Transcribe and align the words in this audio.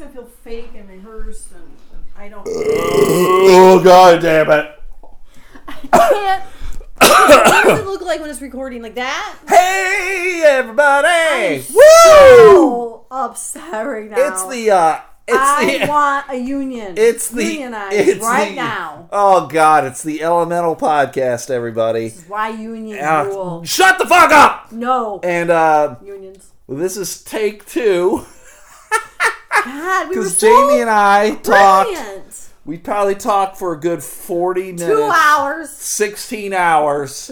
it's 0.00 0.14
gonna 0.14 0.26
feel 0.26 0.26
fake 0.44 0.70
and 0.76 0.88
rehearsed, 0.88 1.48
and 1.52 1.62
I 2.16 2.28
don't. 2.28 2.46
Oh 2.46 3.80
god 3.82 4.22
damn 4.22 4.48
it! 4.50 4.80
I 5.66 5.72
can't. 5.72 6.44
what 7.00 7.64
does 7.64 7.80
it 7.80 7.86
look 7.86 8.02
like 8.02 8.20
when 8.20 8.30
it's 8.30 8.40
recording 8.40 8.80
like 8.82 8.94
that? 8.94 9.36
Hey 9.48 10.42
everybody! 10.46 11.64
Woo! 11.72 11.80
So 12.04 13.06
upset 13.10 13.84
right 13.86 14.08
now. 14.08 14.16
It's 14.18 14.46
the 14.48 14.70
uh, 14.70 15.00
it's 15.26 15.36
I 15.36 15.78
the 15.78 15.86
want 15.88 16.26
a 16.30 16.36
union. 16.36 16.94
it's 16.96 17.28
the 17.30 17.42
unionize 17.44 17.92
it's 17.92 18.20
right 18.24 18.50
the- 18.50 18.54
now. 18.56 19.08
Oh 19.10 19.48
god, 19.48 19.84
it's 19.84 20.04
the 20.04 20.22
Elemental 20.22 20.76
Podcast, 20.76 21.50
everybody. 21.50 22.04
This 22.10 22.18
is 22.22 22.28
why 22.28 22.50
unions 22.50 23.02
Uh, 23.02 23.24
rule. 23.28 23.64
shut 23.64 23.98
the 23.98 24.06
fuck 24.06 24.30
up! 24.30 24.70
No 24.70 25.18
And 25.24 25.50
uh, 25.50 25.96
unions. 26.04 26.52
this 26.68 26.96
is 26.96 27.20
take 27.24 27.66
two 27.66 28.24
God, 29.68 30.08
we 30.08 30.16
were 30.16 30.22
because 30.22 30.38
so 30.38 30.46
Jamie 30.48 30.80
and 30.80 30.90
I 30.90 31.30
talked. 31.36 31.90
brilliant. 31.90 32.48
We 32.64 32.76
probably 32.78 33.14
talked 33.14 33.56
for 33.56 33.72
a 33.72 33.80
good 33.80 34.02
forty 34.02 34.72
minutes. 34.72 34.84
Two 34.84 35.02
hours. 35.02 35.70
16 35.70 36.52
hours 36.52 37.30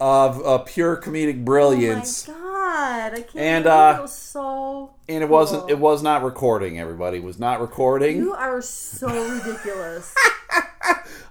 of 0.00 0.44
uh, 0.44 0.58
pure 0.58 0.96
comedic 0.96 1.40
Oh 1.40 1.44
brilliance. 1.44 2.26
my 2.26 2.34
god, 2.34 3.14
I 3.14 3.20
can't. 3.22 3.36
And, 3.36 3.66
uh, 3.66 3.94
it 3.98 4.02
was 4.02 4.12
so. 4.16 4.94
and 5.08 5.22
it 5.22 5.28
wasn't 5.28 5.70
it 5.70 5.78
was 5.78 6.02
not 6.02 6.24
recording 6.24 6.78
everybody 6.80 7.18
it 7.18 7.22
was 7.24 7.38
not 7.38 7.60
recording 7.60 8.16
You 8.16 8.32
are 8.34 8.60
so 8.60 9.06
ridiculous. 9.08 10.12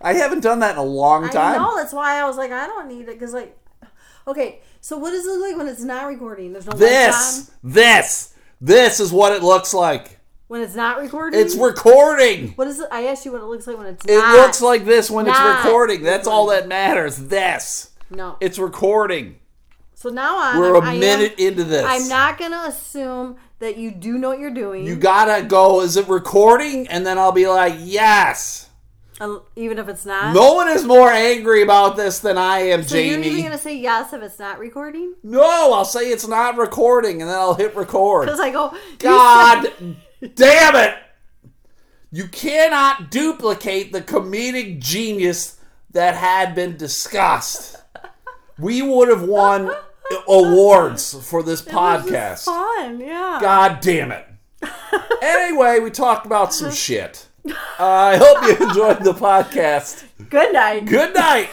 i 0.02 0.14
haven't 0.14 0.40
done 0.42 0.60
that 0.60 0.72
in 0.72 0.78
a 0.78 0.84
long 0.84 1.26
I 1.26 1.30
time 1.30 1.62
know. 1.62 1.76
That's 1.76 1.94
why 1.94 2.20
I 2.20 2.26
was 2.26 2.38
like, 2.38 2.52
I 2.52 2.66
don't 2.66 2.88
need 2.88 3.02
it 3.10 3.20
because 3.20 3.34
like, 3.34 3.58
okay. 4.28 4.60
So 4.82 4.98
what 4.98 5.12
does 5.12 5.26
it 5.26 5.30
look 5.30 5.42
like 5.50 5.58
when 5.58 5.68
it's 5.68 5.84
not 5.84 6.08
recording? 6.08 6.54
There's 6.54 6.66
no 6.66 6.74
this 6.74 7.52
this 7.64 8.34
this 8.62 9.00
is 9.02 9.12
what 9.12 9.34
it 9.34 9.44
looks 9.44 9.74
like 9.74 10.13
When 10.54 10.62
it's 10.62 10.76
not 10.76 11.00
recording. 11.00 11.40
it's 11.40 11.56
recording 11.56 12.50
What 12.50 12.68
is 12.68 12.80
it? 12.80 12.88
I 12.92 13.06
asked 13.08 13.26
you 13.26 13.32
what 13.32 13.42
it 13.42 13.46
looks 13.46 13.66
like 13.66 13.76
when 13.76 13.88
it's 13.88 14.06
not? 14.06 14.14
it 14.14 14.18
not. 14.20 14.36
looks 14.38 14.62
like 14.62 14.86
this 14.86 15.10
when 15.10 15.28
it's 15.28 15.40
recording 15.40 16.04
that's 16.04 16.28
all 16.28 16.46
that 16.50 16.68
matters 16.68 17.18
this 17.18 17.90
no. 18.12 18.38
it's 18.40 18.60
recording 18.60 19.38
So 19.96 20.10
now 20.10 20.38
on, 20.38 20.60
we're 20.60 20.80
I 20.80 20.92
a 20.92 20.94
am- 20.94 21.00
minute 21.00 21.40
into 21.40 21.64
this 21.64 21.84
I'm 21.88 22.08
not 22.08 22.38
gonna 22.38 22.66
assume 22.68 23.38
that 23.58 23.78
you 23.78 23.90
do 23.90 24.20
know 24.20 24.30
what 24.30 24.38
you're 24.38 24.52
doing. 24.54 24.86
you 24.86 24.96
gotta 24.96 25.44
go 25.44 25.82
is 25.82 25.98
it 25.98 26.08
recording 26.08 26.88
and 26.88 27.04
then 27.04 27.18
i'll 27.18 27.32
be 27.32 27.48
like 27.48 27.74
yes 27.80 28.70
uh, 29.20 29.40
even 29.56 29.80
if 29.80 29.88
it's 29.88 30.06
not. 30.06 30.36
no 30.36 30.54
one 30.54 30.68
is 30.70 30.84
more 30.86 31.10
angry 31.10 31.64
about 31.64 31.96
this 31.96 32.20
than 32.20 32.38
i 32.38 32.60
am 32.60 32.84
So 32.84 32.96
you're 32.98 33.16
jamie 33.16 33.30
even 33.40 33.44
gonna 33.46 33.58
say 33.58 33.76
yes 33.76 34.14
if 34.14 34.22
it's 34.22 34.38
not 34.38 34.60
recording? 34.60 35.16
no 35.24 35.74
i'll 35.74 35.84
say 35.84 36.12
it's 36.12 36.28
not 36.28 36.58
recording 36.58 37.22
and 37.24 37.30
then 37.32 37.40
i'll 37.40 37.56
hit 37.56 37.76
record 37.76 38.26
Because 38.28 38.40
I 38.40 38.52
go, 38.52 38.72
you 38.74 38.80
God 39.00 39.64
said- 39.64 39.96
damn 40.36 40.76
it! 40.76 40.96
You 42.12 42.28
cannot 42.28 43.10
duplicate 43.12 43.92
the 43.92 44.02
comedic 44.02 44.80
genius 44.80 45.60
that 45.92 46.16
had 46.16 46.54
been 46.56 46.78
discussed. 46.78 47.78
We 48.60 48.82
would 48.82 49.10
have 49.10 49.24
won 49.24 49.72
awards 50.28 51.14
for 51.28 51.42
this 51.44 51.62
It 51.66 51.74
was 51.74 52.06
just 52.06 52.46
podcast. 52.46 52.46
fun, 52.46 53.00
yeah. 53.00 53.40
God 53.42 53.80
damn 53.82 54.12
it. 54.12 54.26
Anyway, 55.22 55.80
we 55.80 55.90
talked 55.90 56.26
about 56.26 56.54
some 56.54 56.72
shit. 56.86 57.28
Uh, 57.48 57.54
I 57.80 58.18
hope 58.18 58.44
you 58.60 58.68
enjoyed 58.68 59.04
the 59.04 59.14
podcast. 59.14 60.04
Good 60.30 60.54
night. 60.54 60.86
Good 60.86 61.14
night. 61.14 61.50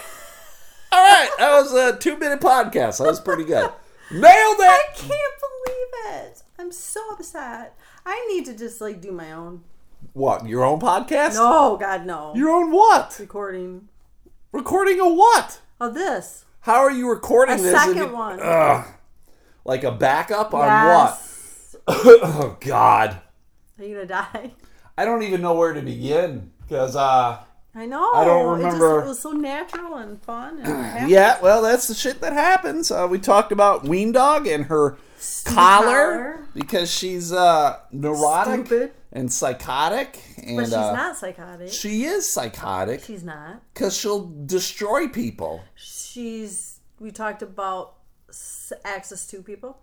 All 0.93 1.01
right, 1.01 1.31
that 1.39 1.51
was 1.53 1.73
a 1.73 1.97
two 1.97 2.17
minute 2.19 2.41
podcast. 2.41 2.99
That 2.99 3.07
was 3.07 3.21
pretty 3.21 3.45
good. 3.45 3.71
Nailed 4.11 4.25
it. 4.25 4.63
I 4.63 4.83
can't 4.95 5.11
believe 5.11 6.15
it. 6.25 6.43
I'm 6.59 6.73
so 6.73 7.01
upset. 7.13 7.77
I 8.07 8.27
need 8.29 8.47
to 8.47 8.57
just 8.57 8.81
like 8.81 9.01
do 9.01 9.13
my 9.13 9.33
own. 9.33 9.63
What, 10.13 10.47
your 10.47 10.65
own 10.65 10.81
podcast? 10.81 11.35
No, 11.35 11.77
God, 11.77 12.07
no. 12.07 12.35
Your 12.35 12.51
own 12.51 12.71
what? 12.73 13.17
recording 13.21 13.89
Recording 14.53 14.99
a 14.99 15.09
what? 15.09 15.61
of 15.81 15.95
this. 15.95 16.45
How 16.61 16.77
are 16.81 16.91
you 16.91 17.09
recording 17.09 17.59
A 17.59 17.63
this? 17.63 17.73
second 17.73 18.03
And- 18.03 18.13
one. 18.13 18.41
Ugh. 18.41 18.87
Like 19.65 19.85
a 19.85 19.93
backup 19.93 20.53
on 20.55 20.67
Yes. 20.67 21.77
what? 21.85 21.97
oh 22.23 22.57
God. 22.61 23.21
Are 23.79 23.85
you 23.85 23.95
gonna 23.95 24.07
die? 24.07 24.53
I 24.99 25.05
don't 25.05 25.23
even 25.23 25.41
know 25.43 25.55
where 25.55 25.73
to 25.73 25.81
begin 25.83 26.51
because 26.63 26.97
uh 26.97 27.39
I 27.75 27.87
know. 27.87 28.11
I 28.13 28.25
don't 28.25 28.47
It, 28.61 28.65
remember- 28.65 28.97
just, 28.97 29.05
it 29.05 29.09
was 29.09 29.19
so 29.21 29.31
natural 29.33 29.95
and 29.97 30.21
fun. 30.23 30.59
And 30.61 31.09
yeah, 31.11 31.41
well 31.41 31.63
that's 31.63 31.87
the 31.87 31.95
shit 31.95 32.21
that 32.23 32.33
happens. 32.33 32.91
Uh, 32.91 33.07
we 33.09 33.19
talked 33.19 33.53
about 33.53 33.85
Ween 33.85 34.11
Dog 34.13 34.47
and 34.47 34.65
her 34.67 34.97
collar 35.45 35.55
collar. 35.85 36.49
because 36.55 36.91
she's 36.91 37.33
uh 37.33 37.79
neurotic 37.93 38.67
Stupid. 38.67 38.93
and 39.13 39.33
psychotic 39.33 40.23
and 40.39 40.57
But 40.57 40.65
she's 40.67 40.73
uh, 40.75 40.93
not 40.93 41.17
psychotic. 41.17 41.69
she 41.73 42.05
is 42.05 42.29
psychotic 42.31 43.03
she's 43.05 43.23
not. 43.25 43.63
because 43.75 43.97
she'll 43.97 44.27
destroy 44.47 45.09
people. 45.09 45.63
She's. 45.75 46.81
We 46.99 47.11
talked 47.11 47.43
about 47.43 47.95
Axis 48.85 49.33
II 49.33 49.41
people. 49.43 49.79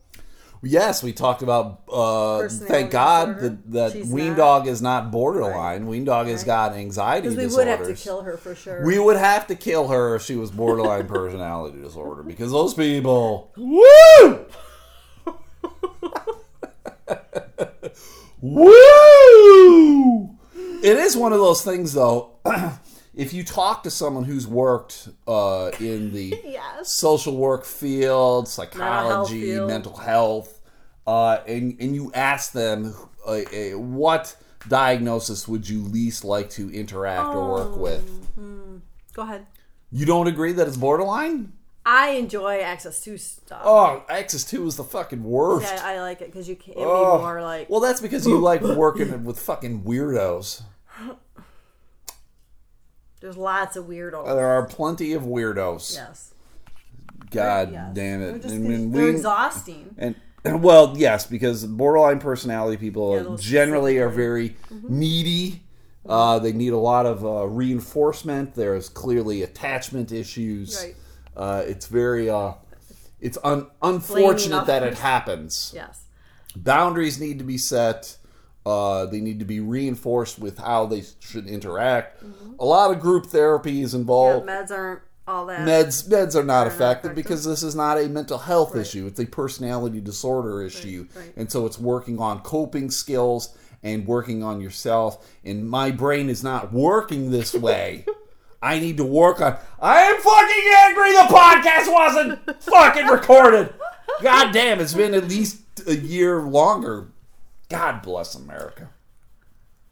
Yes, 0.63 1.03
we 1.03 1.13
talked 1.13 1.43
about. 1.43 1.81
Uh, 1.91 2.47
thank 2.49 2.89
God 2.91 3.39
that, 3.39 3.71
that 3.71 3.91
She's 3.91 4.07
Ween 4.07 4.29
not. 4.29 4.37
Dog 4.37 4.67
is 4.67 4.81
not 4.81 5.11
borderline. 5.11 5.85
Ween 5.85 6.03
Dog 6.03 6.27
has 6.27 6.43
got 6.43 6.73
anxiety 6.73 7.29
Because 7.29 7.37
we 7.37 7.43
disorders. 7.43 7.77
would 7.79 7.87
have 7.87 7.97
to 7.97 8.03
kill 8.03 8.21
her 8.23 8.37
for 8.37 8.55
sure. 8.55 8.83
We 8.85 8.97
would 8.97 9.17
have 9.17 9.45
to 9.47 9.55
kill 9.55 9.87
her 9.89 10.15
if 10.15 10.23
she 10.23 10.35
was 10.35 10.49
borderline 10.49 11.07
personality 11.17 11.79
disorder 11.81 12.23
because 12.23 12.51
those 12.51 12.73
people. 12.73 13.51
Woo! 13.55 14.45
Woo! 18.41 20.29
It 20.83 20.97
is 20.97 21.17
one 21.17 21.33
of 21.33 21.39
those 21.39 21.63
things, 21.63 21.93
though. 21.93 22.35
if 23.15 23.33
you 23.33 23.43
talk 23.43 23.83
to 23.83 23.91
someone 23.91 24.23
who's 24.23 24.47
worked 24.47 25.09
uh, 25.27 25.71
in 25.79 26.13
the 26.13 26.39
yes. 26.45 26.93
social 26.93 27.35
work 27.35 27.65
field, 27.65 28.47
psychology, 28.47 29.41
field. 29.41 29.67
mental 29.67 29.97
health, 29.97 30.61
uh, 31.05 31.39
and 31.47 31.75
and 31.79 31.95
you 31.95 32.11
ask 32.13 32.51
them 32.51 32.93
uh, 33.25 33.31
uh, 33.31 33.77
what 33.77 34.35
diagnosis 34.67 35.47
would 35.47 35.67
you 35.67 35.81
least 35.83 36.23
like 36.23 36.49
to 36.51 36.69
interact 36.71 37.27
or 37.29 37.49
work 37.49 37.77
with. 37.77 38.27
Go 39.13 39.23
ahead. 39.23 39.47
You 39.91 40.05
don't 40.05 40.27
agree 40.27 40.51
that 40.51 40.67
it's 40.67 40.77
borderline? 40.77 41.53
I 41.89 42.09
enjoy 42.11 42.59
Axis 42.59 43.07
II 43.07 43.17
stuff. 43.17 43.61
Oh, 43.63 44.03
Axis 44.09 44.53
II 44.53 44.67
is 44.67 44.75
the 44.75 44.83
fucking 44.83 45.23
worst. 45.23 45.71
Yeah, 45.73 45.81
I 45.85 46.01
like 46.01 46.21
it 46.21 46.29
because 46.31 46.49
you 46.49 46.57
can 46.57 46.73
be 46.73 46.79
Oh. 46.81 47.17
more 47.19 47.41
like. 47.41 47.69
Well, 47.69 47.79
that's 47.79 48.01
because 48.01 48.27
you 48.27 48.37
like 48.39 48.61
working 48.61 49.23
with 49.25 49.39
fucking 49.39 49.83
weirdos. 49.83 50.63
There's 53.21 53.37
lots 53.37 53.75
of 53.75 53.85
weirdos. 53.85 54.25
There 54.25 54.47
are 54.47 54.65
plenty 54.67 55.13
of 55.13 55.23
weirdos. 55.23 55.95
yes. 55.95 56.33
God 57.31 57.71
Yes. 57.73 57.93
damn 57.93 58.21
it! 58.21 58.41
just, 58.41 58.53
I 58.55 58.57
mean, 58.57 58.91
they're 58.91 59.03
we- 59.05 59.09
exhausting. 59.09 59.95
And 59.97 60.15
well, 60.63 60.93
yes, 60.97 61.25
because 61.25 61.65
borderline 61.65 62.19
personality 62.19 62.77
people 62.77 63.15
Yeah, 63.31 63.35
generally 63.37 63.97
are 63.97 64.07
very 64.09 64.55
needy. 64.71 65.63
Uh, 66.05 66.39
they 66.39 66.53
need 66.53 66.71
a 66.71 66.77
lot 66.77 67.05
of 67.05 67.25
uh, 67.25 67.45
reinforcement. 67.47 68.55
There's 68.55 68.87
clearly 68.87 69.41
attachment 69.43 70.11
issues. 70.13 70.81
Right. 70.81 70.95
Uh, 71.37 71.63
it's 71.65 71.85
very. 71.87 72.29
Uh, 72.29 72.53
it's 73.21 73.37
un- 73.43 73.67
unfortunate 73.81 74.65
that 74.65 74.83
it 74.83 74.95
happens. 74.95 75.71
Yes. 75.75 76.03
Boundaries 76.55 77.19
need 77.19 77.37
to 77.39 77.45
be 77.45 77.57
set. 77.57 78.17
Uh, 78.65 79.05
they 79.05 79.21
need 79.21 79.39
to 79.39 79.45
be 79.45 79.59
reinforced 79.59 80.39
with 80.39 80.57
how 80.57 80.85
they 80.87 81.03
should 81.19 81.47
interact. 81.47 82.21
A 82.59 82.65
lot 82.65 82.91
of 82.91 82.99
group 82.99 83.27
therapy 83.27 83.81
is 83.81 83.93
Yeah, 83.93 83.99
involved. 83.99 84.47
meds 84.47 84.71
aren't 84.71 85.01
all 85.27 85.45
that. 85.45 85.67
Meds 85.67 86.07
meds 86.09 86.35
are 86.35 86.43
not 86.43 86.63
not 86.63 86.67
effective 86.67 87.11
effective. 87.11 87.15
because 87.15 87.45
this 87.45 87.61
is 87.63 87.75
not 87.75 87.97
a 87.99 88.07
mental 88.09 88.39
health 88.39 88.75
issue. 88.75 89.05
It's 89.07 89.19
a 89.19 89.25
personality 89.25 90.01
disorder 90.01 90.61
issue. 90.63 91.07
right. 91.15 91.31
And 91.37 91.51
so 91.51 91.65
it's 91.67 91.77
working 91.79 92.19
on 92.19 92.39
coping 92.41 92.89
skills 92.91 93.55
and 93.83 94.05
working 94.07 94.41
on 94.43 94.59
yourself. 94.61 95.25
And 95.45 95.69
my 95.69 95.91
brain 95.91 96.29
is 96.29 96.43
not 96.43 96.73
working 96.73 97.29
this 97.31 97.53
way. 97.53 98.05
I 98.61 98.79
need 98.79 98.97
to 98.97 99.05
work 99.05 99.39
on 99.41 99.57
I 99.79 100.01
am 100.01 100.21
fucking 100.21 100.71
angry 100.75 101.11
the 101.11 101.33
podcast 101.33 101.91
wasn't 101.91 102.63
fucking 102.63 103.05
recorded. 103.07 103.73
God 104.21 104.51
damn, 104.51 104.79
it's 104.79 104.93
been 104.93 105.13
at 105.13 105.27
least 105.27 105.61
a 105.85 105.95
year 105.95 106.41
longer. 106.41 107.09
God 107.69 108.01
bless 108.01 108.35
America. 108.35 108.89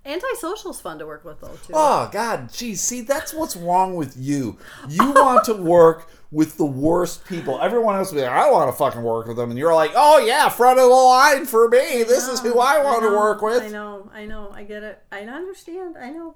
Antisocial's 0.06 0.80
fun 0.80 1.00
to 1.00 1.06
work 1.06 1.26
with 1.26 1.42
though 1.42 1.56
too. 1.66 1.74
Oh 1.74 2.10
God, 2.12 2.54
geez, 2.54 2.82
see 2.82 3.02
that's 3.02 3.34
what's 3.34 3.56
wrong 3.56 3.96
with 3.96 4.16
you. 4.16 4.58
You 4.88 5.12
want 5.12 5.46
to 5.46 5.56
work 5.56 6.10
with 6.32 6.58
the 6.58 6.66
worst 6.66 7.26
people. 7.26 7.60
Everyone 7.60 7.96
else 7.96 8.12
will 8.12 8.20
be 8.20 8.22
like, 8.22 8.32
I 8.32 8.52
want 8.52 8.70
to 8.70 8.78
fucking 8.78 9.02
work 9.02 9.26
with 9.26 9.38
them, 9.38 9.50
and 9.50 9.58
you're 9.58 9.74
like, 9.74 9.92
oh 9.96 10.20
yeah, 10.20 10.50
front 10.50 10.80
of 10.80 10.90
the 10.90 10.96
line 10.96 11.46
for 11.46 11.68
me. 11.70 12.04
This 12.04 12.28
is 12.28 12.40
who 12.40 12.60
I 12.60 12.84
want 12.84 13.02
to 13.02 13.10
know, 13.10 13.18
work 13.18 13.42
with. 13.42 13.64
I 13.64 13.70
know, 13.70 14.10
I 14.14 14.26
know, 14.26 14.52
I 14.54 14.64
get 14.64 14.84
it. 14.84 15.02
I 15.12 15.22
understand, 15.22 15.98
I 15.98 16.12
know. 16.12 16.36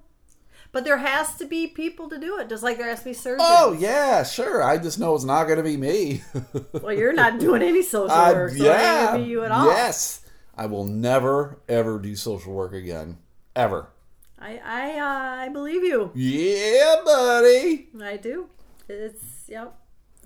But 0.72 0.84
there 0.84 0.98
has 1.00 1.36
to 1.38 1.46
be 1.46 1.66
people 1.66 2.10
to 2.10 2.20
do 2.20 2.38
it, 2.38 2.48
just 2.48 2.62
like 2.62 2.78
there 2.78 2.90
has 2.90 3.00
to 3.00 3.06
be 3.06 3.14
surgeons. 3.14 3.42
Oh 3.44 3.74
yeah, 3.74 4.22
sure. 4.24 4.62
I 4.64 4.78
just 4.78 5.00
know 5.00 5.16
it's 5.16 5.24
not 5.24 5.46
going 5.46 5.58
to 5.58 5.64
be 5.64 5.78
me. 5.78 6.22
Well, 6.82 6.94
you're 6.94 7.14
not 7.14 7.40
doing 7.40 7.62
any 7.64 7.82
social 7.82 8.12
Uh, 8.12 8.34
work, 8.34 8.52
so 8.54 8.64
yeah, 8.64 9.18
be 9.18 9.24
you 9.24 9.44
at 9.44 9.52
all. 9.52 9.66
yes. 9.68 10.22
I 10.56 10.66
will 10.68 10.86
never 10.86 11.60
ever 11.68 11.98
do 12.00 12.16
social 12.16 12.54
work 12.54 12.74
again. 12.74 13.18
Ever. 13.56 13.90
I 14.38 14.60
I 14.64 15.00
uh, 15.00 15.46
I 15.46 15.50
believe 15.50 15.84
you. 15.84 16.12
Yeah, 16.14 16.98
buddy. 17.04 17.90
I 18.02 18.18
do. 18.18 18.48
It's 18.88 19.46
yep. 19.48 19.74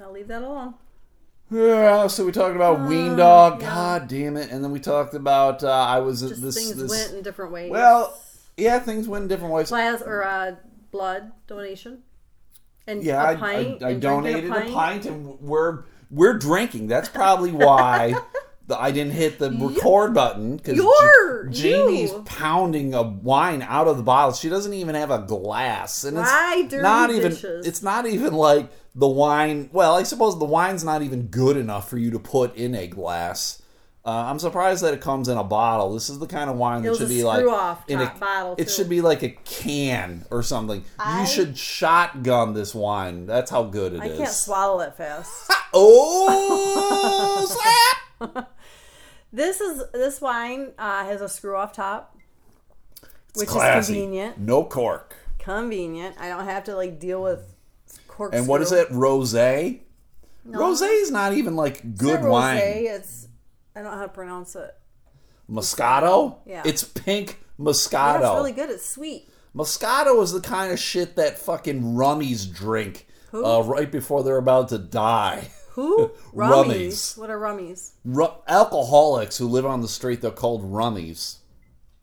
I'll 0.02 0.12
leave 0.12 0.28
that 0.28 0.42
alone. 0.44 0.74
Yeah, 1.52 2.08
so 2.08 2.26
we 2.26 2.32
talked 2.32 2.56
about 2.56 2.88
Ween 2.88 3.16
Dog. 3.16 3.60
God 3.60 4.08
damn 4.08 4.38
it! 4.38 4.50
And 4.52 4.64
then 4.64 4.72
we 4.72 4.80
talked 4.80 5.14
about 5.14 5.64
uh, 5.64 5.70
I 5.70 6.00
was 6.00 6.22
Just 6.22 6.42
this. 6.42 6.56
things 6.56 6.76
this 6.76 6.90
went 6.90 7.14
in 7.14 7.22
different 7.24 7.52
ways. 7.52 7.70
well, 7.72 8.20
yeah, 8.58 8.80
things 8.80 9.08
went 9.08 9.24
in 9.24 9.28
different 9.28 9.54
ways. 9.54 9.70
plasma 9.70 10.06
or 10.08 10.26
uh, 10.26 10.56
blood 10.92 11.32
donation. 11.48 12.04
And 12.88 13.04
Yeah, 13.04 13.24
a 13.24 13.26
I, 13.32 13.36
pint, 13.36 13.68
I, 13.84 13.88
I 13.88 13.94
drinking 13.94 14.00
donated 14.02 14.52
a 14.52 14.62
pint. 14.72 15.06
and 15.06 15.40
we're 15.40 15.84
we're 16.12 16.38
drinking. 16.38 16.88
That's 16.88 17.08
probably 17.10 17.52
why 17.52 18.14
the, 18.68 18.78
I 18.80 18.92
didn't 18.92 19.14
hit 19.14 19.40
the 19.40 19.50
record 19.52 20.14
button 20.14 20.58
because 20.58 20.76
You're- 20.78 21.50
Jamie's 21.52 22.12
you. 22.12 22.22
pounding 22.26 22.94
a 22.94 23.02
wine 23.02 23.62
out 23.62 23.88
of 23.88 23.98
the 23.98 24.04
bottle. 24.04 24.34
She 24.34 24.50
doesn't 24.50 24.74
even 24.74 24.96
have 24.96 25.12
a 25.12 25.20
glass, 25.20 26.04
and 26.04 26.18
Why 26.18 26.58
it's 26.60 26.72
dirty 26.72 26.84
not 26.84 27.10
even. 27.12 27.32
dishes? 27.32 27.66
It's 27.66 27.82
not 27.82 28.06
even 28.06 28.34
like 28.34 28.70
the 28.96 29.08
wine. 29.08 29.70
Well, 29.74 29.96
I 29.96 30.04
suppose 30.04 30.38
the 30.38 30.46
wine's 30.46 30.84
not 30.84 31.02
even 31.02 31.28
good 31.28 31.58
enough 31.58 31.90
for 31.90 31.98
you 31.98 32.12
to 32.12 32.20
put 32.20 32.56
in 32.56 32.76
a 32.76 32.88
glass. 32.88 33.62
Uh, 34.06 34.10
I'm 34.12 34.38
surprised 34.38 34.84
that 34.84 34.94
it 34.94 35.00
comes 35.00 35.30
in 35.30 35.38
a 35.38 35.46
bottle. 35.46 35.94
This 35.94 36.10
is 36.10 36.20
the 36.20 36.28
kind 36.28 36.50
of 36.50 36.58
wine 36.58 36.84
that 36.84 36.98
should 36.98 37.08
be 37.08 37.24
like 37.24 37.40
in 37.88 38.02
a 38.02 38.14
bottle, 38.20 38.56
It 38.58 38.66
too. 38.66 38.70
should 38.70 38.90
be 38.90 39.00
like 39.00 39.24
a 39.24 39.30
can 39.30 40.26
or 40.30 40.44
something. 40.44 40.84
I- 41.00 41.22
you 41.22 41.26
should 41.28 41.58
shotgun 41.58 42.54
this 42.54 42.76
wine. 42.76 43.26
That's 43.28 43.50
how 43.50 43.64
good 43.64 43.94
it 43.94 44.04
is. 44.04 44.12
I 44.12 44.18
can't 44.18 44.30
swallow 44.30 44.82
it 44.82 44.96
fast. 44.98 45.50
Oh, 45.74 47.46
slap! 48.20 48.52
this 49.34 49.62
is 49.62 49.84
this 49.94 50.20
wine 50.20 50.72
uh, 50.78 51.06
has 51.06 51.22
a 51.22 51.30
screw 51.30 51.56
off 51.56 51.72
top, 51.72 52.18
which 53.36 53.48
Classy. 53.48 53.80
is 53.80 53.88
convenient. 53.88 54.38
No 54.38 54.66
cork. 54.66 55.16
Convenient. 55.40 56.18
I 56.20 56.28
don't 56.28 56.44
have 56.46 56.66
to 56.66 56.76
like 56.76 57.00
deal 57.00 57.24
with 57.24 57.40
corkscrew. 58.10 58.38
And 58.40 58.48
what 58.50 58.62
is 58.62 58.74
it? 58.74 58.90
Rosé. 58.90 59.80
Rosé 60.48 61.02
is 61.02 61.10
not 61.10 61.34
even 61.34 61.56
like 61.56 61.76
It's 61.86 62.02
good 62.02 62.22
wine. 62.22 62.60
It's 62.62 63.30
I 63.76 63.82
don't 63.82 63.92
know 63.92 63.98
how 63.98 64.04
to 64.04 64.10
pronounce 64.10 64.56
it. 64.56 64.74
Moscato. 65.50 66.38
Yeah. 66.46 66.64
It's 66.66 66.84
pink 66.84 67.40
Moscato. 67.60 68.18
it's 68.20 68.36
really 68.36 68.52
good. 68.52 68.70
It's 68.70 68.88
sweet. 68.90 69.30
Moscato 69.56 70.22
is 70.24 70.32
the 70.32 70.42
kind 70.42 70.72
of 70.72 70.80
shit 70.80 71.16
that 71.16 71.38
fucking 71.38 71.82
rummies 71.82 72.52
drink 72.52 73.08
Who? 73.32 73.46
uh, 73.46 73.62
right 73.62 73.92
before 73.92 74.24
they're 74.24 74.38
about 74.38 74.70
to 74.70 74.78
die. 74.80 75.50
Who? 75.72 76.10
Rummies. 76.34 76.66
rummies. 76.66 77.18
What 77.18 77.30
are 77.32 77.40
rummies? 77.40 77.92
Ru- 78.06 78.34
alcoholics 78.48 79.38
who 79.38 79.48
live 79.48 79.66
on 79.66 79.82
the 79.82 79.88
street, 79.88 80.22
they're 80.22 80.30
called 80.32 80.64
rummies. 80.64 81.38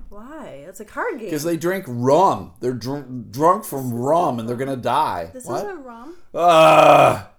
Why? 0.08 0.64
It's 0.66 0.80
a 0.80 0.84
card 0.84 1.18
game. 1.18 1.26
Because 1.28 1.44
they 1.44 1.56
drink 1.56 1.84
rum. 1.86 2.52
They're 2.58 2.72
dr- 2.72 3.30
drunk 3.30 3.64
from 3.64 3.94
rum 3.94 4.40
and 4.40 4.48
they're 4.48 4.56
going 4.56 4.70
to 4.70 4.76
die. 4.76 5.30
this 5.32 5.46
what? 5.46 5.64
isn't 5.64 5.84
rum. 5.84 6.16
Ah, 6.34 7.30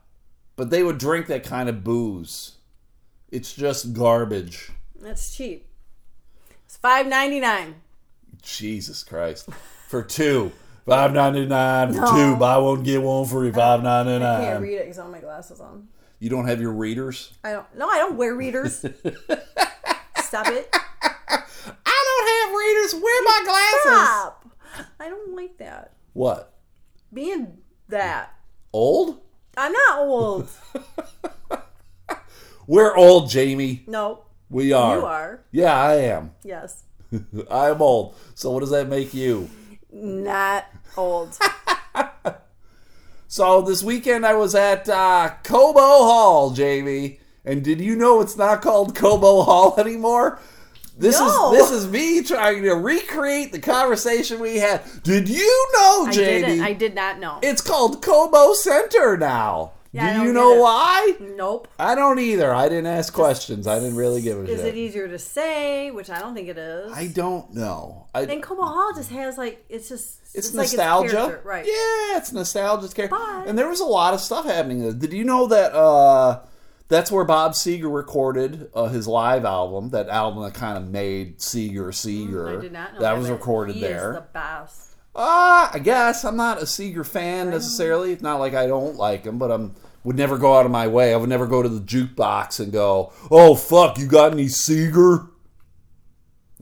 but 0.56 0.70
they 0.70 0.84
would 0.84 0.98
drink 0.98 1.28
that 1.28 1.44
kind 1.44 1.68
of 1.68 1.84
booze. 1.84 2.54
It's 3.32 3.54
just 3.54 3.94
garbage. 3.94 4.72
That's 5.00 5.36
cheap. 5.36 5.68
It's 6.66 6.78
five 6.78 7.08
ninety 7.08 7.40
nine. 7.40 7.76
Jesus 8.42 9.04
Christ. 9.04 9.50
For 9.88 10.04
two. 10.04 10.52
Five 10.86 11.14
ninety 11.14 11.46
nine 11.46 11.94
for 11.94 12.02
No. 12.02 12.12
two. 12.12 12.36
Buy 12.38 12.58
one 12.58 12.84
get 12.84 13.02
one 13.02 13.26
free. 13.26 13.52
Five 13.52 13.84
ninety 13.84 14.20
nine. 14.20 14.42
I 14.42 14.46
can't 14.46 14.62
read 14.62 14.76
it 14.76 14.84
because 14.84 15.00
I 15.00 15.04
don't 15.04 15.14
have 15.14 15.22
my 15.22 15.26
glasses 15.28 15.60
on. 15.62 15.88
You 16.20 16.30
don't 16.30 16.48
have 16.48 16.60
your 16.62 16.74
readers. 16.74 17.34
I 17.44 17.52
don't. 17.54 17.66
No, 17.78 17.88
I 17.90 17.98
don't 17.98 18.16
wear 18.18 18.36
readers. 18.36 18.80
Stop 20.18 20.48
it. 20.48 20.70
I 20.74 22.04
don't 22.06 22.52
have 22.52 22.60
readers. 22.60 22.96
Where 23.02 23.22
are 23.22 23.26
my 23.26 23.42
glasses? 23.46 24.08
Stop. 24.08 24.50
I 25.00 25.10
don't 25.10 25.36
like 25.36 25.58
that. 25.58 25.94
What? 26.14 26.54
Being 27.14 27.58
that. 27.90 28.34
Old? 28.74 29.20
I'm 29.58 29.72
not 29.72 30.00
old. 30.00 30.50
We're 32.68 32.96
old, 32.96 33.30
Jamie. 33.30 33.84
No, 33.88 34.22
We 34.50 34.72
are. 34.74 34.98
you 35.00 35.06
are. 35.06 35.40
Yeah, 35.52 35.76
I 35.80 35.96
am. 35.96 36.32
Yes. 36.44 36.84
I 37.52 37.70
am 37.70 37.82
old. 37.82 38.16
So 38.36 38.52
what 38.52 38.60
does 38.62 38.70
that 38.72 38.88
make 38.88 39.14
you? 39.14 39.50
Not 39.92 40.66
old. 40.98 41.38
So 43.28 43.62
this 43.62 43.82
weekend 43.82 44.26
I 44.26 44.34
was 44.34 44.56
at 44.56 44.90
uh, 44.90 45.32
Cobo 45.44 45.80
Hall, 45.80 46.52
Jamie. 46.52 47.22
And 47.46 47.64
did 47.64 47.80
you 47.80 47.96
know 47.96 48.20
it's 48.20 48.36
not 48.36 48.62
called 48.62 48.94
Cobo 48.94 49.44
Hall 49.44 49.76
anymore? 49.80 50.38
This 50.98 51.18
No. 51.18 51.54
is 51.54 51.58
this 51.70 51.72
is 51.72 51.88
me 51.90 52.24
trying 52.24 52.64
to 52.64 52.74
recreate 52.74 53.54
the 53.54 53.60
conversation 53.60 54.42
we 54.42 54.58
had. 54.58 54.82
Did 55.04 55.30
you 55.30 55.70
know, 55.74 56.08
I 56.08 56.12
Jamie? 56.12 56.42
didn't. 56.48 56.62
I 56.66 56.74
did 56.74 56.94
not 56.94 57.20
know. 57.20 57.40
it's 57.42 57.62
called 57.62 58.02
Cobo 58.02 58.52
Center 58.54 59.16
now. 59.18 59.72
Yeah, 59.94 60.20
Do 60.22 60.24
you 60.28 60.32
know 60.34 60.56
why? 60.62 61.16
nope. 61.20 61.68
I 61.78 61.96
don't 61.96 62.18
either. 62.20 62.54
I 62.54 62.70
didn't 62.70 62.88
ask 62.88 63.12
questions. 63.14 63.68
I 63.68 63.78
didn't 63.80 63.98
really 63.98 64.22
give 64.22 64.38
a 64.38 64.44
Is 64.44 64.60
shit. 64.62 64.68
it 64.74 64.76
easier 64.78 65.08
to 65.10 65.20
say? 65.20 65.92
Which 65.92 66.10
I 66.10 66.20
don't 66.20 66.34
think 66.34 66.48
it 66.48 66.58
is. 66.58 66.94
I 66.94 67.08
don't 67.08 67.54
know. 67.54 68.08
I, 68.16 68.22
and 68.22 68.42
Cobo 68.42 68.64
Hall 68.64 68.94
just 68.96 69.12
has 69.12 69.38
like 69.38 69.66
it's 69.68 69.90
just 69.90 70.20
it's, 70.34 70.54
like 70.54 70.64
nostalgia, 70.68 71.12
character, 71.12 71.42
right? 71.44 71.66
Yeah, 71.66 72.18
it's 72.18 72.32
nostalgia. 72.32 72.86
It's 72.86 72.94
character. 72.94 73.18
But- 73.20 73.48
And 73.50 73.58
there 73.58 73.68
was 73.68 73.82
a 73.82 73.86
lot 73.86 74.14
of 74.14 74.22
stuff 74.22 74.46
happening. 74.46 74.82
there. 74.82 74.94
Did 74.94 75.12
you 75.12 75.26
know 75.26 75.48
that 75.48 75.74
uh, 75.74 76.40
that's 76.88 77.12
where 77.12 77.26
Bob 77.26 77.52
Seger 77.52 77.94
recorded 77.94 78.70
uh, 78.74 78.86
his 78.88 79.10
live 79.10 79.44
album? 79.44 79.90
That 79.90 80.08
album 80.08 80.42
that 80.44 80.54
kind 80.54 80.78
of 80.78 80.88
made 80.90 81.40
Seger 81.40 81.88
Seger. 81.90 82.46
Mm, 82.48 82.58
I 82.58 82.62
did 82.62 82.72
not 82.72 82.94
know 82.94 83.00
that 83.00 83.14
that 83.14 83.18
was 83.20 83.30
recorded 83.30 83.76
he 83.76 83.82
there. 83.82 84.12
Is 84.12 84.16
the 84.20 84.26
best. 84.34 84.91
Uh, 85.14 85.70
I 85.74 85.80
guess 85.84 86.24
I'm 86.24 86.38
not 86.38 86.60
a 86.60 86.66
Seger 86.66 87.06
fan 87.06 87.50
necessarily. 87.50 88.14
It's 88.14 88.22
not 88.22 88.40
like 88.40 88.54
I 88.54 88.66
don't 88.66 88.96
like 88.96 89.26
him, 89.26 89.38
but 89.38 89.52
I'm 89.52 89.76
would 90.04 90.18
never 90.18 90.38
go 90.38 90.58
out 90.58 90.66
of 90.66 90.72
my 90.72 90.88
way. 90.88 91.14
I 91.14 91.18
would 91.18 91.30
never 91.30 91.46
go 91.46 91.62
to 91.62 91.70
the 91.70 91.82
jukebox 91.82 92.60
and 92.60 92.72
go, 92.72 93.12
"Oh 93.30 93.56
fuck, 93.56 93.98
you 93.98 94.08
got 94.08 94.32
any 94.32 94.46
Seger?" 94.46 95.30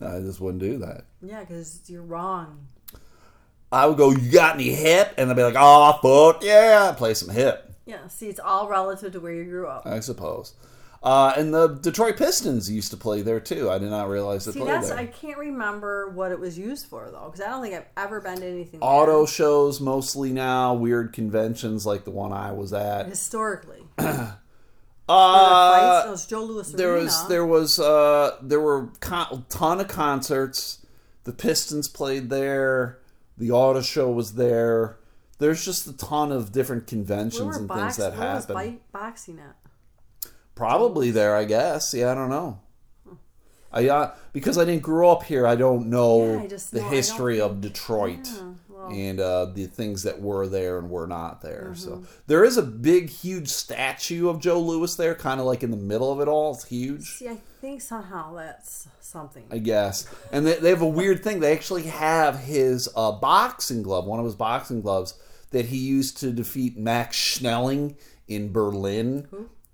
I 0.02 0.18
just 0.20 0.40
wouldn't 0.40 0.62
do 0.62 0.78
that. 0.78 1.04
Yeah, 1.22 1.40
because 1.40 1.80
you're 1.86 2.02
wrong. 2.02 2.66
I 3.72 3.86
would 3.86 3.96
go, 3.96 4.10
"You 4.10 4.30
got 4.30 4.56
any 4.56 4.70
hip?" 4.70 5.14
And 5.16 5.30
I'd 5.30 5.36
be 5.36 5.42
like, 5.42 5.54
"Oh 5.56 5.98
fuck 6.02 6.42
yeah!" 6.42 6.92
Play 6.96 7.14
some 7.14 7.28
hip, 7.28 7.72
Yeah. 7.86 8.08
See, 8.08 8.28
it's 8.28 8.40
all 8.40 8.68
relative 8.68 9.12
to 9.12 9.20
where 9.20 9.32
you 9.32 9.44
grew 9.44 9.68
up. 9.68 9.86
I 9.86 10.00
suppose. 10.00 10.54
Uh, 11.02 11.32
and 11.34 11.54
the 11.54 11.68
Detroit 11.68 12.18
Pistons 12.18 12.70
used 12.70 12.90
to 12.90 12.96
play 12.96 13.22
there 13.22 13.40
too. 13.40 13.70
I 13.70 13.78
did 13.78 13.88
not 13.88 14.08
realize 14.10 14.44
they 14.44 14.52
See, 14.52 14.58
played 14.60 14.70
that's 14.70 14.90
there. 14.90 14.98
I 14.98 15.06
can't 15.06 15.38
remember 15.38 16.10
what 16.10 16.30
it 16.30 16.38
was 16.38 16.58
used 16.58 16.86
for 16.86 17.10
though, 17.10 17.30
because 17.32 17.40
I 17.40 17.48
don't 17.48 17.62
think 17.62 17.74
I've 17.74 17.86
ever 17.96 18.20
been 18.20 18.36
to 18.40 18.46
anything 18.46 18.80
there. 18.80 18.88
Auto 18.88 19.24
shows 19.24 19.80
mostly 19.80 20.30
now, 20.30 20.74
weird 20.74 21.14
conventions 21.14 21.86
like 21.86 22.04
the 22.04 22.10
one 22.10 22.32
I 22.32 22.52
was 22.52 22.72
at. 22.74 23.06
historically. 23.06 23.82
Uh. 25.08 26.04
It 26.06 26.10
was 26.10 26.26
Joe 26.26 26.44
Louis 26.44 26.70
there 26.72 26.92
Arena. 26.92 27.04
was 27.06 27.26
there 27.28 27.44
was 27.44 27.80
uh 27.80 28.36
there 28.42 28.60
were 28.60 28.92
con- 29.00 29.44
ton 29.48 29.80
of 29.80 29.88
concerts 29.88 30.86
the 31.24 31.32
pistons 31.32 31.88
played 31.88 32.30
there 32.30 33.00
the 33.36 33.50
auto 33.50 33.80
show 33.80 34.08
was 34.08 34.34
there 34.34 34.98
there's 35.38 35.64
just 35.64 35.88
a 35.88 35.96
ton 35.96 36.30
of 36.30 36.52
different 36.52 36.86
conventions 36.86 37.56
and 37.56 37.66
box, 37.66 37.80
things 37.80 37.96
that 37.96 38.16
where 38.16 38.34
was 38.36 38.44
happen 38.46 38.80
boxing 38.92 39.40
at? 39.40 39.56
Probably 40.54 41.10
there 41.10 41.34
i 41.36 41.44
guess 41.44 41.94
yeah 41.94 42.10
i 42.10 42.14
don't 42.14 42.30
know 42.30 42.60
I 43.72 43.88
uh, 43.88 44.14
because 44.32 44.58
I 44.58 44.64
didn't 44.64 44.82
grow 44.82 45.12
up 45.12 45.22
here, 45.22 45.46
I 45.46 45.54
don't 45.54 45.86
know 45.90 46.32
Yeah, 46.34 46.40
I 46.40 46.46
just 46.48 46.72
the 46.72 46.82
history 46.82 47.40
of 47.40 47.60
Detroit 47.60 48.26
Yeah, 48.26 48.42
well. 48.68 48.88
and 48.90 49.20
uh, 49.20 49.44
the 49.44 49.66
things 49.66 50.02
that 50.02 50.20
were 50.20 50.48
there 50.48 50.76
and 50.80 50.90
were 50.90 51.06
not 51.06 51.40
there. 51.40 51.70
So 51.76 51.90
Mm-hmm. 51.90 52.04
there 52.26 52.42
is 52.44 52.56
a 52.56 52.62
big, 52.62 53.10
huge 53.10 53.46
statue 53.46 54.28
of 54.28 54.40
Joe 54.40 54.58
Louis 54.60 54.92
there, 54.96 55.14
kind 55.14 55.38
of 55.38 55.46
like 55.46 55.62
in 55.62 55.70
the 55.70 55.76
middle 55.76 56.10
of 56.10 56.18
it 56.18 56.26
all. 56.26 56.52
It's 56.54 56.64
huge. 56.64 57.04
See, 57.10 57.28
I 57.28 57.36
think 57.60 57.80
somehow 57.80 58.34
that's 58.34 58.88
something. 59.00 59.44
I 59.52 59.58
guess. 59.58 60.04
And 60.32 60.44
they, 60.44 60.54
they 60.56 60.70
have 60.70 60.82
a 60.82 60.88
weird 60.88 61.22
thing. 61.22 61.38
They 61.38 61.52
actually 61.52 61.84
have 61.84 62.40
his 62.40 62.88
uh, 62.96 63.12
boxing 63.12 63.82
glove, 63.84 64.04
one 64.04 64.18
of 64.18 64.24
his 64.24 64.34
boxing 64.34 64.80
gloves, 64.80 65.14
that 65.52 65.66
he 65.66 65.76
used 65.76 66.16
to 66.18 66.32
defeat 66.32 66.76
Max 66.76 67.16
Schmeling 67.16 67.94
in 68.26 68.50
Berlin. 68.50 69.28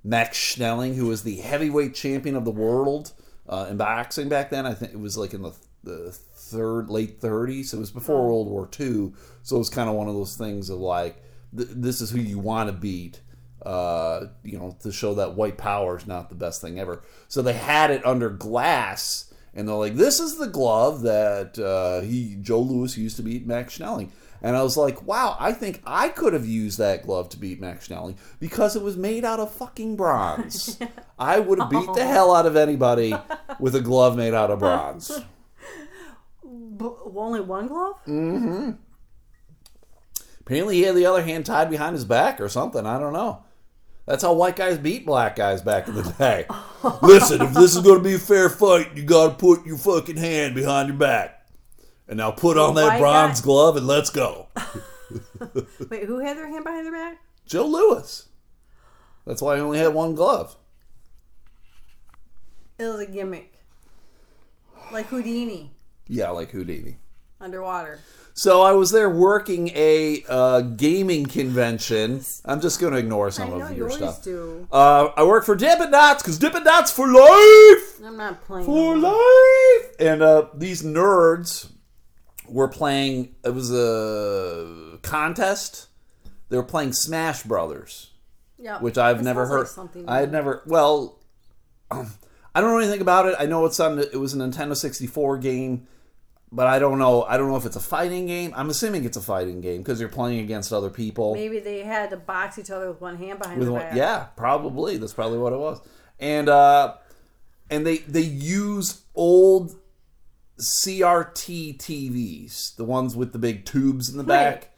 Max 0.07 0.39
Schmeling, 0.39 0.95
who 0.95 1.07
was 1.07 1.23
the 1.23 1.37
heavyweight 1.37 1.95
champion 1.95 2.37
of 2.37 2.45
the 2.45 2.51
world 2.51 3.13
uh, 3.49 3.67
in 3.69 3.77
boxing 3.77 4.29
back 4.29 4.51
then. 4.51 4.65
I 4.65 4.73
think 4.73 4.93
it 4.93 5.01
was 5.01 5.19
like 5.19 5.35
in 5.35 5.43
the, 5.43 5.53
the 5.83 6.13
third, 6.13 6.89
late 6.89 7.21
30s. 7.21 7.75
It 7.75 7.79
was 7.79 7.91
before 7.91 8.27
World 8.27 8.47
War 8.47 8.69
II. 8.79 9.13
So 9.43 9.57
it 9.57 9.59
was 9.59 9.69
kind 9.71 9.89
of 9.89 9.97
one 9.97 10.09
of 10.09 10.15
those 10.15 10.37
things 10.37 10.71
of 10.71 10.79
like, 10.79 11.23
th- 11.57 11.71
this 11.73 12.01
is 12.01 12.11
who 12.11 12.21
you 12.21 12.39
want 12.39 12.69
to 12.69 12.73
beat 12.73 13.21
uh, 13.67 14.29
you 14.45 14.57
know, 14.57 14.77
to 14.81 14.93
show 14.93 15.15
that 15.15 15.35
white 15.35 15.59
power 15.59 15.97
is 15.97 16.07
not 16.07 16.29
the 16.29 16.37
best 16.37 16.61
thing 16.61 16.79
ever. 16.79 17.03
So 17.27 17.43
they 17.43 17.55
had 17.55 17.91
it 17.91 18.07
under 18.07 18.31
glass, 18.31 19.35
and 19.55 19.67
they're 19.67 19.75
like, 19.75 19.97
"This 19.97 20.21
is 20.21 20.39
the 20.39 20.47
glove 20.47 21.03
that 21.03 21.59
uh, 21.59 22.03
he 22.03 22.37
Joe 22.41 22.61
Louis 22.61 22.97
used 22.97 23.17
to 23.17 23.25
beat 23.25 23.45
Max 23.45 23.77
Schmeling." 23.77 24.11
And 24.43 24.57
I 24.57 24.63
was 24.63 24.77
like, 24.77 25.03
wow, 25.03 25.37
I 25.39 25.53
think 25.53 25.83
I 25.87 26.09
could 26.09 26.33
have 26.33 26.47
used 26.47 26.79
that 26.79 27.05
glove 27.05 27.29
to 27.31 27.39
beat 27.39 27.61
Max 27.61 27.89
Schmeling 27.89 28.17
because 28.39 28.77
it 28.77 28.83
was 28.83 28.97
made 28.97 29.25
out 29.25 29.41
of 29.41 29.53
fucking 29.53 29.97
bronze. 29.97 30.79
I 31.19 31.39
would 31.39 31.59
have 31.59 31.71
beat 31.71 31.93
the 31.95 32.07
hell 32.07 32.35
out 32.35 32.47
of 32.47 32.57
anybody 32.57 33.15
with 33.61 33.75
a 33.75 33.81
glove 33.81 34.17
made 34.17 34.35
out 34.35 34.51
of 34.51 34.59
bronze. 34.59 35.11
Only 36.45 37.41
one 37.41 37.69
glove? 37.69 37.97
Mm. 38.07 38.79
Apparently, 40.41 40.77
he 40.77 40.83
had 40.83 40.95
the 40.95 41.07
other 41.07 41.23
hand 41.23 41.47
tied 41.47 41.71
behind 41.71 41.95
his 41.95 42.05
back 42.05 42.41
or 42.41 42.49
something. 42.49 42.87
I 42.87 42.99
don't 42.99 43.13
know. 43.13 43.43
That's 44.07 44.23
how 44.23 44.35
white 44.35 44.55
guys 44.55 44.79
beat 44.79 45.05
black 45.05 45.35
guys 45.35 45.63
back 45.63 45.89
in 45.89 45.95
the 45.95 46.03
day. 46.05 46.47
Listen, 47.03 47.43
if 47.43 47.53
this 47.53 47.75
is 47.75 47.83
going 47.83 47.99
to 47.99 48.05
be 48.05 48.15
a 48.15 48.19
fair 48.19 48.49
fight, 48.49 48.97
you 48.97 49.03
got 49.03 49.31
to 49.31 49.35
put 49.35 49.67
your 49.67 49.77
fucking 49.77 50.17
hand 50.17 50.55
behind 50.55 50.89
your 50.89 50.97
back. 50.97 51.46
And 52.09 52.19
now 52.19 52.31
put 52.31 52.57
on 52.57 52.75
that 52.77 52.99
bronze 53.01 53.41
glove 53.41 53.77
and 53.77 53.87
let's 53.87 54.11
go. 54.11 54.47
Wait, 55.91 56.05
who 56.05 56.21
had 56.21 56.37
their 56.37 56.49
hand 56.49 56.65
behind 56.65 56.87
their 56.87 56.93
back? 56.93 57.19
Joe 57.47 57.67
Louis. 57.67 58.29
That's 59.27 59.43
why 59.43 59.57
I 59.57 59.61
only 59.61 59.79
had 59.79 59.93
one 59.93 60.15
glove. 60.15 60.57
It 62.79 62.85
was 62.85 63.01
a 63.01 63.07
gimmick. 63.07 63.53
Like 64.93 65.07
Houdini 65.07 65.73
Yeah, 66.07 66.31
like 66.31 66.51
Houdini. 66.53 66.99
underwater. 67.41 67.99
So 68.35 68.61
I 68.63 68.73
was 68.73 68.91
there 68.91 69.09
working 69.11 69.71
a 69.75 70.23
uh, 70.29 70.61
gaming 70.61 71.25
convention. 71.27 72.21
I'm 72.45 72.61
just 72.61 72.79
going 72.81 72.93
to 72.93 72.99
ignore 72.99 73.31
some 73.31 73.49
I 73.55 73.57
know 73.59 73.65
of 73.65 73.71
you 73.71 73.77
your 73.79 73.91
always 73.91 73.97
stuff. 73.99 74.23
do. 74.23 74.69
Uh, 74.71 75.07
I 75.17 75.25
work 75.25 75.45
for 75.47 75.57
Dippin' 75.57 75.91
Dots 75.91 76.23
because 76.23 76.39
Dippin' 76.39 76.63
Dots 76.63 76.93
for 76.93 77.09
life. 77.09 78.01
I'm 78.05 78.17
not 78.19 78.45
playing. 78.45 78.67
for 78.67 78.97
life. 78.97 79.91
And 79.99 80.23
uh, 80.23 80.49
these 80.55 80.83
nerds 80.83 81.71
were 82.49 82.69
playing. 82.69 83.35
It 83.45 83.51
was 83.55 83.73
a 83.73 84.99
contest. 85.03 85.89
They 86.49 86.57
were 86.57 86.63
playing 86.63 86.93
Smash 86.93 87.43
Brothers, 87.43 88.13
Yeah, 88.59 88.79
which 88.81 88.97
I've 88.99 89.23
never 89.23 89.41
sounds 89.45 89.51
like 89.51 89.59
heard. 89.59 89.69
something 89.69 90.09
I 90.09 90.19
had 90.21 90.31
never. 90.33 90.63
Well, 90.67 91.19
I 91.91 92.61
don't 92.61 92.71
know 92.71 92.79
anything 92.79 93.01
about 93.01 93.27
it. 93.27 93.37
I 93.39 93.47
know 93.47 93.65
it's 93.67 93.81
on. 93.81 93.99
It 93.99 94.17
was 94.19 94.35
a 94.35 94.39
Nintendo 94.39 94.77
64 94.77 95.39
game, 95.39 95.87
but 96.53 96.67
I 96.67 96.79
don't 96.79 96.99
know. 96.99 97.23
I 97.25 97.37
don't 97.37 97.49
know 97.49 97.57
if 97.57 97.67
it's 97.67 97.77
a 97.77 97.81
fighting 97.81 98.27
game. 98.27 98.53
I'm 98.57 98.71
assuming 98.71 99.05
it's 99.05 99.17
a 99.17 99.21
fighting 99.23 99.61
game 99.61 99.79
because 99.83 100.01
you're 100.01 100.09
playing 100.09 100.41
against 100.41 100.73
other 100.73 100.91
people. 100.91 101.35
Maybe 101.35 101.59
they 101.59 101.81
had 101.83 102.11
to 102.11 102.17
box 102.17 102.59
each 102.59 102.71
other 102.71 102.89
with 102.89 103.01
one 103.01 103.17
hand 103.17 103.41
behind 103.41 103.59
with 103.59 103.67
their 103.69 103.73
one, 103.73 103.83
back. 103.83 103.95
yeah, 103.97 104.27
probably 104.37 104.97
that's 104.97 105.13
probably 105.13 105.39
what 105.39 105.53
it 105.53 105.59
was. 105.59 105.81
And 106.19 106.49
uh, 106.49 106.95
and 107.71 107.87
they 107.87 107.99
they 107.99 108.23
use 108.23 109.03
old 109.15 109.75
CRT 110.59 111.77
TVs, 111.79 112.77
the 112.77 112.85
ones 112.85 113.15
with 113.17 113.33
the 113.33 113.39
big 113.39 113.65
tubes 113.65 114.09
in 114.09 114.17
the 114.19 114.25
back, 114.25 114.71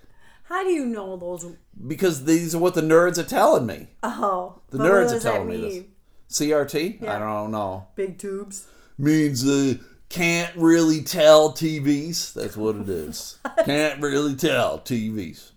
How 0.45 0.63
do 0.65 0.71
you 0.71 0.85
know 0.87 1.17
those? 1.17 1.47
because 1.87 2.25
these 2.25 2.55
are 2.55 2.59
what 2.59 2.75
the 2.75 2.81
nerds 2.81 3.19
are 3.19 3.23
telling 3.25 3.67
me. 3.67 3.89
Oh, 4.03 4.61
The 4.71 4.79
nerds 4.79 5.13
are 5.17 5.21
telling 5.21 5.49
me 5.49 5.57
this. 5.57 5.85
CRT? 6.41 7.07
I 7.09 7.19
don't 7.19 7.51
know. 7.53 7.87
Big 7.95 8.19
tubes. 8.19 8.67
Means 8.99 9.47
uh, 9.49 9.75
can't 10.09 10.55
really 10.57 11.03
tell 11.03 11.53
TVs. 11.53 12.33
That's 12.35 12.57
what 12.57 12.77
it 12.77 12.89
is. 12.89 13.39
can't 13.65 14.01
really 14.03 14.35
tell 14.35 14.81
TVs. 14.81 15.53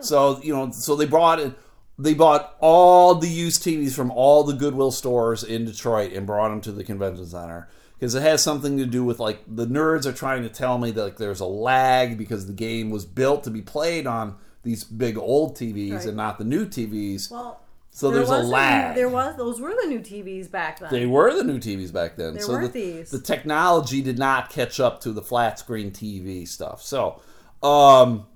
So 0.00 0.40
you 0.42 0.52
know, 0.54 0.70
so 0.72 0.96
they 0.96 1.06
brought 1.06 1.38
it. 1.40 1.52
They 1.98 2.14
bought 2.14 2.56
all 2.60 3.14
the 3.14 3.28
used 3.28 3.62
TVs 3.62 3.92
from 3.92 4.10
all 4.10 4.42
the 4.44 4.54
Goodwill 4.54 4.90
stores 4.90 5.44
in 5.44 5.66
Detroit 5.66 6.12
and 6.12 6.26
brought 6.26 6.48
them 6.48 6.60
to 6.62 6.72
the 6.72 6.82
convention 6.84 7.26
center 7.26 7.68
because 8.00 8.14
it 8.14 8.22
has 8.22 8.42
something 8.42 8.78
to 8.78 8.86
do 8.86 9.04
with 9.04 9.20
like 9.20 9.42
the 9.46 9.66
nerds 9.66 10.06
are 10.06 10.12
trying 10.12 10.42
to 10.42 10.48
tell 10.48 10.78
me 10.78 10.90
that 10.90 11.02
like 11.04 11.16
there's 11.18 11.40
a 11.40 11.46
lag 11.46 12.16
because 12.16 12.46
the 12.46 12.52
game 12.54 12.88
was 12.88 13.04
built 13.04 13.44
to 13.44 13.50
be 13.50 13.60
played 13.60 14.06
on 14.06 14.36
these 14.62 14.84
big 14.84 15.18
old 15.18 15.54
TVs 15.54 15.92
Right. 15.92 16.06
and 16.06 16.16
not 16.16 16.38
the 16.38 16.44
new 16.44 16.64
TVs. 16.64 17.30
Well, 17.30 17.60
so 17.90 18.10
there 18.10 18.24
there's 18.24 18.30
a 18.30 18.42
lag. 18.42 18.96
There 18.96 19.10
was 19.10 19.36
those 19.36 19.60
were 19.60 19.74
the 19.78 19.86
new 19.86 19.98
TVs 20.00 20.50
back 20.50 20.78
then. 20.78 20.90
They 20.90 21.04
were 21.04 21.34
the 21.34 21.44
new 21.44 21.58
TVs 21.58 21.92
back 21.92 22.16
then. 22.16 22.34
There 22.34 22.42
so 22.42 22.52
were 22.52 22.68
the, 22.68 22.68
these. 22.68 23.10
the 23.10 23.20
technology 23.20 24.00
did 24.00 24.18
not 24.18 24.48
catch 24.48 24.80
up 24.80 25.02
to 25.02 25.12
the 25.12 25.22
flat 25.22 25.58
screen 25.58 25.90
TV 25.90 26.48
stuff. 26.48 26.80
So, 26.80 27.20
um, 27.62 28.26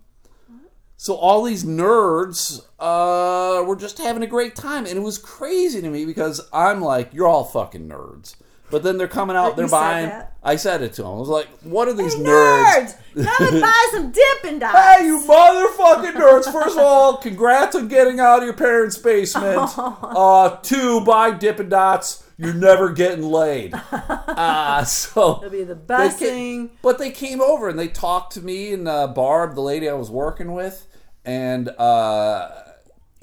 so 0.99 1.15
all 1.15 1.43
these 1.43 1.65
nerds 1.65 2.67
uh, 2.79 3.65
were 3.65 3.77
just 3.77 3.97
having 3.97 4.23
a 4.23 4.27
great 4.27 4.57
time, 4.57 4.85
and 4.85 4.99
it 4.99 5.03
was 5.03 5.17
crazy 5.17 5.81
to 5.81 5.89
me 5.89 6.05
because 6.05 6.47
I'm 6.53 6.83
like, 6.83 7.15
you're 7.15 7.29
all 7.29 7.45
fucking 7.45 7.89
nerds. 7.89 8.35
But 8.75 8.83
then 8.83 8.99
they're 8.99 9.07
coming 9.07 9.37
out, 9.37 9.51
You 9.51 9.55
they're 9.59 9.69
said 9.69 9.71
buying. 9.71 10.23
I 10.43 10.57
said 10.57 10.83
it 10.83 10.95
to 10.95 11.03
them. 11.03 11.13
I 11.13 11.15
was 11.15 11.29
like, 11.29 11.47
"What 11.63 11.87
are 11.87 11.93
these 11.93 12.17
nerds?" 12.17 12.97
nerds. 13.15 13.25
Come 13.25 13.49
and 13.53 13.61
buy 13.61 13.89
some 13.93 14.11
Dippin' 14.11 14.59
Dots. 14.59 14.77
Hey, 14.77 15.07
you 15.07 15.21
motherfucking 15.21 16.15
nerds! 16.15 16.53
First 16.53 16.77
of 16.77 16.83
all, 16.83 17.19
congrats 17.19 17.77
on 17.77 17.87
getting 17.87 18.19
out 18.19 18.39
of 18.39 18.45
your 18.47 18.53
parents' 18.55 18.99
basement. 18.99 19.71
Uh, 19.79 20.57
two, 20.63 21.05
buy 21.05 21.31
Dippin' 21.31 21.69
Dots. 21.69 22.25
You're 22.37 22.53
never 22.53 22.91
getting 22.91 23.25
laid. 23.25 23.75
Uh, 23.93 24.83
so 24.83 25.37
It'll 25.37 25.51
be 25.51 25.63
the 25.63 25.77
best 25.77 26.19
they 26.19 26.27
thing. 26.27 26.71
But 26.83 26.99
they 26.99 27.13
came 27.13 27.41
over 27.41 27.69
and 27.69 27.79
they 27.79 27.87
talked 27.87 28.33
to 28.33 28.41
me 28.41 28.73
and 28.73 28.89
uh, 28.89 29.07
Barb, 29.07 29.55
the 29.55 29.61
lady 29.61 29.89
I 29.89 29.93
was 29.93 30.11
working 30.11 30.53
with, 30.53 30.85
and 31.25 31.69
uh, 31.69 32.49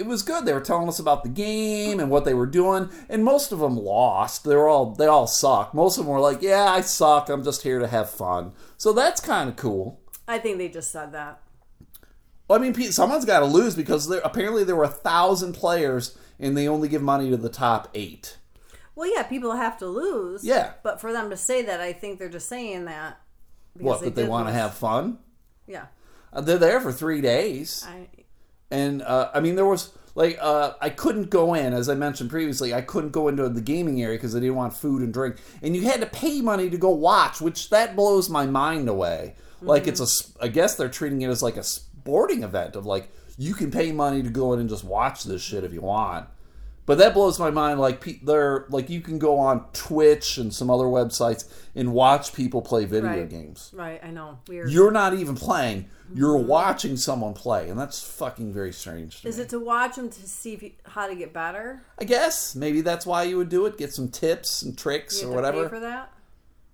it 0.02 0.08
was 0.08 0.24
good. 0.24 0.46
They 0.46 0.54
were 0.54 0.60
telling 0.60 0.88
us 0.88 1.00
about 1.00 1.24
the 1.24 1.30
game 1.30 2.00
and 2.00 2.10
what 2.10 2.26
they 2.26 2.34
were 2.34 2.48
doing, 2.48 2.90
and 3.08 3.24
most 3.24 3.52
of 3.52 3.60
them 3.60 3.78
lost. 3.78 4.44
They 4.44 4.56
were 4.56 4.68
all 4.68 4.96
they 4.96 5.06
all 5.06 5.28
suck. 5.28 5.74
Most 5.74 5.98
of 5.98 6.06
them 6.06 6.14
were 6.14 6.20
like, 6.20 6.42
"Yeah, 6.42 6.66
I 6.66 6.82
suck. 6.82 7.30
I'm 7.30 7.44
just 7.44 7.62
here 7.62 7.80
to 7.80 7.88
have 7.88 8.10
fun." 8.10 8.54
So 8.78 8.94
that's 8.94 9.22
kind 9.22 9.48
of 9.50 9.56
cool. 9.56 10.02
I 10.28 10.40
think 10.40 10.58
they 10.58 10.70
just 10.70 10.92
said 10.92 11.12
that. 11.14 11.40
Well, 12.48 12.60
I 12.60 12.62
mean, 12.62 12.74
Pete, 12.74 12.94
someone's 12.94 13.26
got 13.26 13.40
to 13.40 13.46
lose 13.46 13.76
because 13.76 14.10
there, 14.10 14.22
apparently 14.26 14.64
there 14.64 14.76
were 14.76 14.84
a 14.84 14.90
thousand 14.90 15.54
players 15.54 16.18
and 16.40 16.58
they 16.58 16.68
only 16.68 16.90
give 16.90 17.02
money 17.02 17.30
to 17.30 17.38
the 17.38 17.48
top 17.48 17.90
eight. 17.94 18.38
Well, 18.96 19.14
yeah, 19.14 19.24
people 19.24 19.54
have 19.54 19.78
to 19.78 19.86
lose. 19.86 20.44
Yeah. 20.44 20.74
But 20.84 21.00
for 21.00 21.14
them 21.14 21.30
to 21.30 21.38
say 21.38 21.62
that, 21.62 21.80
I 21.80 21.94
think 21.94 22.20
they're 22.20 22.28
just 22.28 22.50
saying 22.50 22.86
that. 22.86 23.22
because 23.74 23.86
What? 23.86 24.02
That 24.02 24.16
they 24.16 24.28
want 24.28 24.48
to 24.48 24.54
have 24.54 24.74
fun. 24.74 25.20
Yeah. 25.66 25.86
Uh, 26.34 26.42
they're 26.42 26.58
there 26.58 26.82
for 26.82 26.92
three 26.92 27.22
days. 27.22 27.86
I, 27.88 28.08
and 28.72 29.02
uh, 29.02 29.30
I 29.34 29.40
mean 29.40 29.56
there 29.56 29.66
was 29.66 29.92
like 30.16 30.38
uh, 30.42 30.74
I 30.82 30.90
couldn't 30.90 31.30
go 31.30 31.54
in 31.54 31.74
as 31.74 31.90
I 31.90 31.96
mentioned 31.96 32.30
previously 32.30 32.74
I 32.74 32.82
couldn't 32.82 33.12
go 33.12 33.28
into 33.28 33.48
the 33.50 33.62
gaming 33.62 34.02
area 34.02 34.18
because 34.18 34.36
I 34.36 34.40
didn't 34.40 34.56
want 34.56 34.74
food 34.74 35.02
and 35.02 35.14
drink. 35.14 35.38
And 35.62 35.76
you 35.76 35.84
had 35.84 36.02
to 36.02 36.08
pay 36.08 36.42
money 36.42 36.70
to 36.70 36.78
go 36.78 36.90
watch 36.90 37.42
which 37.42 37.70
that 37.70 37.96
blows 37.96 38.30
my 38.30 38.46
mind 38.46 38.90
away. 38.90 39.36
Like 39.62 39.88
it's 39.88 40.00
a, 40.02 40.44
I 40.44 40.48
guess 40.48 40.76
they're 40.76 40.90
treating 40.90 41.22
it 41.22 41.30
as 41.30 41.44
like 41.44 41.56
a 41.56 41.64
sporting 41.64 42.42
event 42.44 42.76
of 42.76 42.86
like 42.86 43.12
you 43.38 43.54
can 43.54 43.70
pay 43.70 43.92
money 43.92 44.24
to 44.24 44.30
go 44.30 44.54
in 44.54 44.60
and 44.60 44.68
just 44.68 44.84
watch 44.84 45.24
this 45.24 45.42
shit 45.42 45.64
if 45.64 45.72
you 45.72 45.82
want 45.82 46.28
but 46.86 46.98
that 46.98 47.14
blows 47.14 47.40
my 47.40 47.50
mind 47.52 47.80
like 47.80 48.22
they're 48.24 48.66
like 48.70 48.90
you 48.90 49.02
can 49.02 49.20
go 49.20 49.38
on 49.38 49.66
Twitch 49.74 50.38
and 50.38 50.54
some 50.54 50.70
other 50.70 50.86
websites 50.86 51.48
and 51.76 51.94
watch 51.94 52.34
people 52.34 52.62
play 52.62 52.86
video 52.86 53.10
Right. 53.12 53.30
games 53.30 53.72
right, 53.74 54.00
I 54.04 54.12
know. 54.12 54.40
Weird. 54.48 54.70
you're 54.72 54.92
not 54.92 55.14
even 55.14 55.36
playing 55.36 55.86
you're 56.14 56.36
watching 56.38 56.98
someone 56.98 57.34
play 57.34 57.70
and 57.70 57.80
that's 57.80 58.04
fucking 58.04 58.52
very 58.52 58.74
strange 58.74 59.22
to 59.22 59.28
Is 59.30 59.38
me. 59.38 59.44
it 59.44 59.50
to 59.50 59.60
watch 59.62 59.96
them 59.96 60.10
to 60.10 60.28
see 60.28 60.54
if 60.54 60.62
you, 60.64 60.72
how 60.84 61.08
to 61.08 61.16
get 61.16 61.32
better? 61.34 61.82
i 62.00 62.04
guess 62.04 62.54
maybe 62.56 62.82
that's 62.82 63.06
why 63.06 63.24
you 63.24 63.38
would 63.38 63.48
do 63.50 63.66
it 63.66 63.78
get 63.78 63.94
some 63.94 64.10
tips 64.10 64.62
and 64.62 64.78
tricks 64.78 65.24
or 65.24 65.32
whatever 65.32 65.64
pay 65.64 65.70
for 65.70 65.80
that? 65.80 66.12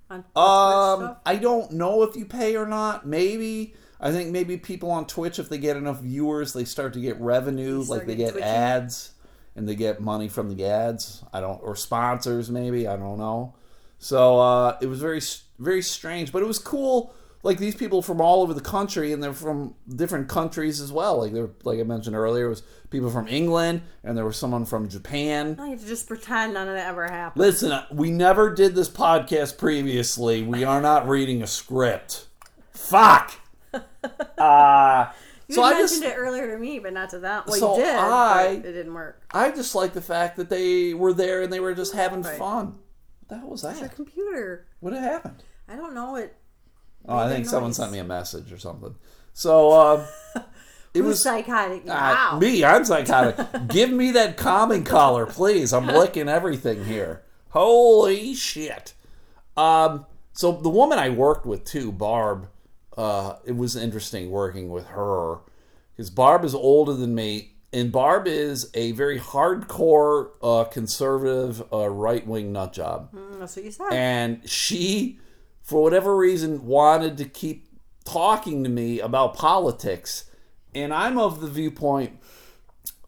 On 0.09 0.23
Twitch 0.23 0.37
um 0.37 1.15
i 1.25 1.35
don't 1.35 1.71
know 1.73 2.01
if 2.03 2.15
you 2.15 2.25
pay 2.25 2.55
or 2.55 2.65
not 2.65 3.05
maybe 3.05 3.75
i 3.99 4.11
think 4.11 4.29
maybe 4.31 4.55
people 4.57 4.89
on 4.89 5.05
twitch 5.05 5.37
if 5.37 5.49
they 5.49 5.57
get 5.57 5.75
enough 5.75 5.99
viewers 6.01 6.53
they 6.53 6.63
start 6.65 6.93
to 6.93 6.99
get 7.01 7.19
revenue 7.19 7.83
like 7.83 8.05
they 8.07 8.15
get 8.15 8.31
twitchy? 8.31 8.43
ads 8.45 9.11
and 9.57 9.67
they 9.67 9.75
get 9.75 9.99
money 9.99 10.29
from 10.29 10.55
the 10.55 10.63
ads 10.65 11.23
i 11.33 11.41
don't 11.41 11.59
or 11.61 11.75
sponsors 11.75 12.49
maybe 12.49 12.87
i 12.87 12.95
don't 12.95 13.17
know 13.17 13.53
so 13.99 14.39
uh 14.39 14.77
it 14.81 14.85
was 14.85 14.99
very 15.01 15.21
very 15.59 15.81
strange 15.81 16.31
but 16.31 16.41
it 16.41 16.45
was 16.45 16.59
cool 16.59 17.13
like 17.43 17.57
these 17.59 17.75
people 17.75 18.01
from 18.01 18.19
all 18.21 18.41
over 18.41 18.53
the 18.53 18.61
country 18.61 19.11
and 19.11 19.21
they're 19.21 19.33
from 19.33 19.73
different 19.87 20.27
countries 20.29 20.79
as 20.79 20.91
well 20.91 21.17
like 21.17 21.33
they're 21.33 21.49
like 21.63 21.79
i 21.79 21.83
mentioned 21.83 22.15
earlier 22.15 22.45
it 22.45 22.49
was 22.49 22.63
people 22.89 23.09
from 23.09 23.27
england 23.27 23.81
and 24.03 24.17
there 24.17 24.25
was 24.25 24.37
someone 24.37 24.63
from 24.63 24.87
japan 24.87 25.55
you 25.59 25.71
have 25.71 25.81
to 25.81 25.87
just 25.87 26.07
pretend 26.07 26.53
none 26.53 26.67
of 26.67 26.75
that 26.75 26.87
ever 26.87 27.05
happened. 27.07 27.41
Listen, 27.41 27.71
uh, 27.71 27.85
we 27.91 28.11
never 28.11 28.53
did 28.53 28.75
this 28.75 28.89
podcast 28.89 29.57
previously. 29.57 30.41
We 30.43 30.63
are 30.63 30.81
not 30.81 31.07
reading 31.07 31.41
a 31.41 31.47
script. 31.47 32.27
Fuck. 32.71 33.33
Uh, 34.37 35.11
You 35.47 35.55
so 35.55 35.63
I 35.63 35.71
mentioned 35.73 36.01
just, 36.03 36.13
it 36.13 36.17
earlier 36.17 36.51
to 36.53 36.57
me, 36.59 36.79
but 36.79 36.91
not 36.93 37.09
to 37.11 37.19
them. 37.19 37.43
Well, 37.47 37.55
So 37.57 37.77
you 37.77 37.83
did, 37.85 37.95
I- 37.95 38.45
it 38.47 38.61
didn't 38.63 38.93
work. 38.93 39.23
I 39.31 39.49
just 39.51 39.75
like 39.75 39.93
the 39.93 40.01
fact 40.01 40.35
that 40.37 40.49
they 40.49 40.93
were 40.93 41.13
there 41.13 41.41
and 41.43 41.51
they 41.53 41.59
were 41.61 41.73
just 41.73 41.93
having 41.93 42.21
Right. 42.21 42.37
fun. 42.37 42.65
What 43.19 43.29
the 43.29 43.37
hell 43.37 43.49
was 43.49 43.61
that? 43.61 43.95
computer. 43.95 44.65
What 44.81 44.93
had 44.93 45.03
happened? 45.03 45.43
I 45.69 45.75
don't 45.75 45.93
know 45.93 46.15
it. 46.17 46.35
Oh, 47.07 47.15
I 47.17 47.29
think 47.29 47.45
someone 47.45 47.73
sent 47.73 47.91
me 47.93 47.99
a 47.99 48.03
message 48.03 48.51
or 48.51 48.57
something. 48.57 48.95
So 49.33 49.71
uh, 49.71 50.05
it 50.35 50.99
Who's 50.99 51.05
was 51.05 51.23
psychotic? 51.23 51.83
uh, 51.87 52.37
me. 52.39 52.65
I'm 52.65 52.83
psychotic. 52.83 53.37
Give 53.69 53.89
me 53.89 54.11
that 54.11 54.35
calming 54.35 54.83
collar, 54.83 55.25
please. 55.25 55.71
I'm 55.71 55.87
licking 55.87 56.27
everything 56.27 56.83
here. 56.83 57.23
Holy 57.51 58.33
shit. 58.33 58.93
Um, 59.55 60.05
so 60.33 60.51
the 60.51 60.69
woman 60.69 60.99
I 60.99 61.09
worked 61.09 61.45
with 61.45 61.63
too, 61.63 61.91
Barb, 61.93 62.49
uh, 62.97 63.35
it 63.45 63.55
was 63.55 63.75
interesting 63.75 64.31
working 64.31 64.69
with 64.69 64.87
her 64.87 65.37
because 65.95 66.09
Barb 66.09 66.43
is 66.43 66.53
older 66.55 66.93
than 66.93 67.13
me, 67.15 67.53
and 67.73 67.91
Barb 67.91 68.27
is 68.27 68.69
a 68.73 68.91
very 68.93 69.19
hardcore 69.19 70.29
uh, 70.41 70.63
conservative 70.65 71.63
uh, 71.73 71.89
right 71.89 72.25
wing 72.25 72.51
nut 72.51 72.73
job, 72.73 73.11
Mm, 73.13 73.39
That's 73.39 73.55
what 73.55 73.65
you 73.65 73.71
said. 73.71 73.91
and 73.93 74.49
she, 74.49 75.19
for 75.63 75.81
whatever 75.83 76.15
reason, 76.15 76.65
wanted 76.65 77.17
to 77.17 77.25
keep 77.25 77.67
talking 78.05 78.63
to 78.63 78.69
me 78.69 78.99
about 78.99 79.33
politics, 79.35 80.29
and 80.73 80.93
I'm 80.93 81.17
of 81.17 81.41
the 81.41 81.47
viewpoint. 81.47 82.19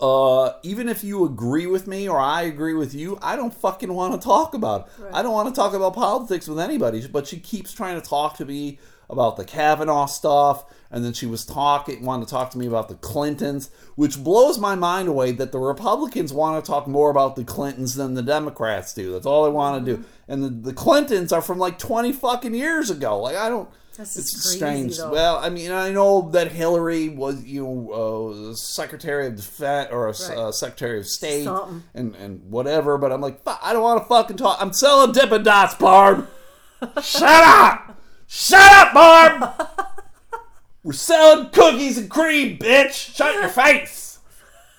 Uh, 0.02 0.54
even 0.64 0.88
if 0.88 1.04
you 1.04 1.26
agree 1.26 1.66
with 1.66 1.86
me 1.86 2.08
or 2.08 2.18
I 2.20 2.44
agree 2.44 2.74
with 2.74 2.94
you, 2.96 3.18
I 3.22 3.36
don't 3.36 3.54
fucking 3.54 3.94
want 3.94 4.14
to 4.14 4.26
talk 4.26 4.54
about. 4.54 4.88
It. 4.98 5.06
I 5.14 5.22
don't 5.22 5.34
want 5.34 5.50
to 5.50 5.56
talk 5.56 5.74
about 5.74 5.94
politics 5.94 6.48
with 6.48 6.58
anybody. 6.60 7.06
But 7.08 7.28
she 7.28 7.38
keeps 7.38 7.74
trying 7.74 8.00
to 8.00 8.08
talk 8.08 8.38
to 8.38 8.46
me 8.46 8.80
about 9.10 9.38
the 9.38 9.46
Kavanaugh 9.46 10.06
stuff, 10.06 10.66
and 10.92 11.04
then 11.04 11.14
she 11.14 11.26
was 11.26 11.46
talking, 11.46 12.04
wanted 12.06 12.26
to 12.28 12.32
talk 12.32 12.52
to 12.52 12.58
me 12.58 12.68
about 12.68 12.90
the 12.90 12.96
Clintons, 12.96 13.70
which 13.96 14.18
blows 14.24 14.58
my 14.60 14.76
mind 14.76 15.08
away 15.08 15.32
that 15.34 15.52
the 15.52 15.60
Republicans 15.60 16.32
want 16.34 16.64
to 16.64 16.72
talk 16.72 16.88
more 16.88 17.10
about 17.10 17.36
the 17.36 17.44
Clintons 17.44 17.96
than 17.96 18.14
the 18.14 18.22
Democrats 18.24 18.94
do. 18.94 19.12
That's 19.12 19.26
all 19.26 19.44
they 19.46 19.52
want 19.52 19.86
to 19.86 19.96
do, 19.96 20.04
and 20.28 20.44
the, 20.44 20.50
the 20.50 20.74
Clintons 20.74 21.32
are 21.34 21.42
from 21.42 21.58
like 21.60 21.78
twenty 21.80 22.12
fucking 22.12 22.54
years 22.54 22.90
ago. 22.90 23.20
Like 23.20 23.36
I 23.36 23.50
don't. 23.50 23.70
That's 23.98 24.16
it's 24.18 24.54
strange. 24.56 24.96
though. 24.98 25.12
Well, 25.12 25.36
I 25.38 25.50
mean, 25.50 25.72
I 25.74 25.92
know 25.92 26.30
that 26.32 26.54
Hillary 26.54 27.10
was, 27.10 27.44
you 27.44 27.66
know, 27.66 28.52
uh, 28.52 28.56
Secretary 28.56 29.28
of 29.28 29.36
Defense 29.36 29.90
or 29.92 30.08
a 30.08 30.12
s- 30.12 30.30
Right. 30.30 30.38
uh, 30.38 30.52
Secretary 30.54 31.00
of 31.00 31.06
State 31.06 31.44
Something. 31.44 31.84
and 31.94 32.16
and 32.16 32.50
whatever. 32.50 32.98
But 32.98 33.12
I'm 33.12 33.20
like, 33.20 33.42
I 33.62 33.74
don't 33.74 33.84
want 33.84 34.02
to 34.02 34.08
fucking 34.08 34.38
talk. 34.38 34.58
I'm 34.62 34.72
selling 34.72 35.12
Dippin' 35.12 35.44
Dots, 35.44 35.74
Barb. 35.76 36.30
Shut 37.04 37.24
up! 37.24 37.99
Shut 38.32 38.62
up, 38.62 38.94
Barb. 38.94 39.68
We're 40.84 40.94
selling 40.94 41.50
cookies 41.50 41.98
and 41.98 42.10
cream, 42.10 42.58
bitch. 42.60 43.16
Shut 43.16 43.34
your 43.34 43.50
face. 43.50 44.20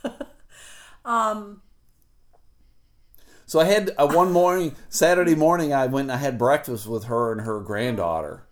um, 1.04 1.61
So 3.47 3.59
I 3.61 3.64
had 3.64 3.90
uh, 3.99 4.07
one 4.09 4.33
morning, 4.33 4.76
Saturday 4.88 5.35
morning, 5.35 5.73
I 5.75 5.87
went 5.87 6.04
and 6.07 6.12
I 6.12 6.16
had 6.19 6.38
breakfast 6.38 6.87
with 6.87 7.04
her 7.04 7.33
and 7.33 7.40
her 7.42 7.59
granddaughter. 7.61 8.45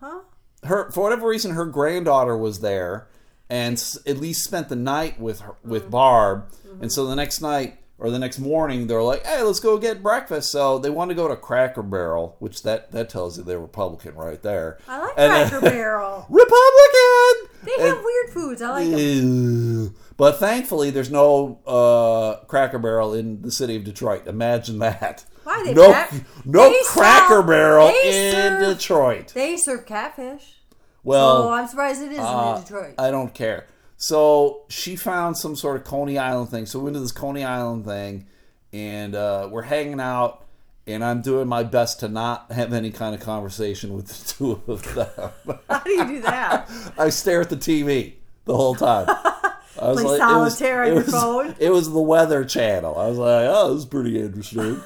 huh? 0.00 0.20
her 0.62 0.90
for 0.92 1.02
whatever 1.02 1.28
reason 1.28 1.52
her 1.54 1.66
granddaughter 1.66 2.36
was 2.36 2.60
there 2.60 3.08
and 3.50 3.74
s- 3.74 3.98
at 4.06 4.16
least 4.18 4.44
spent 4.44 4.68
the 4.70 4.76
night 4.76 5.20
with 5.20 5.40
her, 5.40 5.56
with 5.64 5.90
Barb 5.90 6.46
and 6.80 6.90
so 6.90 7.04
the 7.06 7.14
next 7.16 7.40
night 7.42 7.78
or 7.98 8.10
the 8.10 8.18
next 8.18 8.38
morning 8.38 8.86
they're 8.86 9.02
like 9.02 9.24
hey 9.26 9.42
let's 9.42 9.60
go 9.60 9.78
get 9.78 10.02
breakfast 10.02 10.50
so 10.50 10.78
they 10.78 10.90
want 10.90 11.10
to 11.10 11.14
go 11.14 11.28
to 11.28 11.36
Cracker 11.36 11.82
Barrel 11.82 12.36
which 12.40 12.62
that 12.64 12.90
that 12.92 13.08
tells 13.08 13.38
you 13.38 13.44
they're 13.44 13.58
Republican 13.60 14.14
right 14.16 14.42
there 14.42 14.78
I 14.88 14.98
like 15.00 15.14
And 15.16 15.48
Cracker 15.50 15.60
Barrel. 15.70 16.26
Republican 16.30 17.50
They 17.64 17.82
have 17.82 17.96
And- 17.96 18.04
weird 18.04 18.30
foods. 18.30 18.62
I 18.62 18.70
like 18.70 18.90
them. 18.90 19.94
But 20.16 20.38
thankfully, 20.38 20.90
there's 20.90 21.10
no 21.10 21.60
uh, 21.66 22.44
Cracker 22.46 22.78
Barrel 22.78 23.14
in 23.14 23.42
the 23.42 23.50
city 23.50 23.74
of 23.76 23.82
Detroit. 23.84 24.26
Imagine 24.28 24.78
that. 24.80 25.24
Why, 25.44 25.62
they 25.64 25.74
no, 25.74 26.06
no 26.44 26.70
they 26.70 26.78
Cracker 26.84 27.42
Barrel 27.42 27.88
in 27.88 28.32
serve- 28.32 28.76
Detroit. 28.76 29.28
They 29.34 29.56
serve 29.56 29.86
catfish. 29.86 30.60
Well, 31.02 31.44
oh, 31.44 31.50
I'm 31.52 31.66
surprised 31.68 32.00
it 32.02 32.12
isn't 32.12 32.24
Uh, 32.24 32.56
in 32.58 32.62
Detroit. 32.62 32.94
I 32.98 33.10
don't 33.10 33.34
care. 33.34 33.66
So 33.96 34.62
she 34.68 34.96
found 34.96 35.36
some 35.36 35.56
sort 35.56 35.76
of 35.76 35.84
Coney 35.84 36.18
Island 36.18 36.50
thing. 36.50 36.66
So 36.66 36.78
we 36.78 36.84
went 36.84 36.94
to 36.96 37.00
this 37.00 37.12
Coney 37.12 37.44
Island 37.44 37.84
thing, 37.84 38.26
and 38.72 39.14
uh, 39.14 39.48
we're 39.50 39.62
hanging 39.62 40.00
out, 40.00 40.44
and 40.86 41.04
I'm 41.04 41.22
doing 41.22 41.48
my 41.48 41.62
best 41.62 42.00
to 42.00 42.08
not 42.08 42.50
have 42.52 42.72
any 42.72 42.90
kind 42.90 43.14
of 43.14 43.20
conversation 43.20 43.94
with 43.94 44.06
the 44.08 44.24
two 44.34 44.62
of 44.66 44.94
them. 44.94 45.58
How 45.70 45.78
do 45.80 45.90
you 45.90 46.04
do 46.06 46.20
that? 46.22 46.70
I 46.98 47.08
stare 47.10 47.40
at 47.40 47.50
the 47.50 47.56
TV 47.56 48.14
the 48.44 48.56
whole 48.56 48.74
time. 48.74 49.06
I 49.08 49.88
was 49.88 50.02
Play 50.02 50.16
it 50.16 50.18
was- 50.20 50.58
solitaire 50.58 50.82
on 50.82 50.86
your 50.88 50.96
was- 50.96 51.10
phone? 51.10 51.54
It 51.58 51.70
was 51.70 51.90
the 51.92 52.00
Weather 52.00 52.44
Channel. 52.44 52.98
I 52.98 53.08
was 53.08 53.18
like, 53.18 53.46
oh, 53.48 53.72
this 53.72 53.80
is 53.84 53.86
pretty 53.88 54.20
interesting. 54.20 54.80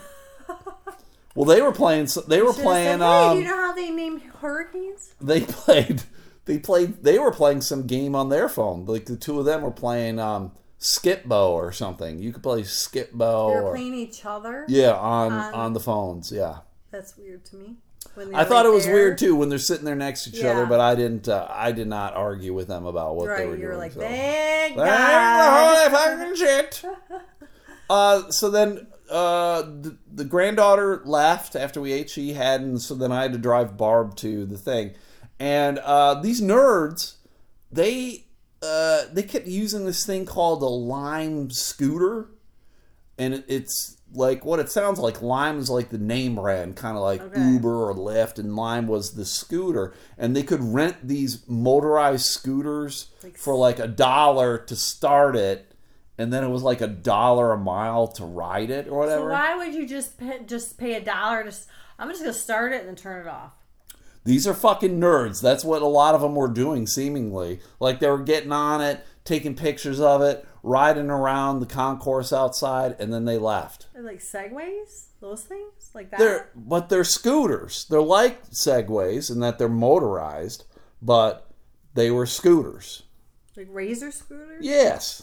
well, 1.35 1.45
they 1.47 1.61
were 1.61 1.73
playing. 1.73 2.09
They 2.27 2.41
were 2.43 2.53
playing. 2.53 3.01
said, 3.01 3.07
hey, 3.07 3.25
um, 3.27 3.37
do 3.37 3.43
you 3.43 3.49
know 3.49 3.57
how 3.57 3.73
they 3.75 3.91
named 3.91 4.23
hurricanes? 4.41 5.15
they 5.21 5.41
played 5.41 6.03
they 6.49 6.59
played 6.59 7.05
they 7.05 7.19
were 7.21 7.31
playing 7.31 7.61
some 7.61 7.87
game 7.87 8.17
on 8.17 8.29
their 8.29 8.49
phone 8.49 8.85
like 8.87 9.07
the 9.07 9.15
two 9.17 9.39
of 9.39 9.45
them 9.45 9.63
were 9.63 9.71
playing 9.71 10.19
um 10.19 10.51
skipbo 10.81 11.51
or 11.51 11.71
something 11.73 12.19
you 12.21 12.33
could 12.33 12.43
play 12.43 12.63
skipbo 12.63 13.51
They're 13.53 13.63
or 13.63 13.71
playing 13.73 13.95
each 13.95 14.25
other. 14.25 14.65
yeah 14.69 14.93
on 14.95 15.33
on- 15.33 15.55
on 15.55 15.73
the 15.75 15.81
phones 15.81 16.33
yeah 16.33 16.59
That's 16.91 17.17
weird 17.17 17.45
to 17.47 17.57
me. 17.57 17.77
When 18.15 18.35
i 18.35 18.45
thought 18.45 18.65
it 18.67 18.73
was 18.73 18.85
there. 18.87 18.95
weird 18.95 19.19
too 19.19 19.37
when 19.37 19.49
they're 19.49 19.59
sitting 19.59 19.85
there 19.85 19.95
next 19.97 20.25
to 20.25 20.31
each 20.37 20.43
other 20.45 20.67
but 20.67 20.81
i 20.81 20.95
didn't 20.95 21.29
uh, 21.29 21.47
i 21.51 21.71
did 21.73 21.87
not 21.89 22.15
argue 22.15 22.55
with 22.55 22.67
them 22.69 22.87
about 22.87 23.17
what 23.17 23.25
they 23.37 23.45
were 23.45 23.51
Right, 23.53 23.59
you 23.61 23.67
were 23.67 23.73
doing 23.73 23.79
like, 23.79 23.93
so. 23.93 24.01
thank 24.01 24.77
God. 24.77 25.91
fucking 26.19 26.35
shit. 26.37 26.83
Uh, 27.91 28.31
so 28.31 28.51
then 28.51 28.87
uh, 29.11 29.63
the, 29.63 29.97
the 30.13 30.25
granddaughter 30.25 31.01
left 31.07 31.57
after 31.57 31.81
we 31.81 31.93
ate. 31.93 32.11
She 32.11 32.35
hadn't. 32.35 32.81
So 32.81 32.95
then 32.95 33.11
I 33.13 33.23
had 33.23 33.33
to 33.33 33.39
drive 33.39 33.77
Barb 33.79 34.15
to 34.17 34.45
the 34.45 34.59
thing, 34.59 34.95
and 35.39 35.79
uh, 35.79 36.15
these 36.21 36.41
nerds, 36.41 37.15
they 37.71 38.25
uh, 38.63 39.03
they 39.13 39.23
kept 39.23 39.47
using 39.47 39.85
this 39.87 40.05
thing 40.05 40.27
called 40.27 40.63
a 40.63 40.67
Lime 40.67 41.51
scooter, 41.51 42.29
and 43.19 43.45
it's 43.49 43.97
like 44.15 44.45
what 44.45 44.59
it 44.59 44.71
sounds 44.71 44.99
like. 44.99 45.23
Lime 45.23 45.59
is 45.59 45.71
like 45.71 45.91
the 45.91 45.99
name 45.99 46.37
brand, 46.37 46.77
kind 46.77 46.97
of 46.97 47.03
like 47.03 47.21
Okay. 47.21 47.41
Uber 47.41 47.89
or 47.91 47.95
Lyft, 47.95 48.39
and 48.39 48.57
Lime 48.57 48.87
was 48.87 49.15
the 49.15 49.25
scooter, 49.25 49.95
and 50.17 50.35
they 50.35 50.43
could 50.43 50.63
rent 50.63 50.97
these 51.07 51.47
motorized 51.49 52.27
scooters 52.27 53.11
Like 53.23 53.37
for 53.37 53.55
like 53.55 53.79
a 53.79 53.87
dollar 53.87 54.59
to 54.59 54.75
start 54.75 55.37
it, 55.37 55.73
and 56.17 56.33
then 56.33 56.43
it 56.43 56.49
was 56.49 56.63
like 56.63 56.81
a 56.81 56.87
dollar 56.89 57.53
a 57.53 57.59
mile 57.59 58.09
to 58.09 58.25
ride 58.25 58.71
it 58.71 58.89
or 58.89 58.99
whatever. 59.01 59.23
So 59.23 59.29
why 59.29 59.55
would 59.57 59.75
you 59.75 59.87
just 59.87 60.19
pay, 60.19 60.41
just 60.47 60.79
pay 60.79 60.95
a 60.95 61.01
dollar 61.01 61.45
to? 61.45 61.55
I'm 61.99 62.09
just 62.09 62.23
gonna 62.23 62.33
start 62.33 62.73
it 62.73 62.81
and 62.81 62.89
then 62.89 62.97
turn 62.97 63.27
it 63.27 63.29
off. 63.29 63.53
These 64.29 64.47
are 64.47 64.53
fucking 64.53 65.01
nerds. 65.01 65.41
That's 65.41 65.65
what 65.65 65.81
a 65.81 65.87
lot 65.87 66.15
of 66.15 66.21
them 66.21 66.35
were 66.35 66.49
doing, 66.49 66.87
seemingly. 66.87 67.61
Like 67.81 67.99
they 67.99 68.11
were 68.11 68.23
getting 68.23 68.53
on 68.53 68.83
it, 68.83 69.03
taking 69.25 69.55
pictures 69.55 70.01
of 70.01 70.21
it, 70.21 70.47
riding 70.63 71.09
around 71.09 71.61
the 71.61 71.67
concourse 71.67 72.31
outside, 72.31 72.95
and 72.99 73.11
then 73.11 73.25
they 73.25 73.39
left. 73.39 73.87
They're 73.95 74.03
like 74.03 74.19
segways, 74.21 75.07
those 75.23 75.45
things 75.45 75.93
like 75.95 76.11
that. 76.11 76.19
They're 76.19 76.51
but 76.55 76.91
they're 76.91 77.05
scooters. 77.05 77.87
They're 77.89 78.03
like 78.03 78.51
segways 78.51 79.31
in 79.31 79.41
that 79.41 79.59
they're 79.59 79.67
motorized, 79.67 80.65
but 81.01 81.51
they 81.95 82.11
were 82.11 82.27
scooters. 82.27 83.05
like 83.57 83.69
razor 83.71 84.11
scooters. 84.11 84.63
Yes. 84.63 85.23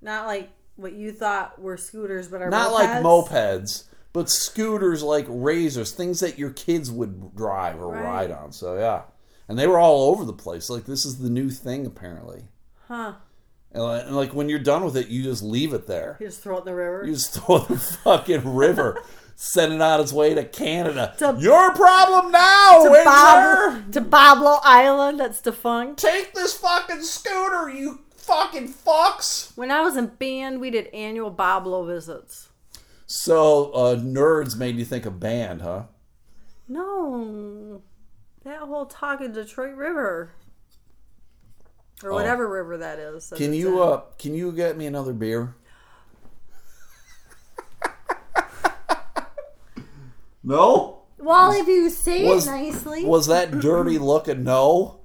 Not 0.00 0.26
like 0.26 0.50
what 0.76 0.92
you 0.92 1.10
thought 1.10 1.60
were 1.60 1.76
scooters, 1.76 2.28
but 2.28 2.42
are 2.42 2.48
Not 2.50 2.70
mopeds? 2.70 2.74
like 2.74 3.02
mopeds, 3.02 3.84
but 4.16 4.30
scooters 4.30 5.02
like 5.02 5.26
razors, 5.28 5.92
things 5.92 6.20
that 6.20 6.38
your 6.38 6.50
kids 6.50 6.90
would 6.90 7.36
drive 7.36 7.78
or 7.80 7.88
Right. 7.92 8.02
ride 8.02 8.30
on. 8.30 8.50
So 8.52 8.78
yeah. 8.78 9.02
And 9.46 9.58
they 9.58 9.66
were 9.66 9.78
all 9.78 10.10
over 10.10 10.24
the 10.24 10.32
place. 10.32 10.70
Like 10.70 10.86
this 10.86 11.04
is 11.04 11.18
the 11.18 11.28
new 11.28 11.50
thing 11.50 11.84
apparently. 11.84 12.44
Huh? 12.88 13.12
And 13.72 13.82
like, 13.84 14.06
and 14.06 14.16
like 14.16 14.32
when 14.34 14.48
you're 14.48 14.58
done 14.58 14.84
with 14.84 14.96
it, 14.96 15.08
you 15.08 15.22
just 15.22 15.42
leave 15.42 15.74
it 15.74 15.86
there. 15.86 16.16
You 16.18 16.26
just 16.28 16.42
throw 16.42 16.56
it 16.56 16.60
in 16.60 16.64
the 16.64 16.74
river. 16.74 17.04
You 17.06 17.12
just 17.12 17.34
throw 17.44 17.56
it 17.56 17.68
in 17.68 17.74
the 17.76 17.80
fucking 17.80 18.54
river, 18.54 19.02
send 19.34 19.74
it 19.74 19.82
on 19.82 20.00
its 20.00 20.14
way 20.14 20.32
to 20.34 20.44
Canada. 20.44 21.14
To- 21.18 21.36
Your 21.38 21.74
problem 21.74 22.32
now, 22.32 22.84
to. 22.84 23.02
Bob 23.04 23.92
to 23.92 24.00
Boblo 24.00 24.60
Island, 24.64 25.20
that's 25.20 25.42
defunct. 25.42 26.00
Take 26.00 26.32
this 26.32 26.54
fucking 26.56 27.02
scooter, 27.02 27.68
you 27.68 28.00
fucking 28.16 28.72
fucks. 28.72 29.54
When 29.58 29.70
I 29.70 29.82
was 29.82 29.96
in 29.98 30.06
band, 30.06 30.58
we 30.60 30.70
did 30.70 30.86
annual 30.94 31.30
Boblo 31.30 31.86
visits. 31.86 32.45
So 33.06 33.70
uh, 33.72 33.96
nerds 33.96 34.56
made 34.56 34.76
you 34.76 34.84
think 34.84 35.06
of 35.06 35.20
band, 35.20 35.62
huh? 35.62 35.84
No, 36.68 37.80
that 38.44 38.58
whole 38.60 38.86
talk 38.86 39.20
of 39.20 39.32
Detroit 39.32 39.76
River, 39.76 40.32
or 42.02 42.10
Oh. 42.10 42.14
whatever 42.14 42.48
river 42.48 42.76
that 42.78 42.98
is. 42.98 43.30
that 43.30 43.36
Can 43.36 43.54
you 43.54 43.80
in. 43.82 43.88
uh 43.88 44.00
can 44.18 44.34
you 44.34 44.50
get 44.52 44.76
me 44.76 44.86
another 44.86 45.12
beer? 45.12 45.54
no? 50.42 51.02
Well, 51.18 51.52
if 51.52 51.66
you 51.66 51.88
say 51.90 52.24
Was- 52.28 52.46
it 52.46 52.50
nicely, 52.50 53.04
Was 53.04 53.26
that 53.28 53.60
dirty 53.60 53.98
look 53.98 54.28
a 54.28 54.34
no? 54.34 55.00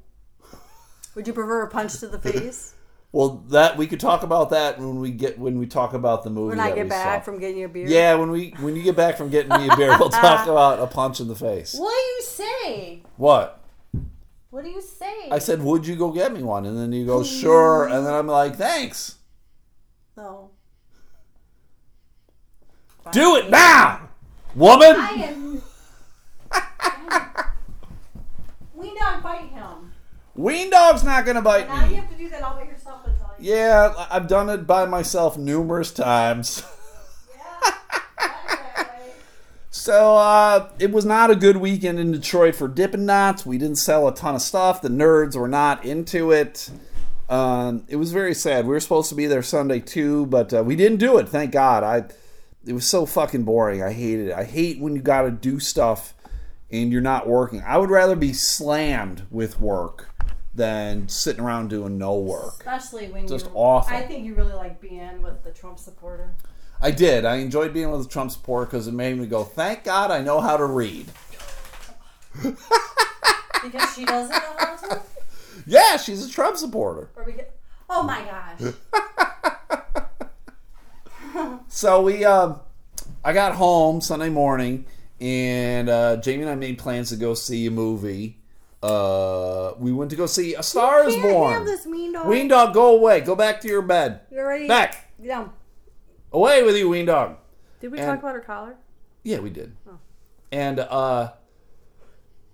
would 1.13 1.27
you 1.27 1.33
prefer 1.33 1.61
a 1.63 1.69
punch 1.69 1.99
to 1.99 2.07
the 2.07 2.17
face 2.19 2.73
Well, 3.13 3.43
that 3.50 3.76
we 3.78 3.88
could 3.88 4.00
talk 4.00 4.24
about 4.24 4.52
that 4.52 4.80
when 4.80 5.02
we 5.02 5.12
get 5.12 5.38
when 5.38 5.60
we 5.60 5.67
talk 5.67 5.93
about 5.93 6.24
the 6.24 6.30
movie. 6.30 6.52
when 6.52 6.62
I 6.62 6.69
that 6.69 6.76
get 6.76 6.89
back 6.89 7.21
saw. 7.21 7.26
from 7.32 7.39
getting 7.39 7.58
your 7.58 7.67
beer? 7.67 7.86
Yeah, 7.88 8.15
when 8.15 8.32
we 8.32 8.54
when 8.62 8.78
you 8.78 8.84
get 8.84 8.95
back 8.95 9.17
from 9.17 9.30
getting 9.30 9.50
me 9.50 9.67
a 9.67 9.76
beer, 9.76 9.97
we'll 10.00 10.10
talk 10.10 10.47
about 10.47 10.80
a 10.80 10.88
punch 10.88 11.19
in 11.19 11.28
the 11.28 11.36
face. 11.36 11.74
What 11.74 11.91
do 11.91 11.97
you 11.97 12.21
say? 12.21 13.04
What? 13.17 13.62
What 14.50 14.63
do 14.63 14.69
you 14.69 14.82
say? 14.82 15.28
I 15.30 15.39
said, 15.39 15.62
"Would 15.62 15.86
you 15.86 15.97
go 15.97 16.12
get 16.12 16.34
me 16.34 16.41
one?" 16.41 16.65
And 16.65 16.78
then 16.78 16.93
you 16.93 17.06
go, 17.06 17.21
"Sure," 17.24 17.88
and 17.88 18.06
then 18.06 18.13
I'm 18.13 18.28
like, 18.28 18.56
"Thanks." 18.56 19.17
no. 20.15 20.52
Do 23.12 23.36
it 23.36 23.50
now, 23.50 24.10
woman. 24.56 24.95
I 24.95 25.10
am. 25.10 25.62
we 28.76 28.93
not 28.93 29.24
Ween 30.36 30.69
Dog's 30.69 31.04
not 31.04 31.26
gonna 31.26 31.41
bite 31.41 31.67
Now 31.67 31.84
you 31.86 31.91
me. 31.91 31.95
have 31.95 32.10
to 32.10 32.17
do 32.17 32.30
that 32.30 32.41
all 32.41 32.56
by 32.56 32.63
yourself. 32.63 32.81
Yeah, 33.41 33.93
I've 34.10 34.27
done 34.27 34.49
it 34.49 34.67
by 34.67 34.86
myself 34.86 35.38
numerous 35.38 35.91
times. 35.91 36.63
So 39.73 40.17
uh, 40.17 40.69
it 40.77 40.91
was 40.91 41.06
not 41.06 41.32
a 41.32 41.36
good 41.36 41.58
weekend 41.58 41.97
in 41.97 42.12
Detroit 42.12 42.54
for 42.54 42.67
Dippin' 42.67 43.06
Dots. 43.06 43.47
We 43.47 43.58
didn't 43.58 43.77
sell 43.77 44.08
a 44.08 44.13
ton 44.13 44.36
of 44.36 44.41
stuff. 44.41 44.82
The 44.82 44.89
nerds 44.89 45.36
were 45.36 45.47
not 45.47 45.84
into 45.84 46.32
it. 46.32 46.69
Um, 47.30 47.86
it 47.88 47.95
was 47.95 48.12
very 48.12 48.36
sad. 48.36 48.65
We 48.65 48.73
were 48.73 48.80
supposed 48.82 49.10
to 49.10 49.15
be 49.15 49.25
there 49.25 49.41
Sunday 49.41 49.80
too, 49.80 50.25
but 50.27 50.54
uh, 50.54 50.62
we 50.63 50.75
didn't 50.75 50.97
do 50.97 51.17
it. 51.17 51.30
Thank 51.30 51.54
God. 51.54 51.84
I 51.84 52.13
it 52.63 52.73
was 52.73 52.86
so 52.86 53.06
fucking 53.06 53.43
boring. 53.43 53.82
I 53.82 53.93
hated 53.93 54.27
it. 54.27 54.34
I 54.34 54.43
hate 54.43 54.80
when 54.80 54.93
you 54.93 55.01
got 55.01 55.21
to 55.23 55.32
do 55.32 55.60
stuff 55.60 56.13
and 56.69 56.91
you're 56.91 57.01
not 57.01 57.27
working. 57.27 57.63
I 57.65 57.77
would 57.77 57.89
rather 57.89 58.15
be 58.15 58.34
slammed 58.34 59.23
with 59.32 59.60
work 59.60 60.10
than 60.53 61.07
sitting 61.07 61.41
around 61.43 61.69
doing 61.69 61.97
no 61.97 62.15
work. 62.19 62.55
Especially 62.59 63.07
when 63.09 63.27
Just 63.27 63.45
you. 63.47 63.51
awful. 63.53 63.95
I 63.95 64.01
think 64.01 64.25
you 64.25 64.35
really 64.35 64.53
like 64.53 64.81
being 64.81 65.21
with 65.21 65.43
the 65.43 65.51
Trump 65.51 65.79
supporter. 65.79 66.35
I 66.81 66.91
did. 66.91 67.25
I 67.25 67.35
enjoyed 67.37 67.73
being 67.73 67.91
with 67.91 68.03
the 68.03 68.09
Trump 68.09 68.31
supporter 68.31 68.65
because 68.65 68.87
it 68.87 68.93
made 68.93 69.17
me 69.17 69.27
go, 69.27 69.43
"Thank 69.43 69.83
God 69.83 70.11
I 70.11 70.21
know 70.21 70.39
how 70.41 70.57
to 70.57 70.65
read." 70.65 71.05
Because 73.63 73.93
she 73.95 74.05
doesn't 74.05 74.31
know 74.31 74.55
how 74.57 74.75
to? 74.75 75.01
Yeah, 75.67 75.97
she's 75.97 76.25
a 76.25 76.29
Trump 76.31 76.57
supporter. 76.57 77.09
Because, 77.23 77.45
oh 77.89 78.01
my 78.01 78.23
gosh. 78.23 78.73
So 81.69 82.01
we, 82.01 82.25
um, 82.25 82.59
I 83.23 83.31
got 83.33 83.55
home 83.55 84.01
Sunday 84.01 84.29
morning, 84.29 84.85
and 85.21 85.87
uh, 85.89 86.17
Jamie 86.17 86.41
and 86.43 86.51
I 86.51 86.55
made 86.55 86.77
plans 86.77 87.09
to 87.09 87.15
go 87.15 87.33
see 87.33 87.65
a 87.65 87.71
movie. 87.71 88.37
Uh, 88.84 89.74
we 89.78 89.91
went 89.91 90.10
to 90.10 90.15
go 90.17 90.26
see 90.26 90.56
A 90.56 90.63
Star 90.63 91.08
Is 91.08 91.15
Born. 91.17 91.54
have 91.54 91.65
this 91.65 91.86
mean 91.86 92.13
dog. 92.13 92.28
Ween 92.28 92.48
dog, 92.48 92.74
go 92.74 92.96
away. 92.96 93.22
Go 93.22 93.36
back 93.36 93.62
to 93.62 93.67
your 93.67 93.82
bed. 93.84 94.22
You're 94.32 94.48
ready? 94.48 94.67
Back. 94.67 95.12
Yeah. 95.22 95.50
Away 96.34 96.63
with 96.63 96.76
you, 96.76 96.89
Ween 96.89 97.06
dog. 97.06 97.38
Did 97.80 97.91
we 97.91 98.00
And- 98.00 98.08
talk 98.08 98.20
about 98.20 98.34
her 98.36 98.41
collar? 98.41 98.76
Yeah, 99.24 99.39
we 99.39 99.52
did. 99.52 99.76
And 100.52 100.80
uh, 100.80 101.34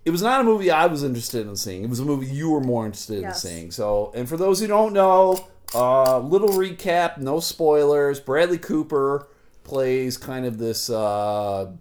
it 0.05 0.09
was 0.11 0.21
not 0.21 0.41
a 0.41 0.43
movie 0.43 0.69
I 0.69 0.85
was 0.87 1.01
interested 1.03 1.47
in 1.47 1.55
seeing. 1.55 1.83
It 1.83 1.89
was 1.89 1.99
a 2.01 2.05
movie 2.05 2.27
you 2.27 2.49
were 2.51 2.59
more 2.61 2.85
interested 2.85 3.21
Yes. 3.21 3.43
in 3.45 3.49
seeing. 3.49 3.71
So, 3.71 4.11
and 4.13 4.27
for 4.27 4.35
those 4.37 4.59
who 4.59 4.67
don't 4.67 4.93
know, 4.93 5.47
uh, 5.73 6.19
little 6.19 6.49
recap, 6.49 7.17
no 7.19 7.39
spoilers. 7.39 8.19
Bradley 8.19 8.57
Cooper 8.57 9.27
plays 9.63 10.17
kind 10.17 10.45
of 10.45 10.57
this 10.57 10.89
uh, 10.89 11.71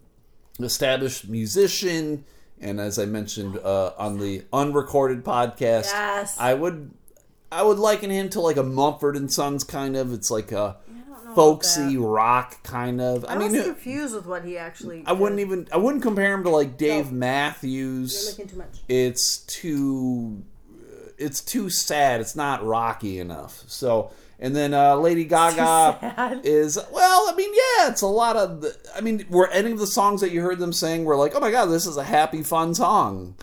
established 0.61 1.29
musician, 1.29 2.25
and 2.61 2.81
as 2.81 2.99
I 2.99 3.05
mentioned 3.05 3.59
uh, 3.59 3.92
on 3.99 4.19
the 4.19 4.45
unrecorded 4.53 5.25
podcast, 5.25 5.87
Yes. 5.87 6.37
I 6.38 6.55
would 6.55 6.90
I 7.51 7.62
would 7.62 7.79
liken 7.79 8.11
him 8.11 8.29
to 8.31 8.40
like 8.40 8.57
a 8.57 8.62
Mumford 8.62 9.16
and 9.16 9.33
Sons 9.33 9.64
kind 9.64 9.97
of. 9.97 10.12
It's 10.12 10.31
like 10.31 10.53
a 10.53 10.77
I 10.88 10.92
don't 10.92 11.09
know 11.09 11.16
about 11.23 11.35
folksy 11.35 11.97
rock 11.97 12.62
kind 12.62 13.01
of. 13.01 13.25
I, 13.25 13.35
I, 13.35 13.38
mean, 13.38 13.53
was 13.53 13.64
confused 13.64 14.14
with 14.14 14.27
what 14.27 14.45
he 14.45 14.59
actually. 14.59 15.05
I 15.07 15.12
wouldn't 15.12 15.40
even 15.40 15.69
I 15.73 15.77
wouldn't 15.77 16.03
compare 16.03 16.35
him 16.35 16.45
to 16.45 16.51
like 16.51 16.77
Dave 16.77 17.12
Matthews. 17.12 18.23
You're 18.23 18.31
looking 18.33 18.49
too 18.49 18.57
much. 18.59 18.81
It's 18.88 19.38
too 19.38 20.42
it's 21.19 21.40
too 21.40 21.71
sad. 21.71 22.21
It's 22.21 22.37
not 22.37 22.64
rocky 22.64 23.19
enough. 23.19 23.62
So 23.66 24.11
and 24.38 24.55
then 24.55 24.75
uh, 24.75 24.96
Lady 24.96 25.25
Gaga 25.27 26.40
is 26.44 26.79
well. 26.92 27.29
I 27.29 27.35
mean, 27.37 27.53
yeah, 27.53 27.88
it's 27.88 28.03
a 28.03 28.07
lot 28.07 28.37
of. 28.37 28.61
The, 28.61 28.77
I 28.94 29.01
mean, 29.01 29.25
were 29.29 29.49
any 29.51 29.72
of 29.72 29.79
the 29.79 29.87
songs 29.87 30.20
that 30.20 30.31
you 30.31 30.42
heard 30.42 30.59
them 30.59 30.72
sing 30.72 31.05
were 31.05 31.16
like, 31.16 31.35
oh 31.35 31.40
my 31.40 31.51
god, 31.51 31.66
this 31.66 31.87
is 31.87 31.96
a 31.96 32.05
happy, 32.05 32.42
fun 32.42 32.75
song? 32.75 33.35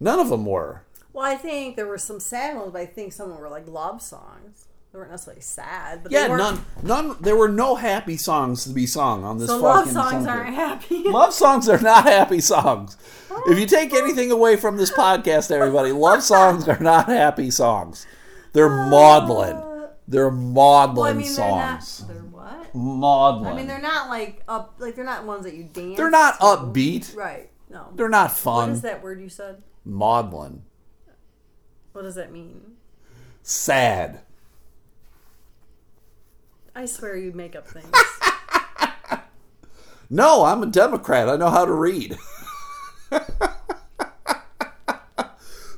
None 0.00 0.18
of 0.18 0.28
them 0.28 0.46
were. 0.46 0.82
Well, 1.12 1.24
I 1.24 1.36
think 1.36 1.76
there 1.76 1.86
were 1.86 1.98
some 1.98 2.20
sad 2.20 2.56
ones, 2.56 2.72
but 2.72 2.80
I 2.80 2.86
think 2.86 3.12
some 3.12 3.26
of 3.26 3.32
them 3.34 3.40
were 3.42 3.50
like 3.50 3.68
love 3.68 4.02
songs. 4.02 4.66
They 4.92 4.98
weren't 4.98 5.10
necessarily 5.10 5.40
sad, 5.40 6.02
but 6.02 6.12
Yeah, 6.12 6.26
none, 6.26 6.66
none. 6.82 7.16
There 7.20 7.36
were 7.36 7.48
no 7.48 7.76
happy 7.76 8.18
songs 8.18 8.64
to 8.64 8.70
be 8.70 8.86
sung 8.86 9.24
on 9.24 9.38
this. 9.38 9.48
So 9.48 9.56
love 9.56 9.88
songs 9.88 10.24
song. 10.24 10.28
aren't 10.28 10.54
happy. 10.54 11.02
Love 11.08 11.32
songs 11.32 11.66
are 11.66 11.80
not 11.80 12.04
happy 12.04 12.40
songs. 12.40 12.98
If 13.46 13.58
you 13.58 13.64
take 13.64 13.94
anything 13.94 14.30
away 14.30 14.56
from 14.56 14.76
this 14.76 14.92
podcast, 14.92 15.50
everybody, 15.50 15.92
love 15.92 16.22
songs 16.22 16.68
are 16.68 16.78
not 16.78 17.06
happy 17.06 17.50
songs. 17.50 18.06
They're 18.52 18.68
maudlin. 18.68 19.62
They're 20.08 20.30
maudlin 20.30 20.96
well, 20.96 21.04
I 21.04 21.12
mean, 21.12 21.34
they're 21.34 21.48
not. 21.48 21.82
songs. 21.84 22.08
They're 22.08 22.22
what? 22.22 22.74
Maudlin. 22.74 23.52
I 23.52 23.56
mean, 23.56 23.66
they're 23.66 23.80
not 23.80 24.08
like 24.08 24.42
up. 24.48 24.74
Like 24.78 24.96
they're 24.96 25.04
not 25.04 25.24
ones 25.24 25.44
that 25.44 25.54
you 25.54 25.64
dance. 25.64 25.96
They're 25.96 26.10
not 26.10 26.38
to. 26.38 26.44
upbeat. 26.44 27.16
Right. 27.16 27.50
No. 27.70 27.88
They're 27.94 28.08
not 28.08 28.32
fun. 28.32 28.70
is 28.70 28.82
that 28.82 29.02
word 29.02 29.20
you 29.20 29.28
said? 29.28 29.62
Maudlin. 29.84 30.62
What 31.92 32.02
does 32.02 32.14
that 32.16 32.32
mean? 32.32 32.60
Sad. 33.42 34.20
I 36.74 36.86
swear 36.86 37.16
you 37.16 37.32
make 37.32 37.54
up 37.54 37.68
things. 37.68 37.90
No, 40.14 40.44
I'm 40.44 40.62
a 40.62 40.66
Democrat. 40.66 41.30
I 41.30 41.36
know 41.36 41.48
how 41.48 41.64
to 41.64 41.72
read. 41.72 42.18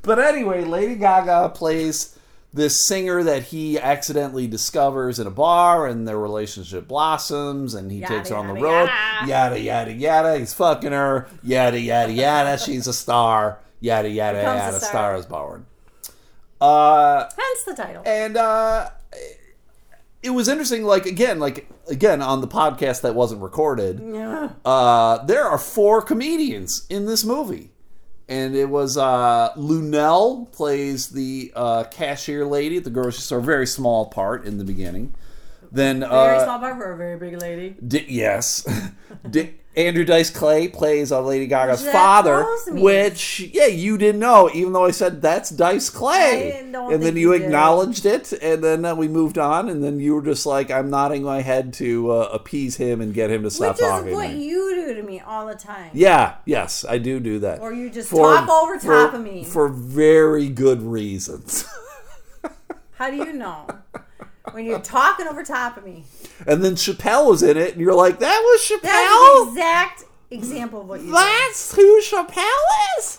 but 0.02 0.18
anyway, 0.18 0.64
Lady 0.64 0.96
Gaga 0.96 1.50
plays 1.50 2.13
this 2.54 2.86
singer 2.86 3.22
that 3.24 3.42
he 3.44 3.78
accidentally 3.78 4.46
discovers 4.46 5.18
in 5.18 5.26
a 5.26 5.30
bar, 5.30 5.86
and 5.86 6.06
their 6.08 6.18
relationship 6.18 6.86
blossoms, 6.88 7.74
and 7.74 7.90
he 7.90 7.98
Yada, 7.98 8.14
takes 8.16 8.28
her 8.30 8.36
on 8.36 8.46
the 8.46 8.54
yada, 8.54 8.64
road. 8.64 8.86
yada. 8.86 9.26
Yada 9.28 9.60
yada 9.60 9.92
yada. 9.92 10.38
He's 10.38 10.54
fucking 10.54 10.92
her. 10.92 11.26
Yada 11.42 11.78
yada 11.80 12.12
yada. 12.12 12.56
She's 12.58 12.86
a 12.86 12.92
star. 12.92 13.58
Yada 13.80 14.08
yada 14.08 14.38
Becomes 14.38 14.60
a 14.60 14.64
yada. 14.64 14.78
star. 14.78 14.88
Star 14.90 15.16
is 15.16 15.26
born. 15.26 15.66
Uh, 16.60 17.24
Hence 17.24 17.64
the 17.66 17.74
title. 17.74 18.02
and 18.06 18.36
uh 18.36 18.88
it 20.22 20.30
was 20.30 20.48
interesting 20.48 20.84
like 20.84 21.04
again 21.04 21.38
like 21.38 21.68
again 21.88 22.22
on 22.22 22.40
the 22.40 22.48
podcast 22.48 23.02
that 23.02 23.14
wasn't 23.14 23.42
recorded 23.42 24.00
Yeah. 24.02 24.50
uh 24.64 25.22
there 25.26 25.44
are 25.44 25.58
four 25.58 26.00
comedians 26.00 26.86
in 26.88 27.04
this 27.04 27.24
movie 27.24 27.72
and 28.28 28.54
it 28.54 28.68
was 28.68 28.96
uh 28.96 29.50
lunell 29.56 30.46
plays 30.52 31.08
the 31.08 31.52
uh 31.54 31.84
cashier 31.84 32.46
lady 32.46 32.76
at 32.78 32.84
the 32.84 32.90
grocery 32.90 33.20
store 33.20 33.40
very 33.40 33.66
small 33.66 34.06
part 34.06 34.44
in 34.44 34.58
the 34.58 34.64
beginning 34.64 35.14
then 35.72 36.00
Very 36.00 36.37
uh 36.37 36.44
small 36.44 36.58
part 36.60 36.76
for 36.76 36.92
a 36.92 36.96
very 36.96 37.18
big 37.18 37.40
lady. 37.40 37.74
Yes. 38.08 38.64
Di- 39.30 39.54
Andrew 39.76 40.04
Dice 40.04 40.30
Clay 40.30 40.68
plays 40.68 41.10
uh, 41.10 41.20
Lady 41.20 41.48
Gaga's 41.48 41.82
That 41.84 41.92
father, 41.92 42.46
which 42.68 43.40
yeah, 43.52 43.66
you 43.66 43.98
didn't 43.98 44.20
know, 44.20 44.48
even 44.54 44.72
though 44.72 44.84
I 44.84 44.92
said 44.92 45.20
that's 45.20 45.50
Dice 45.50 45.90
Clay, 45.90 46.60
and 46.60 46.72
then 47.02 47.16
you 47.16 47.24
you 47.24 47.32
acknowledged 47.32 48.06
it, 48.06 48.32
and 48.34 48.62
then 48.62 48.84
uh, 48.84 48.94
we 48.94 49.08
moved 49.08 49.37
on, 49.38 49.68
and 49.68 49.82
then 49.82 49.98
you 49.98 50.14
were 50.14 50.22
just 50.22 50.46
like, 50.46 50.70
I'm 50.70 50.90
nodding 50.90 51.22
my 51.24 51.40
head 51.42 51.72
to 51.74 52.10
uh, 52.12 52.28
appease 52.32 52.76
him 52.76 53.00
and 53.00 53.12
get 53.12 53.30
him 53.30 53.42
to 53.42 53.50
stop 53.50 53.76
Which 53.76 53.82
is 53.82 53.88
talking. 53.88 54.08
to 54.10 54.14
what 54.14 54.30
you 54.34 54.74
do 54.87 54.94
to 54.94 55.02
me 55.02 55.18
all 55.20 55.46
the 55.46 55.54
time. 55.56 55.90
yeah, 55.92 56.37
yes, 56.44 56.84
I 56.88 56.98
do 56.98 57.18
do 57.18 57.38
that. 57.40 57.60
Or 57.60 57.72
you 57.72 57.90
just 57.90 58.10
For- 58.10 58.34
talk 58.37 58.48
over 58.48 58.78
for- 58.78 58.87
top 59.06 59.14
of 59.14 59.22
me. 59.22 59.42
for 59.44 59.68
very 59.68 60.48
good 60.50 60.82
reasons. 60.82 61.64
How 62.92 63.10
do 63.10 63.16
you 63.16 63.32
know? 63.32 63.66
When 64.52 64.64
you're 64.66 64.80
talking 64.80 65.26
over 65.26 65.42
top 65.42 65.76
of 65.76 65.85
me. 65.85 66.04
and 66.46 66.64
then 66.64 66.74
Chappelle 66.74 67.28
was 67.28 67.42
in 67.42 67.57
it, 67.57 67.72
and 67.72 67.80
you're 67.80 67.94
like, 67.94 68.18
that 68.18 68.40
was 68.40 68.61
Chappelle? 68.61 68.83
That's 68.83 69.44
the 69.44 69.50
exact 69.50 70.04
example 70.30 70.80
of 70.83 70.88
what 70.88 71.00
you 71.00 71.07
did. 71.07 71.14
That's 71.14 71.74
who 71.74 72.00
Chappelle 72.02 72.98
is? 72.98 73.18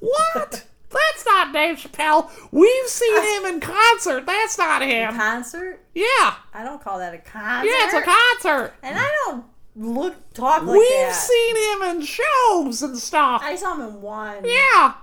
What? 0.00 0.66
That's 0.90 1.26
not 1.26 1.52
Dave 1.52 1.76
Chappelle. 1.78 2.30
We've 2.52 2.86
seen 2.86 3.16
him 3.16 3.54
in 3.54 3.60
concert. 3.60 4.26
That's 4.26 4.56
not 4.56 4.80
him. 4.80 5.12
Concert? 5.16 5.80
Yeah. 5.92 6.34
I 6.52 6.62
don't 6.62 6.80
call 6.80 7.00
that 7.00 7.12
a 7.14 7.18
concert. 7.18 7.68
Yeah, 7.68 7.86
it's 7.86 7.94
a 7.94 8.02
concert. 8.02 8.74
And 8.80 8.96
I 8.96 9.10
don't 9.24 9.44
look 9.74 10.14
talk 10.34 10.62
like 10.62 10.66
that. 10.66 10.72
We've 10.72 10.88
that. 10.88 11.14
seen 11.14 11.56
him 11.56 11.96
in 11.96 12.02
shows 12.06 12.82
and 12.82 12.96
stuff. 12.96 13.42
I 13.44 13.56
saw 13.56 13.74
him 13.74 13.88
in 13.88 14.02
one. 14.02 14.44
Yeah. 14.44 14.94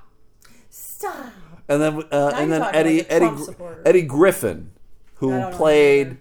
Stop. 0.70 1.26
And 1.68 1.82
then 1.82 2.04
uh, 2.10 2.32
and 2.36 2.52
then 2.52 2.64
Eddie 2.74 3.00
like 3.00 3.08
Eddie. 3.12 3.36
Eddie 3.86 4.02
Griffin, 4.04 4.71
who 5.22 5.34
I 5.34 5.40
don't 5.40 5.52
know 5.52 5.58
played. 5.58 6.18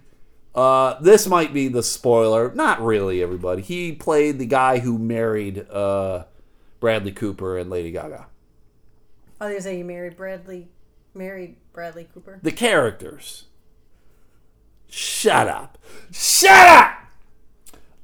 Uh, 0.53 0.99
this 1.01 1.27
might 1.27 1.53
be 1.53 1.67
the 1.67 1.83
spoiler. 1.83 2.53
Not 2.53 2.81
really, 2.81 3.21
everybody. 3.21 3.61
He 3.61 3.91
played 3.93 4.37
the 4.39 4.45
guy 4.45 4.79
who 4.79 4.97
married 4.97 5.67
uh, 5.69 6.25
Bradley 6.79 7.11
Cooper 7.11 7.57
and 7.57 7.69
Lady 7.69 7.91
Gaga. 7.91 8.27
Oh, 9.39 9.49
they 9.49 9.59
say 9.59 9.77
you 9.77 9.83
married 9.85 10.15
Bradley, 10.15 10.67
married 11.15 11.55
Bradley 11.73 12.07
Cooper. 12.13 12.39
the 12.43 12.51
characters. 12.51 13.45
Shut 14.87 15.47
up. 15.47 15.77
Shut 16.11 16.67
up. 16.67 16.93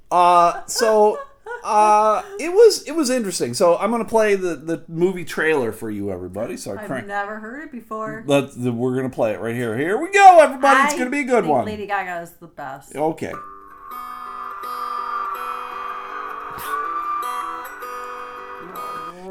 Uh 0.09 0.65
so 0.65 1.19
uh 1.63 2.23
it 2.39 2.49
was 2.49 2.83
it 2.87 2.91
was 2.91 3.09
interesting. 3.09 3.53
So 3.53 3.77
I'm 3.77 3.91
gonna 3.91 4.05
play 4.05 4.35
the 4.35 4.55
the 4.55 4.83
movie 4.87 5.25
trailer 5.25 5.71
for 5.71 5.89
you 5.89 6.11
everybody. 6.11 6.57
So 6.57 6.71
I 6.73 6.81
I've 6.81 6.87
crank 6.87 7.07
never 7.07 7.39
heard 7.39 7.63
it 7.63 7.71
before. 7.71 8.23
let's 8.25 8.55
we're 8.55 8.95
gonna 8.95 9.09
play 9.09 9.33
it 9.33 9.39
right 9.39 9.55
here. 9.55 9.77
Here 9.77 9.97
we 9.97 10.11
go, 10.11 10.39
everybody. 10.39 10.81
It's 10.85 10.97
gonna 10.97 11.09
be 11.09 11.21
a 11.21 11.25
good 11.25 11.45
one. 11.45 11.65
Lady 11.65 11.87
Gaga 11.87 12.21
is 12.21 12.31
the 12.31 12.47
best. 12.47 12.95
Okay. 12.95 13.33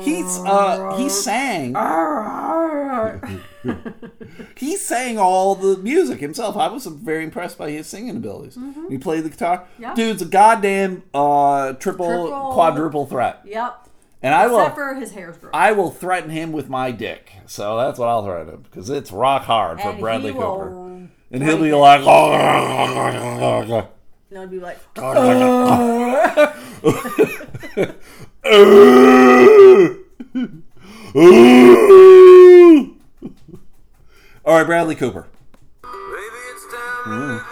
He's 0.00 0.38
uh 0.38 0.96
he 0.96 1.08
sang 1.08 1.74
he 4.56 4.76
sang 4.76 5.18
all 5.18 5.54
the 5.54 5.76
music 5.78 6.20
himself. 6.20 6.56
I 6.56 6.68
was 6.68 6.86
very 6.86 7.24
impressed 7.24 7.58
by 7.58 7.70
his 7.70 7.86
singing 7.86 8.16
abilities. 8.16 8.58
He 8.88 8.98
played 8.98 9.24
the 9.24 9.30
guitar. 9.30 9.66
Mm-hmm. 9.80 9.94
Dude's 9.94 10.22
a 10.22 10.26
goddamn 10.26 11.02
uh 11.14 11.72
triple, 11.74 12.06
Triple- 12.06 12.52
quadruple 12.52 13.06
threat. 13.06 13.42
Yep. 13.44 13.82
And 14.22 14.34
I 14.34 14.46
will 14.46 14.70
for 14.70 14.94
his 14.94 15.12
hair's 15.12 15.36
growing. 15.36 15.54
I 15.54 15.72
will 15.72 15.90
threaten 15.90 16.30
him 16.30 16.50
with 16.52 16.68
my 16.68 16.90
dick. 16.90 17.30
So 17.46 17.76
that's 17.76 17.98
what 17.98 18.08
I'll 18.08 18.24
threaten 18.24 18.54
him 18.54 18.62
because 18.62 18.88
it's 18.90 19.12
rock 19.12 19.42
hard 19.44 19.80
for 19.80 19.90
And 19.90 20.00
Bradley 20.00 20.32
Cooper. 20.32 20.68
And 21.30 21.42
he'll 21.42 21.58
be 21.60 21.68
it. 21.70 21.76
like, 21.76 22.00
No, 24.30 24.40
it'd 24.42 24.50
be 24.50 24.58
like, 24.58 24.78
All 34.44 34.54
right, 34.58 34.64
Bradley 34.64 34.94
Cooper. 34.94 35.26
Mm. 37.06 37.42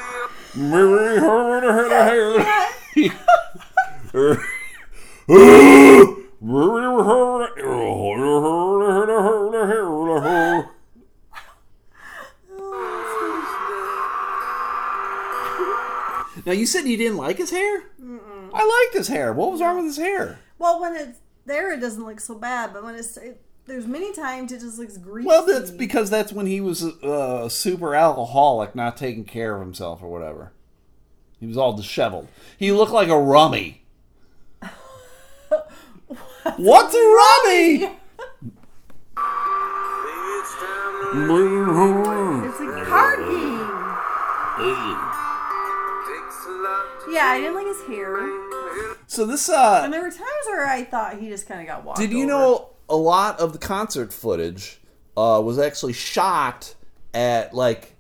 Now 16.47 16.53
you 16.53 16.67
said 16.67 16.85
you 16.85 16.97
didn't 16.97 17.17
like 17.17 17.39
his 17.39 17.51
hair. 17.51 17.85
I 18.53 18.85
liked 18.85 18.97
his 18.97 19.09
hair. 19.09 19.33
What 19.33 19.51
was 19.51 19.61
wrong 19.61 19.77
with 19.77 19.87
his 19.87 19.97
hair? 19.97 20.39
Well, 20.59 20.81
when 20.81 20.95
it's 20.97 21.19
there, 21.47 21.73
it 21.73 21.81
doesn't 21.81 22.05
look 22.05 22.21
so 22.21 22.35
bad, 22.35 22.73
but 22.73 22.85
when 22.85 22.95
it's 22.95 23.17
it, 23.17 23.41
there's 23.67 23.87
many 23.87 24.13
times 24.13 24.53
it 24.53 24.61
just 24.61 24.79
looks 24.79 24.97
greasy. 24.99 25.27
Well, 25.27 25.47
that's 25.47 25.71
because 25.71 26.11
that's 26.11 26.33
when 26.33 26.47
he 26.47 26.61
was 26.61 26.83
a, 26.83 27.45
a 27.45 27.51
super 27.51 27.95
alcoholic, 27.95 28.75
not 28.75 28.97
taking 28.97 29.25
care 29.25 29.55
of 29.55 29.61
himself 29.61 30.03
or 30.03 30.11
whatever. 30.11 30.53
He 31.41 31.47
was 31.47 31.57
all 31.57 31.73
disheveled. 31.73 32.29
He 32.59 32.73
looked 32.73 32.93
like 32.93 33.09
a 33.09 33.19
rummy. 33.19 33.85
What's 36.57 36.95
a 36.95 36.99
rummy? 36.99 37.91
it's 42.47 42.61
a 42.61 42.85
card 42.87 43.19
game. 43.21 43.55
Yeah, 47.15 47.27
I 47.27 47.39
didn't 47.41 47.55
like 47.55 47.67
his 47.67 47.83
hair, 47.87 48.17
So 49.07 49.27
this, 49.27 49.49
uh, 49.49 49.81
and 49.85 49.93
there 49.93 50.03
were 50.03 50.11
times 50.11 50.47
where 50.47 50.67
I 50.67 50.85
thought 50.85 51.19
he 51.19 51.29
just 51.29 51.47
kind 51.47 51.61
of 51.61 51.67
got 51.67 51.85
walked. 51.85 51.99
did 52.01 52.11
you 52.11 52.25
over. 52.25 52.27
know 52.33 52.69
a 52.89 52.97
lot 52.97 53.39
of 53.41 53.53
the 53.53 53.59
concert 53.59 54.13
footage 54.13 54.81
uh, 55.17 55.41
was 55.45 55.59
actually 55.59 55.93
shot 55.93 56.75
at 57.13 57.55
like 57.55 57.93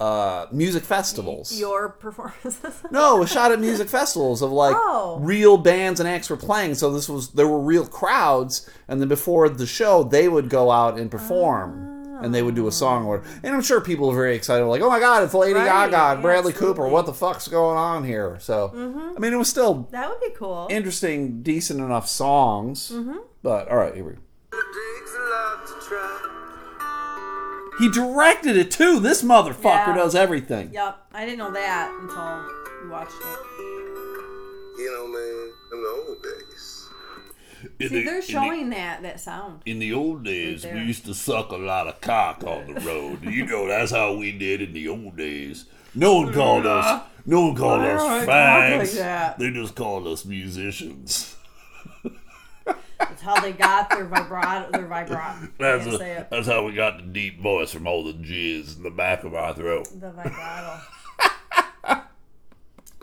uh, 0.00 0.46
music 0.52 0.84
festivals? 0.84 1.58
your 1.58 1.88
performances? 1.90 2.82
No, 2.90 3.16
it 3.16 3.20
was 3.20 3.30
shot 3.32 3.52
at 3.52 3.60
music 3.60 3.88
festivals 3.88 4.42
of 4.42 4.52
like 4.52 4.76
Oh. 4.78 5.18
real 5.20 5.56
bands 5.56 6.00
and 6.00 6.08
acts 6.08 6.28
were 6.30 6.36
playing. 6.36 6.74
So 6.74 6.92
this 6.92 7.08
was 7.08 7.30
there 7.32 7.48
were 7.48 7.60
real 7.60 7.86
crowds, 7.86 8.68
and 8.88 9.00
then 9.00 9.08
before 9.08 9.48
the 9.48 9.66
show, 9.66 10.02
they 10.04 10.28
would 10.28 10.48
go 10.48 10.70
out 10.70 10.98
and 10.98 11.10
perform. 11.10 11.94
And 12.22 12.34
they 12.34 12.42
would 12.42 12.54
do 12.54 12.66
a 12.66 12.72
song, 12.72 13.06
or 13.06 13.22
and 13.42 13.54
I'm 13.54 13.62
sure 13.62 13.80
people 13.80 14.10
are 14.10 14.14
very 14.14 14.34
excited, 14.36 14.64
like, 14.66 14.80
"Oh 14.82 14.88
my 14.88 15.00
God, 15.00 15.22
it's 15.22 15.34
Lady 15.34 15.54
Right, 15.54 15.66
Gaga 15.66 16.12
and 16.14 16.22
Bradley 16.22 16.52
absolutely. 16.52 16.74
Cooper! 16.82 16.88
What 16.88 17.06
the 17.06 17.12
fuck's 17.12 17.48
going 17.48 17.76
on 17.76 18.04
here?" 18.04 18.38
So, 18.40 18.70
mm-hmm. 18.74 19.16
I 19.16 19.18
mean, 19.20 19.32
it 19.32 19.36
was 19.36 19.48
still 19.48 19.88
that 19.92 20.08
would 20.08 20.20
be 20.20 20.30
cool. 20.36 20.66
interesting, 20.70 21.42
decent 21.42 21.80
enough 21.80 22.08
songs. 22.08 22.90
Mm-hmm. 22.92 23.18
But 23.42 23.68
all 23.68 23.76
right, 23.76 23.94
here 23.94 24.04
we 24.04 24.12
go. 24.12 24.18
He 27.78 27.90
directed 27.90 28.56
it 28.56 28.70
too. 28.70 29.00
This 29.00 29.22
motherfucker 29.22 29.88
Yeah. 29.88 29.94
does 29.96 30.14
everything. 30.14 30.70
yep, 30.72 30.96
I 31.12 31.26
didn't 31.26 31.38
know 31.38 31.50
that 31.50 31.90
until 32.00 32.82
we 32.82 32.88
watched 32.88 33.12
it. 33.12 33.38
You 34.78 34.90
know, 34.92 35.06
man, 35.08 35.52
in 35.72 35.82
the 35.82 35.88
old 36.08 36.22
days. 36.22 36.45
See, 37.78 37.88
the- 37.88 38.04
they're 38.04 38.14
in 38.14 38.20
the- 38.20 38.26
showing 38.26 38.70
that 38.70 39.02
that 39.02 39.20
sound. 39.20 39.60
In 39.66 39.78
the 39.78 39.92
old 39.92 40.24
days, 40.24 40.64
Right 40.64 40.74
we 40.74 40.80
used 40.82 41.04
to 41.06 41.14
suck 41.14 41.50
a 41.50 41.56
lot 41.56 41.86
of 41.88 42.00
cock 42.00 42.42
on 42.44 42.72
the 42.72 42.80
road. 42.80 43.22
You 43.24 43.44
know, 43.46 43.66
that's 43.68 43.90
how 43.92 44.14
we 44.14 44.32
did 44.32 44.62
in 44.62 44.72
the 44.72 44.88
old 44.88 45.16
days. 45.16 45.66
No 45.94 46.16
one 46.20 46.32
called 46.32 46.66
us. 46.66 47.02
No 47.24 47.46
one 47.46 47.54
called 47.56 47.82
us 47.82 48.00
talk 48.00 48.26
like 48.26 48.28
fags. 48.28 49.38
they 49.38 49.50
just 49.50 49.74
called 49.74 50.06
us 50.06 50.24
musicians. 50.24 51.34
That's 52.98 53.20
how 53.20 53.38
they 53.40 53.52
got 53.52 53.90
their 53.90 54.04
vibrato. 54.06 54.70
Their 54.72 54.86
vibrato. 54.86 55.48
That's, 55.58 55.86
a- 55.86 56.26
that's 56.30 56.46
how 56.46 56.64
we 56.64 56.72
got 56.72 56.96
the 56.98 57.02
deep 57.04 57.40
voice 57.42 57.70
from 57.70 57.86
all 57.86 58.02
the 58.04 58.14
jizz 58.14 58.76
in 58.78 58.82
the 58.82 58.90
back 58.90 59.22
of 59.24 59.34
our 59.34 59.54
throat. 59.54 59.88
The 60.00 60.10
vibrato. 60.12 60.80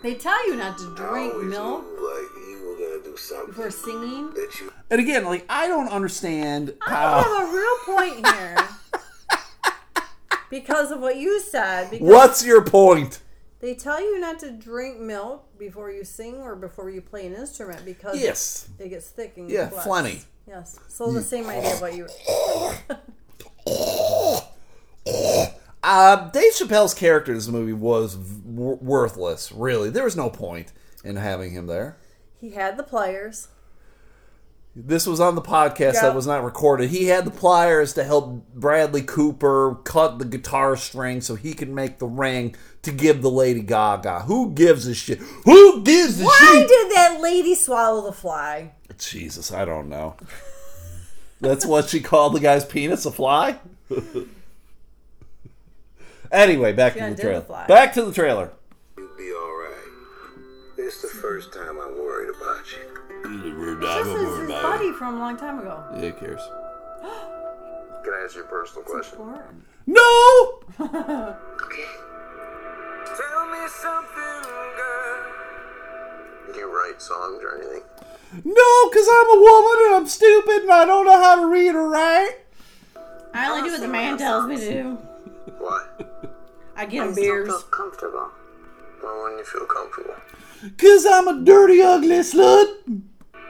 They 0.03 0.15
tell 0.15 0.47
you 0.47 0.55
not 0.55 0.77
to 0.77 0.93
drink 0.95 1.35
milk 1.43 1.83
like 1.83 2.47
you 2.47 2.61
were 2.65 2.75
gonna 2.75 3.03
do 3.03 3.15
something 3.17 3.47
before 3.47 3.71
singing. 3.71 4.29
that 4.33 4.51
you 4.59 4.71
And 4.91 4.99
again, 5.01 5.25
like 5.25 5.45
I 5.49 5.67
don't 5.67 5.87
understand 5.89 6.73
I 6.85 6.89
how. 6.91 7.23
have 7.23 7.49
a 7.49 7.51
real 7.51 7.77
point 7.97 8.27
here. 8.27 8.57
because 10.49 10.91
of 10.91 10.99
what 10.99 11.15
you 11.17 11.39
said. 11.39 11.89
Because 11.89 12.07
What's 12.07 12.45
your 12.45 12.63
point? 12.63 13.19
they 13.59 13.73
tell 13.73 14.01
you 14.01 14.19
not 14.19 14.39
to 14.39 14.51
drink 14.51 14.99
milk 14.99 15.57
before 15.57 15.89
you 15.89 16.03
sing 16.03 16.35
or 16.41 16.53
before 16.55 16.89
you 16.89 16.99
play 17.01 17.25
an 17.25 17.33
instrument 17.33 17.85
because 17.85 18.19
Yes. 18.19 18.67
it 18.77 18.89
gets 18.89 19.07
thick 19.09 19.33
and 19.37 19.49
Yeah, 19.49 19.69
flex. 19.69 19.87
phlegmy. 19.87 20.23
Yes. 20.45 20.77
So 20.89 21.11
the 21.13 21.21
same 21.23 21.47
idea 21.47 21.75
what 21.77 21.95
you 21.95 22.07
Uh, 25.85 26.29
Dave 26.29 26.53
Chappelle's 26.53 26.93
character 26.93 27.33
in 27.33 27.37
this 27.37 27.47
movie 27.49 27.73
was 27.73 28.15
w- 28.53 28.77
worthless. 28.81 29.51
Really, 29.51 29.89
there 29.89 30.03
was 30.03 30.15
no 30.15 30.29
point 30.29 30.71
in 31.03 31.15
having 31.17 31.51
him 31.51 31.67
there. 31.67 31.97
he 32.39 32.51
had 32.51 32.77
the 32.77 32.83
players. 32.83 33.47
This 34.75 35.05
was 35.05 35.19
on 35.19 35.35
the 35.35 35.41
podcast 35.41 36.01
that 36.01 36.15
was 36.15 36.25
not 36.25 36.43
recorded. 36.43 36.89
He 36.89 37.05
had 37.05 37.25
the 37.25 37.31
pliers 37.31 37.93
to 37.93 38.03
help 38.03 38.47
Bradley 38.55 39.03
Cooper 39.03 39.75
cut 39.83 40.17
the 40.17 40.25
guitar 40.25 40.75
string 40.75 41.21
so 41.21 41.35
he 41.35 41.53
could 41.53 41.69
make 41.69 41.99
the 41.99 42.07
ring 42.07 42.55
to 42.81 42.91
give 42.91 43.21
the 43.21 43.29
Lady 43.29 43.61
Gaga. 43.61 44.21
Who 44.21 44.49
gives 44.51 44.87
a 44.87 44.95
shit? 44.95 45.19
Who 45.45 45.83
gives 45.83 46.19
a 46.19 46.23
Why 46.25 46.35
shit? 46.39 46.49
Why 46.49 46.65
did 46.67 46.91
that 46.95 47.19
lady 47.21 47.53
swallow 47.53 48.01
the 48.03 48.13
fly? 48.13 48.71
Jesus, 48.97 49.51
I 49.51 49.63
don't 49.63 49.89
know. 49.89 50.15
That's 51.39 51.67
what 51.67 51.89
she 51.89 51.99
called 51.99 52.33
the 52.33 52.39
guy's 52.39 52.65
penis 52.65 53.05
a 53.05 53.11
fly? 53.11 53.59
anyway, 56.33 56.73
back 56.73 56.93
to 56.93 56.99
the 56.99 57.21
trailer. 57.21 57.41
the. 57.41 57.65
Back 57.67 57.93
to 57.93 58.03
the 58.03 58.11
trailer. 58.11 58.51
you'd 58.97 59.17
be 59.17 59.31
alright. 59.31 59.73
It's 60.77 61.01
the 61.01 61.07
first 61.07 61.53
time 61.53 61.79
I'm 61.79 61.97
worried 61.97 62.29
about 62.35 62.65
you. 62.71 62.89
We're 63.57 63.75
This 63.75 64.07
is 64.07 64.39
his 64.39 64.49
buddy 64.49 64.91
from 64.91 65.15
a 65.15 65.19
long 65.19 65.37
time 65.37 65.59
ago. 65.59 65.83
Yeah, 65.93 66.09
who 66.09 66.13
cares? 66.13 66.41
Can 68.03 68.13
I 68.13 68.23
ask 68.25 68.35
you 68.35 68.43
a 68.43 68.47
personal 68.47 68.83
question? 68.83 69.19
Important. 69.19 69.63
No! 69.87 70.59
Okay. 70.79 70.89
Tell 73.05 73.47
me 73.47 73.67
something, 73.67 74.41
girl. 74.75 75.25
Do 76.51 76.59
you 76.59 76.75
write 76.75 77.01
songs 77.01 77.41
or 77.43 77.57
anything? 77.57 77.83
No, 78.43 78.89
because 78.89 79.07
I'm 79.09 79.37
a 79.37 79.39
woman 79.39 79.85
and 79.85 79.95
I'm 79.95 80.07
stupid 80.07 80.63
and 80.63 80.71
I 80.71 80.85
don't 80.85 81.05
know 81.05 81.21
how 81.21 81.35
to 81.35 81.45
read 81.47 81.75
or 81.75 81.87
write. 81.89 82.37
I 83.33 83.49
only 83.49 83.69
do 83.69 83.73
what 83.73 83.81
the 83.81 83.87
man 83.87 84.17
tells 84.17 84.47
me 84.47 84.57
to 84.57 84.69
do. 84.83 84.97
Why? 85.57 85.85
I 86.75 86.85
get 86.85 87.03
him 87.03 87.09
I 87.09 87.11
still 87.11 87.23
beers. 87.23 87.47
feel 87.47 87.59
comfortable. 87.63 88.29
Well, 89.03 89.23
when 89.23 89.37
you 89.37 89.43
feel 89.43 89.65
comfortable. 89.65 90.15
Because 90.63 91.05
I'm 91.05 91.27
a 91.27 91.43
dirty, 91.43 91.81
ugly 91.81 92.09
slut. 92.19 93.01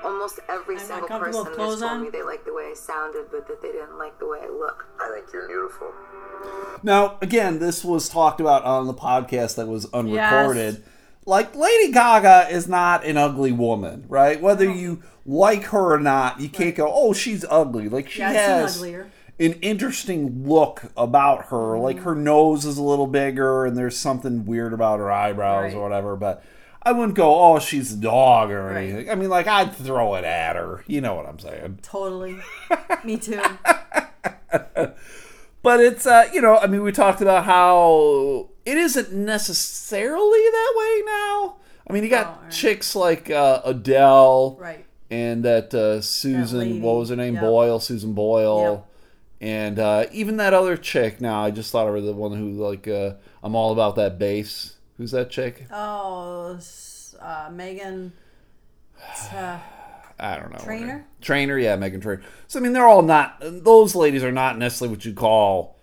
Almost 0.03 0.39
every 0.49 0.75
I'm 0.75 0.82
single 0.82 1.08
person 1.08 1.39
with 1.39 1.47
has 1.49 1.56
told 1.58 1.84
on. 1.84 2.01
me 2.01 2.10
they 2.10 2.23
liked 2.23 2.45
the 2.45 2.53
way 2.53 2.63
I 2.71 2.73
sounded, 2.75 3.27
but 3.32 3.47
that 3.47 3.62
they 3.62 3.71
didn't 3.71 3.97
like 3.97 4.19
the 4.19 4.27
way 4.27 4.39
I 4.43 4.49
look. 4.49 4.86
I 4.99 5.10
think 5.13 5.27
you're 5.32 5.47
beautiful. 5.47 5.91
Now, 6.82 7.17
again, 7.21 7.60
this 7.60 7.86
was 7.86 8.10
talked 8.10 8.41
about 8.41 8.63
on 8.65 8.88
the 8.88 8.93
podcast 8.93 9.56
that 9.56 9.67
was 9.67 9.86
unrecorded. 9.93 10.84
Like, 11.25 11.56
Lady 11.56 11.93
Gaga 11.93 12.47
is 12.51 12.67
not 12.67 13.06
an 13.06 13.15
ugly 13.15 13.53
woman, 13.53 14.03
right? 14.10 14.41
Whether 14.41 14.69
you 14.69 15.01
like 15.25 15.63
her 15.65 15.93
or 15.93 15.99
not, 15.99 16.41
you 16.41 16.49
can't 16.49 16.75
go, 16.75 16.91
oh, 16.93 17.13
she's 17.13 17.45
ugly. 17.49 17.88
Like, 17.88 18.10
she 18.10 18.19
Yeah, 18.19 18.34
has 18.34 18.75
uglier. 18.75 19.10
An 19.39 19.53
interesting 19.61 20.47
look 20.47 20.83
about 20.95 21.45
her. 21.47 21.77
Like, 21.77 21.99
her 21.99 22.15
nose 22.15 22.65
is 22.65 22.77
a 22.77 22.83
little 22.83 23.07
bigger, 23.07 23.65
and 23.65 23.75
there's 23.77 23.97
something 23.97 24.45
weird 24.45 24.73
about 24.73 24.99
her 24.99 25.11
eyebrows 25.11 25.73
Right. 25.73 25.75
or 25.75 25.81
whatever, 25.81 26.15
but. 26.15 26.43
I 26.85 26.91
wouldn't 26.91 27.15
go, 27.15 27.33
oh, 27.41 27.59
she's 27.59 27.93
a 27.93 27.95
dog 27.95 28.51
or 28.51 28.65
Right. 28.65 28.83
anything. 28.89 29.09
I 29.09 29.15
mean, 29.15 29.29
like, 29.29 29.47
I'd 29.47 29.73
throw 29.73 30.15
it 30.15 30.25
at 30.25 30.57
her. 30.57 30.83
You 30.85 30.99
know 30.99 31.15
what 31.15 31.25
I'm 31.25 31.39
saying. 31.39 31.79
Totally. 31.81 32.39
Me 33.05 33.15
too. 33.15 33.39
But 35.61 35.79
it's 35.79 36.05
uh, 36.05 36.27
you 36.33 36.41
know, 36.41 36.57
I 36.57 36.67
mean, 36.67 36.83
we 36.83 36.91
talked 36.91 37.21
about 37.21 37.45
how 37.45 38.49
it 38.65 38.77
isn't 38.77 39.13
necessarily 39.13 40.39
that 40.51 40.73
way 40.75 41.01
now. 41.05 41.55
I 41.89 41.93
mean, 41.93 42.03
you 42.03 42.09
got 42.09 42.27
Oh, 42.37 42.43
right. 42.43 42.51
chicks 42.51 42.95
like 42.97 43.29
uh, 43.29 43.61
Adele 43.63 44.57
Right. 44.59 44.85
and 45.09 45.43
that 45.45 45.73
uh, 45.73 46.01
Susan, 46.01 46.59
lady, 46.59 46.79
what 46.81 46.97
was 46.97 47.09
her 47.09 47.15
name? 47.15 47.35
yep. 47.35 47.43
Boyle, 47.43 47.79
Susan 47.79 48.11
Boyle, 48.13 48.61
Yep. 48.61 48.85
And 49.43 49.77
uh, 49.77 50.06
even 50.13 50.38
that 50.38 50.53
other 50.53 50.77
chick. 50.77 51.19
Now 51.19 51.43
I 51.43 51.51
just 51.51 51.69
thought 51.69 51.86
of 51.86 51.93
her, 51.93 51.99
the 51.99 52.13
one 52.13 52.32
who 52.32 52.51
like 52.51 52.88
uh, 52.88 53.15
I'm 53.43 53.56
all 53.56 53.73
about 53.73 53.97
that 53.97 54.17
bass. 54.17 54.77
Who's 54.97 55.12
that 55.12 55.29
chick? 55.29 55.65
Oh, 55.69 56.58
uh, 57.19 57.49
Meghan. 57.49 58.12
I 60.17 60.38
don't 60.38 60.49
know. 60.49 60.63
Trainor? 60.63 61.06
Trainor, 61.19 61.58
yeah, 61.60 61.75
Meghan 61.75 62.01
Trainor. 62.01 62.21
So 62.47 62.58
I 62.58 62.63
mean, 62.63 62.71
they're 62.71 62.88
all 62.88 63.01
not. 63.01 63.36
Those 63.41 63.95
ladies 63.95 64.23
are 64.23 64.32
not 64.32 64.58
necessarily 64.58 64.95
what 64.95 65.03
you 65.03 65.13
call 65.13 65.77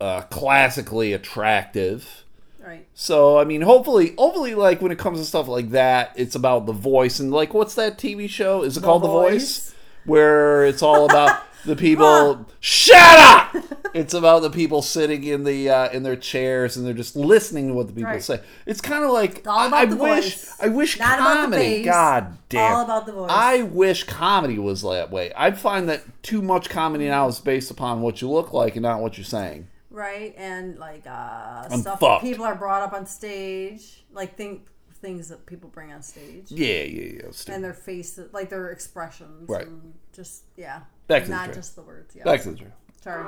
uh, 0.00 0.20
classically 0.22 1.12
attractive. 1.12 2.24
right. 2.64 2.86
So 2.94 3.38
I 3.38 3.44
mean, 3.44 3.62
hopefully, 3.62 4.14
hopefully, 4.16 4.54
like 4.54 4.80
when 4.80 4.92
it 4.92 5.00
comes 5.00 5.18
to 5.18 5.24
stuff 5.24 5.48
like 5.48 5.70
that, 5.70 6.12
it's 6.14 6.36
about 6.36 6.66
the 6.66 6.72
voice 6.72 7.18
and 7.18 7.32
like 7.32 7.54
what's 7.54 7.74
that 7.74 7.98
TV 7.98 8.30
show? 8.30 8.62
Is 8.62 8.76
it 8.76 8.84
called 8.84 9.02
The 9.02 9.08
Voice? 9.08 9.32
Voice. 9.32 9.74
Where 10.04 10.64
it's 10.64 10.82
all 10.82 11.06
about 11.06 11.42
the 11.64 11.76
people. 11.76 12.46
Shut 12.60 13.18
up! 13.18 13.56
It's 13.94 14.12
about 14.12 14.42
the 14.42 14.50
people 14.50 14.82
sitting 14.82 15.22
in 15.22 15.44
the 15.44 15.70
uh, 15.70 15.88
in 15.90 16.02
their 16.02 16.16
chairs 16.16 16.76
and 16.76 16.84
they're 16.84 16.92
just 16.94 17.14
listening 17.14 17.68
to 17.68 17.74
what 17.74 17.86
the 17.86 17.92
people 17.92 18.10
Right. 18.10 18.20
say. 18.20 18.40
It's 18.66 18.80
kind 18.80 19.04
of 19.04 19.12
like 19.12 19.38
It's 19.38 19.46
all 19.46 19.68
about 19.68 19.78
I, 19.78 19.82
I 19.82 19.94
wish 19.94 20.34
voice. 20.34 20.56
I 20.60 20.66
wish 20.66 20.98
Not 20.98 21.20
about 21.20 21.34
the 21.34 21.40
comedy. 21.42 21.62
face. 21.62 21.86
God 21.86 22.38
damn, 22.48 22.72
All 22.74 22.84
about 22.84 23.06
the 23.06 23.12
voice. 23.12 23.30
I 23.32 23.62
wish 23.62 24.02
comedy 24.02 24.58
was 24.58 24.82
that 24.82 25.12
way. 25.12 25.32
I 25.36 25.52
find 25.52 25.88
that 25.90 26.02
too 26.24 26.42
much 26.42 26.68
comedy 26.70 27.06
now 27.06 27.28
is 27.28 27.38
based 27.38 27.70
upon 27.70 28.00
what 28.00 28.20
you 28.20 28.28
look 28.28 28.52
like 28.52 28.74
and 28.74 28.82
not 28.82 29.00
what 29.00 29.16
you're 29.16 29.24
saying. 29.24 29.68
Right, 29.90 30.34
and 30.36 30.76
like 30.76 31.06
uh, 31.06 31.68
I'm 31.70 31.80
stuff 31.82 32.00
fucked. 32.00 32.24
that 32.24 32.28
people 32.28 32.44
are 32.46 32.56
brought 32.56 32.82
up 32.82 32.94
on 32.94 33.06
stage, 33.06 34.02
like 34.12 34.36
think 34.36 34.66
things 35.00 35.28
that 35.28 35.46
people 35.46 35.70
bring 35.70 35.92
on 35.92 36.02
stage, 36.02 36.46
Yeah, 36.50 36.82
yeah, 36.82 37.22
yeah. 37.22 37.54
and 37.54 37.62
their 37.62 37.74
faces, 37.74 38.32
like 38.32 38.50
their 38.50 38.70
expressions, 38.72 39.48
Right. 39.48 39.68
and 39.68 39.94
just 40.12 40.42
yeah, 40.56 40.80
Back 41.06 41.22
to 41.24 41.28
the 41.28 41.34
not 41.34 41.44
truth. 41.46 41.56
just 41.56 41.76
the 41.76 41.82
words. 41.82 42.14
Yeah, 42.16 42.24
Back 42.24 42.42
to 42.42 42.50
the 42.52 42.56
truth. 42.56 42.72
sorry. 43.02 43.24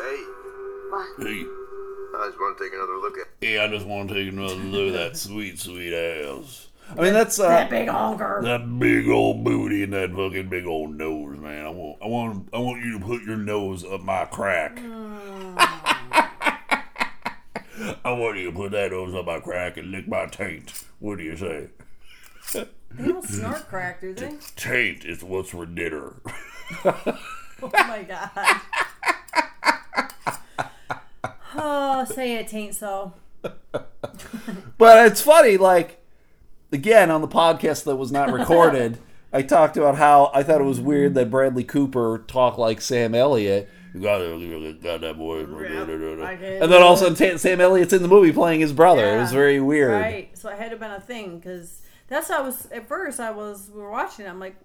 Hey, 0.00 0.22
What? 0.90 1.06
Hey, 1.18 1.44
I 2.16 2.26
just 2.28 2.38
want 2.40 2.56
to 2.58 2.64
take 2.64 2.72
another 2.72 2.96
look 2.96 3.18
at. 3.18 3.26
hey, 3.40 3.58
I 3.58 3.68
just 3.68 3.86
want 3.86 4.08
to 4.08 4.14
take 4.14 4.32
another 4.32 4.54
look 4.54 4.94
at 4.94 4.98
that 5.12 5.16
sweet, 5.18 5.58
sweet 5.58 5.92
ass. 5.94 6.68
I 6.96 7.02
mean, 7.02 7.12
that's 7.12 7.38
uh, 7.38 7.48
That 7.48 7.68
big 7.68 7.88
honker. 7.88 8.40
That 8.42 8.78
big 8.78 9.08
old 9.08 9.44
booty 9.44 9.82
and 9.82 9.92
that 9.92 10.10
fucking 10.10 10.48
big 10.48 10.64
old 10.64 10.96
nose, 10.96 11.36
man. 11.38 11.66
I 11.66 11.70
want, 11.70 11.98
I 12.02 12.06
want, 12.06 12.48
I 12.54 12.58
want 12.58 12.82
you 12.82 12.98
to 12.98 13.04
put 13.04 13.22
your 13.24 13.36
nose 13.36 13.84
up 13.84 14.00
my 14.00 14.24
crack. 14.24 14.78
I 18.04 18.12
want 18.12 18.38
you 18.38 18.50
to 18.50 18.56
put 18.56 18.72
that 18.72 18.90
nose 18.90 19.14
up 19.14 19.26
my 19.26 19.38
crack 19.40 19.76
and 19.76 19.90
lick 19.90 20.08
my 20.08 20.24
taint. 20.26 20.72
What 20.98 21.18
do 21.18 21.24
you 21.24 21.36
say? 21.36 21.68
They 22.90 23.08
don't 23.08 23.24
snort 23.24 23.68
crack, 23.68 24.00
do 24.00 24.14
they? 24.14 24.34
Taint 24.56 25.04
is 25.04 25.22
what's 25.22 25.50
for 25.50 25.66
dinner. 25.66 26.14
Oh 27.60 27.70
my 27.72 28.04
god. 28.04 28.30
oh, 31.56 32.04
say 32.04 32.36
it 32.36 32.46
tain't 32.46 32.74
so. 32.74 33.14
But 34.78 35.06
it's 35.06 35.20
funny, 35.20 35.56
like, 35.56 36.00
again, 36.70 37.10
on 37.10 37.20
the 37.20 37.26
podcast 37.28 37.82
that 37.84 37.96
was 37.96 38.12
not 38.12 38.32
recorded, 38.32 38.98
I 39.32 39.42
talked 39.42 39.76
about 39.76 39.96
how 39.96 40.30
I 40.32 40.44
thought 40.44 40.60
it 40.60 40.64
was 40.64 40.80
weird 40.80 41.14
that 41.14 41.30
Bradley 41.30 41.64
Cooper 41.64 42.24
talked 42.28 42.58
like 42.58 42.80
Sam 42.80 43.14
Elliott. 43.14 43.68
You 43.92 44.02
got 44.02 44.18
that, 44.18 45.14
boy. 45.18 45.40
And 45.40 46.70
then 46.72 46.82
all 46.82 46.92
of 46.92 47.02
a 47.02 47.16
sudden, 47.16 47.38
Sam 47.38 47.60
Elliott's 47.60 47.92
in 47.92 48.02
the 48.02 48.08
movie 48.08 48.32
playing 48.32 48.60
his 48.60 48.72
brother. 48.72 49.16
It 49.16 49.20
was 49.20 49.32
very 49.32 49.60
weird. 49.60 49.90
Right. 49.90 50.38
So 50.38 50.48
it 50.50 50.58
had 50.58 50.66
to 50.66 50.70
have 50.70 50.80
been 50.80 50.92
a 50.92 51.00
thing 51.00 51.38
because 51.38 51.80
that's 52.08 52.28
how 52.28 52.38
I 52.38 52.40
was 52.42 52.66
at 52.72 52.88
first. 52.88 53.20
I 53.20 53.30
was 53.30 53.70
we 53.72 53.80
were 53.80 53.90
watching. 53.90 54.26
it, 54.26 54.28
I'm 54.28 54.40
like, 54.40 54.56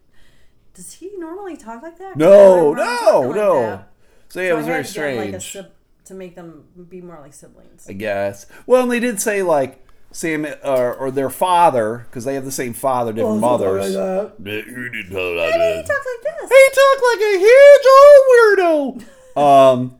does 0.74 0.94
he 0.94 1.12
normally 1.18 1.56
talk 1.58 1.84
like 1.84 1.98
that? 2.00 2.14
I 2.16 2.18
No, 2.18 2.30
don't 2.30 2.70
remember 2.76 2.84
talking 2.84 3.14
no, 3.14 3.20
like 3.28 3.36
no. 3.36 3.62
that. 3.62 3.90
So 4.30 4.42
yeah, 4.42 4.50
So 4.50 4.54
it 4.54 4.58
was 4.58 4.66
I 4.66 4.68
very 4.68 4.78
had 4.78 4.86
to 4.88 4.94
get, 4.94 5.18
like, 5.18 5.34
a 5.36 5.40
strange. 5.42 5.66
sib- 5.66 5.74
to 6.06 6.14
make 6.14 6.36
them 6.36 6.66
be 6.90 7.00
more 7.02 7.20
like 7.22 7.34
siblings. 7.34 7.86
I 7.88 7.94
guess. 7.94 8.46
Well, 8.66 8.84
and 8.84 8.92
they 8.92 9.00
did 9.00 9.22
say 9.22 9.42
like 9.42 9.88
Sam 10.12 10.46
uh, 10.46 10.68
or 11.00 11.12
their 11.12 11.30
father 11.30 12.06
because 12.10 12.26
they 12.26 12.34
have 12.36 12.44
the 12.46 12.52
same 12.52 12.74
father, 12.74 13.12
Oh, 13.12 13.14
different 13.14 13.40
mothers. 13.40 13.86
You 13.94 13.94
didn't 13.94 15.10
talk 15.12 15.36
like 15.38 15.54
He 15.54 15.60
that. 15.60 15.86
talks 15.88 16.06
like 16.06 16.40
this. 16.40 16.50
He 16.50 16.70
talked 16.74 17.04
like 17.10 17.22
a 17.22 17.40
huge 17.40 17.86
old 17.96 19.00
weirdo. 19.00 19.06
Um, 19.36 19.96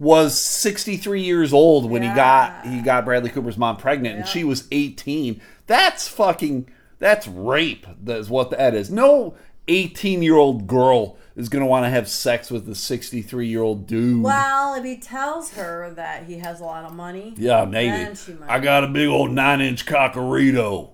was 0.00 0.36
63 0.42 1.22
years 1.22 1.52
old 1.52 1.88
when 1.88 2.02
he 2.02 2.08
got 2.08 2.66
he 2.66 2.80
got 2.80 3.04
Bradley 3.04 3.30
Cooper's 3.30 3.56
mom 3.58 3.76
pregnant, 3.76 4.16
and 4.18 4.26
she 4.26 4.42
was 4.42 4.66
18. 4.72 5.40
That's 5.70 6.08
fucking 6.08 6.68
that's 6.98 7.28
rape. 7.28 7.86
That's 8.02 8.28
what 8.28 8.50
that 8.50 8.74
is. 8.74 8.90
No 8.90 9.36
18 9.68 10.20
year 10.20 10.34
old 10.34 10.66
girl 10.66 11.16
is 11.36 11.48
gonna 11.48 11.66
want 11.66 11.84
to 11.84 11.90
have 11.90 12.08
sex 12.08 12.50
with 12.50 12.68
a 12.68 12.74
63 12.74 13.46
year 13.46 13.62
old 13.62 13.86
dude. 13.86 14.24
Well, 14.24 14.74
if 14.74 14.84
he 14.84 14.96
tells 14.96 15.52
her 15.52 15.92
that 15.94 16.24
he 16.24 16.38
has 16.38 16.58
a 16.58 16.64
lot 16.64 16.86
of 16.86 16.92
money, 16.92 17.34
Yeah, 17.36 17.66
maybe. 17.66 17.92
then 17.92 18.16
she 18.16 18.32
might. 18.32 18.50
I 18.50 18.58
got 18.58 18.82
a 18.82 18.88
big 18.88 19.06
old 19.06 19.30
nine 19.30 19.60
inch 19.60 19.86
cockerito. 19.86 20.90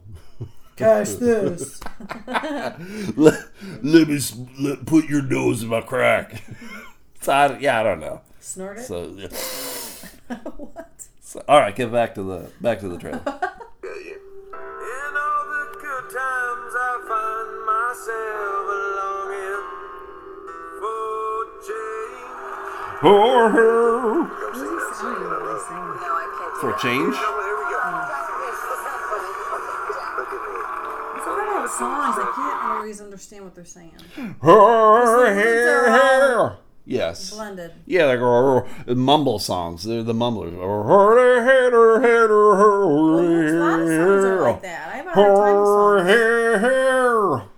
cash 0.77 1.09
this. 1.13 1.81
Let, 2.27 3.45
let 3.83 4.09
me 4.09 4.21
let, 4.61 4.85
put 4.85 5.09
your 5.09 5.23
nose 5.23 5.63
in 5.63 5.71
my 5.71 5.81
crack. 5.81 6.45
So 7.23 7.33
I, 7.33 7.59
yeah, 7.61 7.81
I 7.81 7.83
don't 7.83 8.01
know. 8.01 8.21
Snort 8.41 8.77
it. 8.77 8.83
So, 8.85 9.11
yeah. 9.17 10.37
what? 10.59 11.07
So, 11.23 11.43
all 11.49 11.61
right, 11.61 11.75
get 11.75 11.91
back 11.91 12.15
to 12.17 12.23
the 12.23 12.51
back 12.61 12.81
to 12.81 12.91
the 12.91 12.99
trailer. 12.99 13.23
myself 18.01 18.69
longing 18.97 19.65
for 20.81 21.49
change. 21.65 22.29
What 23.03 23.53
does 24.53 24.61
he 24.61 24.69
sound 24.97 25.21
really 25.25 25.61
singing? 25.61 25.97
No, 25.97 26.11
I 26.13 26.29
can't 26.37 26.53
do 26.53 26.61
For 26.61 26.73
change? 26.83 27.15
Here 27.17 27.33
we 27.33 27.45
go. 27.73 27.81
Look 30.17 30.29
at 30.29 30.41
me. 30.45 30.53
It's 31.17 31.27
all 31.27 31.41
about 31.41 31.69
songs. 31.71 32.17
I 32.19 32.21
can't 32.35 32.61
always 32.77 32.99
understand 33.01 33.45
what 33.45 33.55
they're 33.55 33.65
saying. 33.65 33.93
Her 34.43 35.35
hair, 35.35 35.91
hair. 35.91 36.57
Yes. 36.89 37.31
Blended. 37.35 37.73
Yeah, 37.87 38.07
they're 38.07 38.59
uh, 38.59 38.95
mumble 38.95 39.39
songs. 39.41 39.83
They're 39.85 40.03
the 40.05 40.15
mumblers. 40.15 40.53
Her 40.55 41.43
head, 41.45 41.73
her 41.73 42.01
head, 42.01 42.29
There's 42.31 43.53
a 43.55 43.59
lot 43.59 43.81
of 43.81 43.89
songs 43.89 44.25
are 44.25 44.37
her 44.37 44.41
like 44.43 44.63
that. 44.63 44.89
I 44.93 44.97
have 44.99 45.07
a 45.07 45.11
hard 45.11 45.37
time 45.37 45.57
with 45.57 46.07
Her 46.07 46.61
songs. 46.61 46.63
hair. 46.63 47.49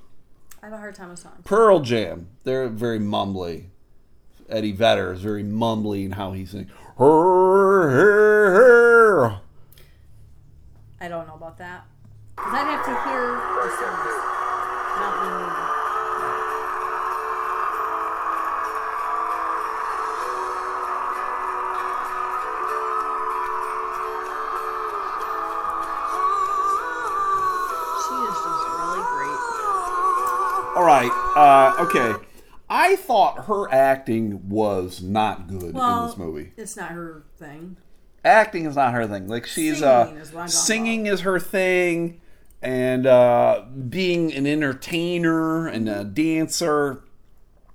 Have 0.69 0.75
a 0.75 0.81
hard 0.81 0.97
time 0.97 1.09
with 1.09 1.19
songs. 1.19 1.41
Pearl 1.45 1.81
Jam. 1.81 2.29
They're 2.45 2.69
very 2.69 2.99
mumbly. 2.99 3.69
Eddie 4.51 4.73
Vedder 4.73 5.15
is 5.15 5.23
very 5.23 5.43
mumbly 5.43 6.05
in 6.05 6.11
how 6.11 6.33
he 6.33 6.45
sings. 6.45 6.71
I 7.01 7.09
don't 11.09 11.27
know 11.27 11.37
about 11.37 11.57
that. 11.57 11.87
I'd 12.37 12.67
have 12.67 12.85
to 12.85 12.91
hear 13.09 13.33
the 13.33 13.71
songs. 13.79 14.13
Not 15.01 15.63
me. 15.63 15.68
Uh, 31.39 31.75
okay. 31.81 32.25
I 32.71 32.97
thought 32.97 33.47
her 33.47 33.73
acting 33.73 34.49
was 34.49 35.01
not 35.03 35.47
good 35.49 35.73
Well, 35.75 36.03
in 36.03 36.07
this 36.09 36.19
movie. 36.19 36.53
it's 36.57 36.77
not 36.77 36.91
her 36.91 37.23
thing. 37.39 37.77
acting 38.25 38.67
is 38.67 38.77
not 38.77 38.93
her 38.93 39.07
thing. 39.07 39.29
Like 39.29 39.47
she's 39.47 39.79
Singing 39.79 40.19
uh 40.19 40.45
is 40.47 40.55
singing 40.55 41.07
is 41.07 41.21
her 41.21 41.39
thing, 41.41 42.21
and 42.61 43.07
uh, 43.07 43.65
being 43.89 44.33
an 44.35 44.47
entertainer 44.47 45.67
and 45.67 45.89
a 45.89 46.05
dancer. 46.05 47.03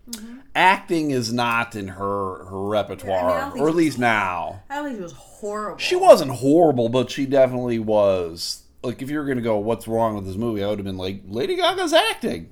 Mm-hmm. 0.09 0.39
Acting 0.55 1.09
is 1.11 1.31
not 1.33 1.75
in 1.75 1.87
her 1.87 2.43
her 2.45 2.61
repertoire, 2.67 3.39
don't 3.39 3.51
think 3.53 3.63
or 3.63 3.69
at 3.69 3.75
least 3.75 3.97
now. 3.97 4.61
I 4.69 4.75
don't 4.75 4.85
think 4.85 4.97
she 4.97 5.01
was 5.03 5.13
horrible. 5.13 5.77
She 5.79 5.95
wasn't 5.95 6.31
horrible, 6.31 6.89
but 6.89 7.09
she 7.09 7.25
definitely 7.25 7.79
was. 7.79 8.63
Like, 8.83 9.01
if 9.01 9.09
you 9.09 9.17
were 9.17 9.25
gonna 9.25 9.41
go, 9.41 9.57
what's 9.57 9.87
wrong 9.87 10.13
with 10.15 10.25
this 10.25 10.35
movie? 10.35 10.61
I 10.63 10.67
would 10.67 10.77
have 10.77 10.85
been 10.85 10.97
like, 10.97 11.21
Lady 11.25 11.55
Gaga's 11.55 11.93
acting. 11.93 12.49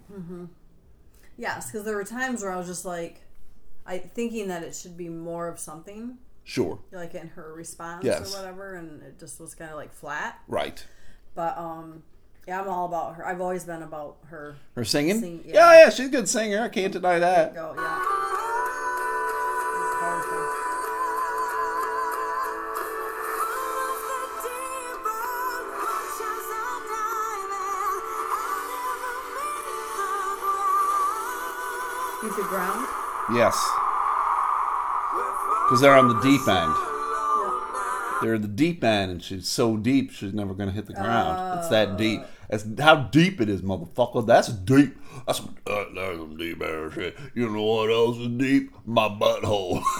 Yes, 1.38 1.72
because 1.72 1.86
there 1.86 1.96
were 1.96 2.04
times 2.04 2.42
where 2.44 2.52
I 2.52 2.58
was 2.58 2.68
just 2.68 2.86
like, 2.86 3.22
I 3.86 3.98
thinking 3.98 4.48
that 4.50 4.64
it 4.64 4.76
should 4.76 4.96
be 4.98 5.10
more 5.10 5.48
of 5.48 5.60
something, 5.60 6.18
Sure, 6.44 6.80
like 6.92 7.14
in 7.16 7.30
her 7.30 7.54
response 7.54 8.04
Yes. 8.06 8.34
or 8.34 8.40
whatever, 8.40 8.76
and 8.76 9.02
it 9.04 9.20
just 9.20 9.40
was 9.40 9.56
kind 9.56 9.72
of 9.72 9.78
like 9.78 9.94
flat. 9.94 10.40
right. 10.48 10.86
But 11.34 11.58
um, 11.58 12.04
yeah, 12.48 12.60
I'm 12.62 12.68
all 12.68 12.86
about 12.86 13.16
her. 13.16 13.26
I've 13.26 13.40
always 13.42 13.64
been 13.64 13.82
about 13.84 14.18
her. 14.28 14.56
Her 14.76 14.84
singing, 14.84 15.20
Sing- 15.22 15.44
yeah. 15.46 15.54
yeah. 15.54 15.84
yeah, 15.86 15.90
she's 15.90 16.08
a 16.08 16.10
good 16.10 16.28
singer. 16.28 16.62
I 16.62 16.70
can't 16.70 16.92
deny 16.92 17.20
that. 17.20 17.54
Go, 17.56 17.74
yeah. 17.78 18.06
Hit 32.32 32.44
the 32.44 32.50
ground. 32.50 32.88
Yes. 33.34 33.56
Because 35.66 35.82
they're 35.82 35.96
on 35.96 36.08
the 36.08 36.20
deep 36.22 36.48
end. 36.48 36.74
Yeah. 36.74 38.20
They're 38.22 38.34
in 38.36 38.42
the 38.42 38.48
deep 38.48 38.84
end, 38.84 39.12
and 39.12 39.22
she's 39.24 39.48
so 39.48 39.76
deep, 39.78 40.12
she's 40.12 40.34
never 40.34 40.54
going 40.54 40.70
to 40.70 40.76
hit 40.76 40.86
the 40.86 40.94
ground. 40.94 41.60
it's 41.60 41.68
that 41.70 41.98
deep. 41.98 42.22
That's 42.50 42.66
how 42.80 42.96
deep 42.96 43.42
it 43.42 43.50
is, 43.50 43.62
motherfucker. 43.62 44.26
That's 44.26 44.48
deep. 44.50 44.96
That's 45.28 45.40
Uh, 45.68 45.86
there's 45.94 46.20
some 46.20 46.38
deep 46.38 46.62
ass 46.62 46.94
shit. 46.94 47.18
You 47.36 47.50
know 47.50 47.64
what 47.64 47.90
else 47.90 48.18
is 48.18 48.28
deep? 48.30 48.74
My 48.86 49.08
butthole. 49.10 49.82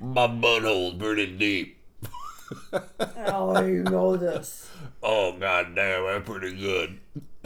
My 0.00 0.26
butthole's 0.26 0.98
pretty 0.98 1.36
deep. 1.36 1.78
Oh, 3.26 3.60
you 3.64 3.82
know 3.84 4.16
this. 4.16 4.68
Oh 5.02 5.32
god 5.38 5.74
damn, 5.74 6.04
that's 6.04 6.28
pretty 6.28 6.56
good. 6.56 6.98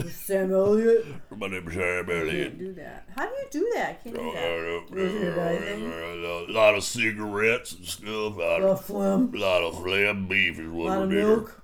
Sam 0.07 0.53
Elliott. 0.53 1.05
My 1.35 1.47
name's 1.47 1.73
Sam 1.73 2.05
Can't 2.05 2.09
Elliott. 2.09 2.57
do 2.57 2.73
that. 2.73 3.07
How 3.15 3.25
do 3.25 3.31
you 3.31 3.45
do 3.51 3.71
that? 3.75 4.03
Can't 4.03 4.15
do 4.15 4.31
that. 4.31 6.45
A 6.49 6.51
lot 6.51 6.75
of 6.75 6.83
cigarettes 6.83 7.73
and 7.73 7.85
stuff. 7.85 8.07
A 8.07 8.39
lot 8.39 8.61
A 8.61 8.67
of, 8.69 8.85
phlegm. 8.85 9.31
lot 9.33 9.61
of 9.63 9.75
phlegm 9.83 10.27
beef 10.27 10.57
is 10.59 10.67
A 10.67 10.69
what 10.69 10.87
lot 10.87 10.97
we're 10.99 11.03
of 11.03 11.09
doing. 11.11 11.27
milk. 11.27 11.61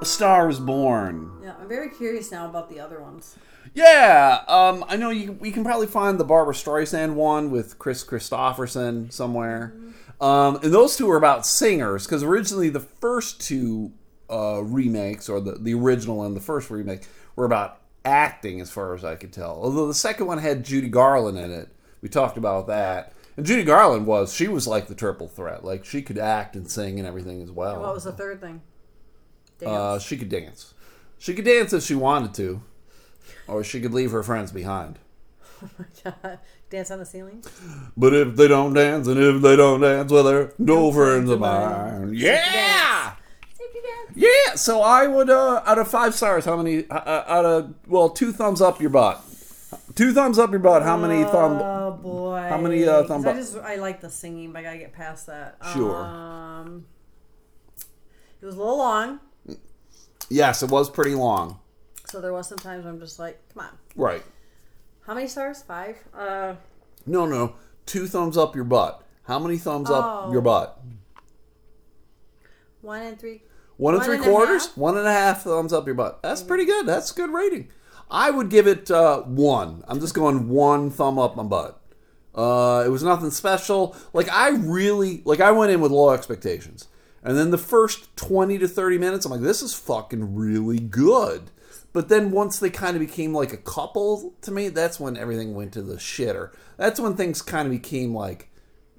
A 0.00 0.04
Star 0.04 0.48
is 0.48 0.58
Born. 0.58 1.30
Yeah, 1.42 1.54
I'm 1.60 1.68
very 1.68 1.90
curious 1.90 2.32
now 2.32 2.48
about 2.48 2.68
the 2.70 2.80
other 2.80 3.00
ones. 3.00 3.36
Yeah, 3.74 4.40
um, 4.48 4.84
I 4.88 4.96
know 4.96 5.10
you. 5.10 5.32
We 5.32 5.50
can 5.52 5.64
probably 5.64 5.86
find 5.86 6.18
the 6.18 6.24
Barbra 6.24 6.54
Streisand 6.54 7.14
one 7.14 7.50
with 7.50 7.78
Kris 7.78 8.04
Kristofferson 8.04 9.12
somewhere. 9.12 9.74
Um, 10.22 10.60
and 10.62 10.72
those 10.72 10.96
two 10.96 11.10
are 11.10 11.16
about 11.16 11.44
singers 11.44 12.06
because 12.06 12.22
originally 12.22 12.68
the 12.68 12.80
first 12.80 13.40
two 13.40 13.92
uh, 14.30 14.62
remakes, 14.62 15.28
or 15.28 15.40
the 15.40 15.52
the 15.52 15.74
original 15.74 16.22
and 16.22 16.36
the 16.36 16.40
first 16.40 16.70
remake, 16.70 17.08
were 17.34 17.44
about 17.44 17.80
acting, 18.04 18.60
as 18.60 18.70
far 18.70 18.94
as 18.94 19.04
I 19.04 19.16
could 19.16 19.32
tell. 19.32 19.58
Although 19.60 19.88
the 19.88 19.94
second 19.94 20.26
one 20.26 20.38
had 20.38 20.64
Judy 20.64 20.88
Garland 20.88 21.38
in 21.38 21.50
it. 21.50 21.68
We 22.00 22.08
talked 22.08 22.36
about 22.36 22.68
that. 22.68 23.12
And 23.36 23.46
Judy 23.46 23.64
Garland 23.64 24.06
was 24.06 24.32
she 24.32 24.46
was 24.46 24.66
like 24.66 24.86
the 24.86 24.94
triple 24.94 25.26
threat. 25.26 25.64
Like 25.64 25.84
she 25.84 26.02
could 26.02 26.18
act 26.18 26.54
and 26.54 26.70
sing 26.70 26.98
and 26.98 27.08
everything 27.08 27.42
as 27.42 27.50
well. 27.50 27.80
What 27.80 27.94
was 27.94 28.04
the 28.04 28.12
third 28.12 28.40
thing? 28.40 28.62
Dance. 29.58 29.70
Uh, 29.70 29.98
she 29.98 30.16
could 30.16 30.28
dance. 30.28 30.74
She 31.18 31.34
could 31.34 31.44
dance 31.44 31.72
if 31.72 31.82
she 31.82 31.94
wanted 31.94 32.34
to, 32.34 32.62
or 33.48 33.64
she 33.64 33.80
could 33.80 33.94
leave 33.94 34.10
her 34.12 34.22
friends 34.22 34.52
behind. 34.52 34.98
Dance 36.72 36.90
on 36.90 36.98
the 37.00 37.04
ceiling. 37.04 37.44
But 37.98 38.14
if 38.14 38.34
they 38.34 38.48
don't 38.48 38.72
dance, 38.72 39.06
and 39.06 39.20
if 39.20 39.42
they 39.42 39.56
don't 39.56 39.82
dance, 39.82 40.10
well, 40.10 40.24
they're 40.24 40.54
no 40.58 40.90
friends 40.90 41.28
of 41.28 41.38
mine. 41.38 42.14
Yeah, 42.14 43.14
yeah. 44.14 44.54
So 44.54 44.80
I 44.80 45.06
would, 45.06 45.28
uh, 45.28 45.62
out 45.66 45.78
of 45.78 45.88
five 45.88 46.14
stars, 46.14 46.46
how 46.46 46.56
many? 46.56 46.88
Uh, 46.88 46.94
uh, 46.94 47.24
out 47.28 47.44
of 47.44 47.74
well, 47.86 48.08
two 48.08 48.32
thumbs 48.32 48.62
up 48.62 48.80
your 48.80 48.88
butt. 48.88 49.22
Two 49.94 50.14
thumbs 50.14 50.38
up 50.38 50.50
your 50.50 50.60
butt. 50.60 50.82
How 50.82 50.96
many 50.96 51.24
thumb? 51.24 51.60
Oh 51.60 51.92
boy. 51.92 52.46
How 52.48 52.56
many, 52.56 52.86
uh, 52.86 53.04
thumb 53.04 53.26
I 53.28 53.34
just 53.34 53.56
I 53.58 53.76
like 53.76 54.00
the 54.00 54.08
singing, 54.08 54.52
but 54.52 54.60
I 54.60 54.62
gotta 54.62 54.78
get 54.78 54.94
past 54.94 55.26
that. 55.26 55.58
Sure. 55.74 55.94
Um, 55.94 56.86
it 58.40 58.46
was 58.46 58.54
a 58.54 58.58
little 58.58 58.78
long, 58.78 59.20
Yes, 60.30 60.62
it 60.62 60.70
was 60.70 60.88
pretty 60.88 61.14
long. 61.14 61.58
so 62.06 62.22
there 62.22 62.32
was 62.32 62.48
some 62.48 62.58
times 62.58 62.86
I'm 62.86 62.98
just 62.98 63.18
like, 63.18 63.38
come 63.52 63.64
on. 63.66 63.78
Right. 63.94 64.22
How 65.06 65.14
many 65.14 65.26
stars? 65.26 65.62
Five. 65.62 65.96
Uh, 66.16 66.54
No, 67.06 67.26
no. 67.26 67.54
Two 67.86 68.06
thumbs 68.06 68.36
up 68.38 68.54
your 68.54 68.64
butt. 68.64 69.02
How 69.24 69.38
many 69.38 69.58
thumbs 69.58 69.90
up 69.90 70.04
Oh. 70.26 70.32
your 70.32 70.40
butt? 70.40 70.78
one 72.80 73.02
and 73.02 73.18
three. 73.18 73.42
One 73.76 73.94
and 73.94 74.00
One 74.00 74.06
three 74.06 74.16
and 74.16 74.24
a 74.24 74.28
quarters? 74.28 74.66
half? 74.66 74.76
One 74.76 74.96
and 74.96 75.06
a 75.06 75.12
half 75.12 75.42
thumbs 75.44 75.72
up 75.72 75.86
your 75.86 75.94
butt. 75.94 76.20
That's 76.22 76.42
pretty 76.42 76.64
good. 76.64 76.86
That's 76.86 77.10
a 77.10 77.14
good 77.14 77.30
rating. 77.32 77.68
I 78.10 78.30
would 78.30 78.50
give 78.50 78.66
it 78.66 78.90
uh, 78.90 79.22
one. 79.22 79.82
I'm 79.88 80.00
just 80.00 80.14
going 80.14 80.48
one 80.50 80.90
thumb 80.90 81.18
up 81.18 81.36
my 81.36 81.42
butt. 81.44 81.80
Uh, 82.34 82.82
it 82.84 82.88
was 82.88 83.02
nothing 83.02 83.30
special. 83.30 83.96
Like 84.12 84.28
I 84.30 84.50
really 84.50 85.22
like 85.24 85.40
I 85.40 85.50
went 85.52 85.70
in 85.72 85.80
with 85.80 85.92
low 85.92 86.10
expectations. 86.10 86.88
And 87.24 87.38
then 87.38 87.52
the 87.52 87.58
first 87.58 88.14
20 88.16 88.58
to 88.58 88.66
30 88.66 88.98
minutes, 88.98 89.24
I'm 89.24 89.30
like, 89.30 89.42
this 89.42 89.62
is 89.62 89.74
fucking 89.74 90.34
really 90.34 90.80
good. 90.80 91.50
But 91.92 92.08
then 92.08 92.30
once 92.30 92.58
they 92.58 92.70
kind 92.70 92.96
of 92.96 93.00
became 93.00 93.34
like 93.34 93.52
a 93.52 93.58
couple 93.58 94.34
to 94.42 94.50
me, 94.50 94.68
that's 94.68 94.98
when 94.98 95.16
everything 95.16 95.54
went 95.54 95.72
to 95.74 95.82
the 95.82 95.96
shitter. 95.96 96.50
That's 96.76 96.98
when 96.98 97.16
things 97.16 97.42
kind 97.42 97.66
of 97.66 97.72
became 97.72 98.14
like 98.14 98.50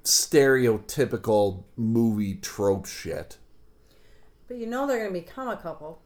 stereotypical 0.03 1.63
movie 1.75 2.35
trope 2.35 2.85
shit. 2.85 3.37
But 4.47 4.57
you 4.57 4.67
know 4.67 4.85
they're 4.85 4.99
gonna 4.99 5.11
become 5.11 5.47
a 5.47 5.57
couple. 5.57 6.01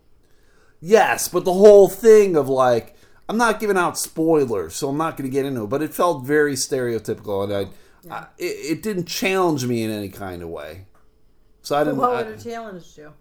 Yes, 0.80 1.28
but 1.28 1.44
the 1.44 1.54
whole 1.54 1.90
thing 1.90 2.36
of 2.36 2.48
like, 2.48 2.96
I'm 3.28 3.38
not 3.38 3.60
giving 3.60 3.78
out 3.78 3.98
spoilers, 3.98 4.76
so 4.76 4.90
I'm 4.90 4.98
not 4.98 5.18
going 5.18 5.30
to 5.30 5.34
get 5.34 5.46
into 5.46 5.64
it. 5.64 5.70
But 5.70 5.82
it 5.82 5.94
felt 5.94 6.24
very 6.24 6.54
stereotypical, 6.54 7.44
and 7.44 7.72
I, 8.12 8.16
I 8.16 8.28
it, 8.38 8.78
it 8.78 8.84
didn't 8.84 9.08
challenge 9.08 9.66
me 9.66 9.84
in 9.84 9.90
any 9.90 10.10
kind 10.10 10.42
of 10.44 10.50
way. 10.50 10.86
So 11.64 11.76
I 11.76 11.84
didn't. 11.84 11.98
What 11.98 12.12
I- 12.12 12.24
would 12.24 12.28
have 12.28 12.44
challenged 12.44 12.98
you? 12.98 13.12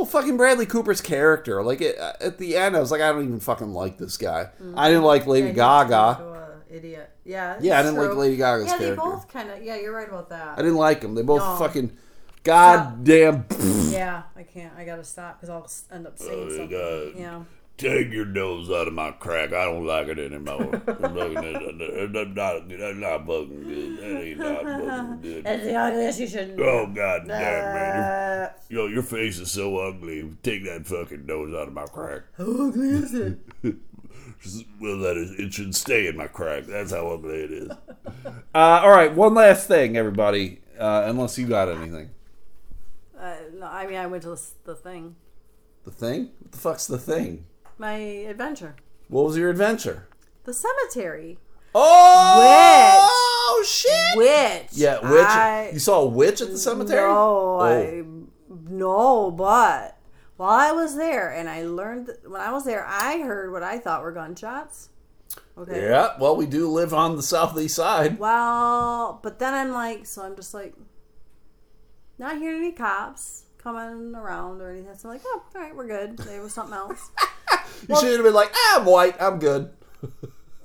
Well, 0.00 0.06
fucking 0.06 0.36
Bradley 0.36 0.66
Cooper's 0.66 1.00
character, 1.00 1.62
like 1.62 1.80
it, 1.80 1.96
at 1.96 2.38
the 2.38 2.56
end, 2.56 2.76
I 2.76 2.80
was 2.80 2.90
like, 2.90 3.00
I 3.00 3.12
don't 3.12 3.24
even 3.24 3.40
fucking 3.40 3.72
like 3.72 3.98
this 3.98 4.16
guy. 4.16 4.48
I 4.76 4.88
didn't 4.88 5.04
like 5.04 5.26
Lady 5.26 5.48
Mm-hmm. 5.48 5.56
Yeah, 5.58 5.84
Gaga. 5.88 6.16
turned 6.18 6.30
into 6.30 6.40
a 6.40 6.76
Idiot. 6.76 7.10
Yeah. 7.24 7.58
Yeah, 7.60 7.78
I 7.78 7.82
didn't 7.82 7.96
like. 7.98 8.16
Lady 8.16 8.36
Gaga's 8.36 8.66
Yeah, 8.66 8.78
character. 8.78 8.84
Yeah, 8.84 8.90
they 8.90 8.96
both 8.96 9.28
kind 9.28 9.50
of. 9.50 9.62
Yeah, 9.62 9.76
you're 9.76 9.92
right 9.94 10.08
about 10.08 10.28
that. 10.30 10.58
I 10.58 10.62
didn't 10.62 10.76
like 10.76 11.00
them. 11.00 11.14
They 11.14 11.22
both 11.22 11.40
No. 11.40 11.56
fucking 11.56 11.96
goddamn. 12.44 13.44
Yeah, 13.90 14.22
I 14.36 14.44
can't. 14.44 14.72
I 14.78 14.84
gotta 14.84 15.02
stop 15.04 15.40
because 15.40 15.50
I'll 15.50 15.94
end 15.96 16.06
up 16.06 16.16
saying 16.18 16.32
Oh, 16.32 16.48
something. 16.48 16.70
got- 16.70 17.20
Yeah. 17.20 17.42
Take 17.80 18.12
your 18.12 18.26
nose 18.26 18.70
out 18.70 18.88
of 18.88 18.92
my 18.92 19.10
crack. 19.12 19.52
I 19.54 19.64
don't 19.64 19.86
like 19.86 20.08
it 20.08 20.18
anymore. 20.18 20.82
I'm 21.02 21.14
looking 21.14 21.38
at 21.38 22.12
that's 22.12 22.28
not, 22.36 22.68
that's 22.68 22.96
not 22.98 23.26
fucking 23.26 23.62
good. 23.62 23.98
That 23.98 24.22
ain't 24.22 24.38
not 24.38 24.62
fucking 24.62 25.20
good. 25.22 25.44
That's 25.44 25.64
the 25.64 25.74
ugliest 25.76 26.20
you 26.20 26.26
shouldn't. 26.26 26.60
Oh 26.60 26.86
god 26.94 27.22
damn 27.26 27.28
man, 27.28 28.02
Uh, 28.02 28.52
your, 28.68 28.82
yo, 28.82 28.86
your 28.94 29.02
face 29.02 29.38
is 29.38 29.50
so 29.50 29.78
ugly. 29.78 30.30
Take 30.42 30.64
that 30.66 30.86
fucking 30.86 31.24
nose 31.24 31.54
out 31.54 31.68
of 31.68 31.72
my 31.74 31.86
crack. 31.86 32.22
how 32.36 32.44
ugly 32.44 32.88
is 32.90 33.14
it? 33.14 33.38
Well, 34.80 34.98
that 35.00 35.18
is, 35.18 35.32
it 35.38 35.52
should 35.52 35.74
stay 35.74 36.06
in 36.06 36.16
my 36.16 36.26
crack. 36.26 36.64
That's 36.64 36.92
how 36.92 37.08
ugly 37.08 37.40
it 37.42 37.50
is. 37.52 37.70
Uh, 38.54 38.80
all 38.82 38.88
right, 38.90 39.14
one 39.14 39.34
last 39.34 39.68
thing, 39.68 39.98
everybody. 39.98 40.62
Uh, 40.78 41.02
unless 41.06 41.36
you 41.38 41.46
got 41.46 41.68
anything, 41.68 42.08
Uh, 43.18 43.34
no, 43.54 43.66
I 43.66 43.86
mean, 43.86 43.98
I 43.98 44.06
went 44.06 44.22
to 44.22 44.30
the, 44.30 44.42
the 44.64 44.74
thing. 44.74 45.16
the 45.84 45.90
thing. 45.90 46.30
What 46.38 46.52
the 46.52 46.58
fuck's 46.58 46.86
the 46.86 46.96
thing? 46.98 47.44
My 47.80 47.94
adventure. 47.94 48.76
What 49.08 49.24
was 49.24 49.38
your 49.38 49.48
adventure? 49.48 50.06
The 50.44 50.52
cemetery. 50.52 51.38
Oh, 51.74 52.36
Witch. 52.36 53.10
oh 53.10 53.64
shit! 53.66 54.18
Witch. 54.18 54.68
Yeah, 54.72 54.98
witch. 55.10 55.24
I- 55.24 55.70
you 55.72 55.78
saw 55.78 56.02
a 56.02 56.06
witch 56.06 56.42
at 56.42 56.48
the 56.50 56.58
cemetery? 56.58 57.08
No, 57.08 57.56
Oh. 57.58 57.60
I 57.60 58.04
no, 58.68 59.30
but 59.30 59.96
while 60.36 60.50
I 60.50 60.72
was 60.72 60.94
there 60.96 61.30
and 61.32 61.48
I 61.48 61.64
learned 61.64 62.10
when 62.26 62.42
I 62.42 62.52
was 62.52 62.66
there, 62.66 62.84
I 62.86 63.20
heard 63.20 63.50
what 63.50 63.62
I 63.62 63.78
thought 63.78 64.02
were 64.02 64.12
gunshots. 64.12 64.90
Okay. 65.56 65.80
Yeah. 65.88 66.18
Well, 66.20 66.36
we 66.36 66.44
do 66.46 66.68
live 66.68 66.92
on 66.92 67.16
the 67.16 67.22
southeast 67.22 67.76
side. 67.76 68.18
Well, 68.18 69.20
but 69.22 69.38
then 69.38 69.54
I'm 69.54 69.72
like, 69.72 70.04
so 70.04 70.22
I'm 70.22 70.36
just 70.36 70.52
like, 70.52 70.74
not 72.18 72.36
hearing 72.36 72.58
any 72.58 72.72
cops 72.72 73.44
coming 73.56 74.14
around 74.14 74.60
or 74.60 74.70
anything. 74.70 74.94
So 74.98 75.08
I'm 75.08 75.14
like, 75.14 75.22
oh, 75.24 75.42
all 75.54 75.60
right, 75.62 75.74
we're 75.74 75.86
good. 75.86 76.18
There 76.18 76.42
was 76.42 76.52
something 76.52 76.74
else. 76.76 77.10
You 77.88 77.96
should 77.98 78.12
have 78.14 78.22
been 78.24 78.34
like, 78.34 78.52
ah, 78.54 78.80
I'm 78.80 78.86
white. 78.86 79.16
I'm 79.20 79.38
good. 79.38 79.70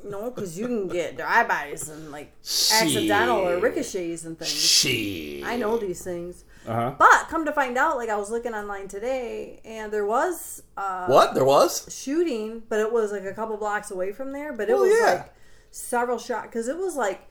No, 0.07 0.29
because 0.29 0.55
you 0.59 0.67
can 0.67 0.87
get 0.87 1.17
drive-bys 1.17 1.89
and 1.89 2.11
like 2.11 2.31
accidental 2.71 3.37
or 3.37 3.57
ricochets 3.59 4.23
and 4.23 4.37
things. 4.37 4.51
Shit. 4.51 5.43
I 5.43 5.55
know 5.55 5.77
these 5.79 6.03
things. 6.03 6.43
Uh-huh. 6.67 6.93
But 6.99 7.27
come 7.27 7.43
to 7.45 7.51
find 7.51 7.75
out, 7.75 7.97
like 7.97 8.09
I 8.09 8.15
was 8.15 8.29
looking 8.29 8.53
online 8.53 8.87
today, 8.87 9.61
and 9.65 9.91
there 9.91 10.05
was 10.05 10.61
uh, 10.77 11.07
What? 11.07 11.33
There 11.33 11.43
was? 11.43 11.87
shooting, 11.89 12.61
but 12.69 12.79
it 12.79 12.91
was 12.93 13.11
like 13.11 13.23
a 13.23 13.33
couple 13.33 13.57
blocks 13.57 13.89
away 13.89 14.11
from 14.11 14.31
there. 14.31 14.53
But 14.53 14.69
it 14.69 14.73
Well, 14.73 14.83
was 14.83 14.93
yeah. 14.95 15.11
like 15.13 15.33
several 15.71 16.19
shots 16.19 16.49
because 16.49 16.67
it 16.67 16.77
was 16.77 16.95
like 16.95 17.21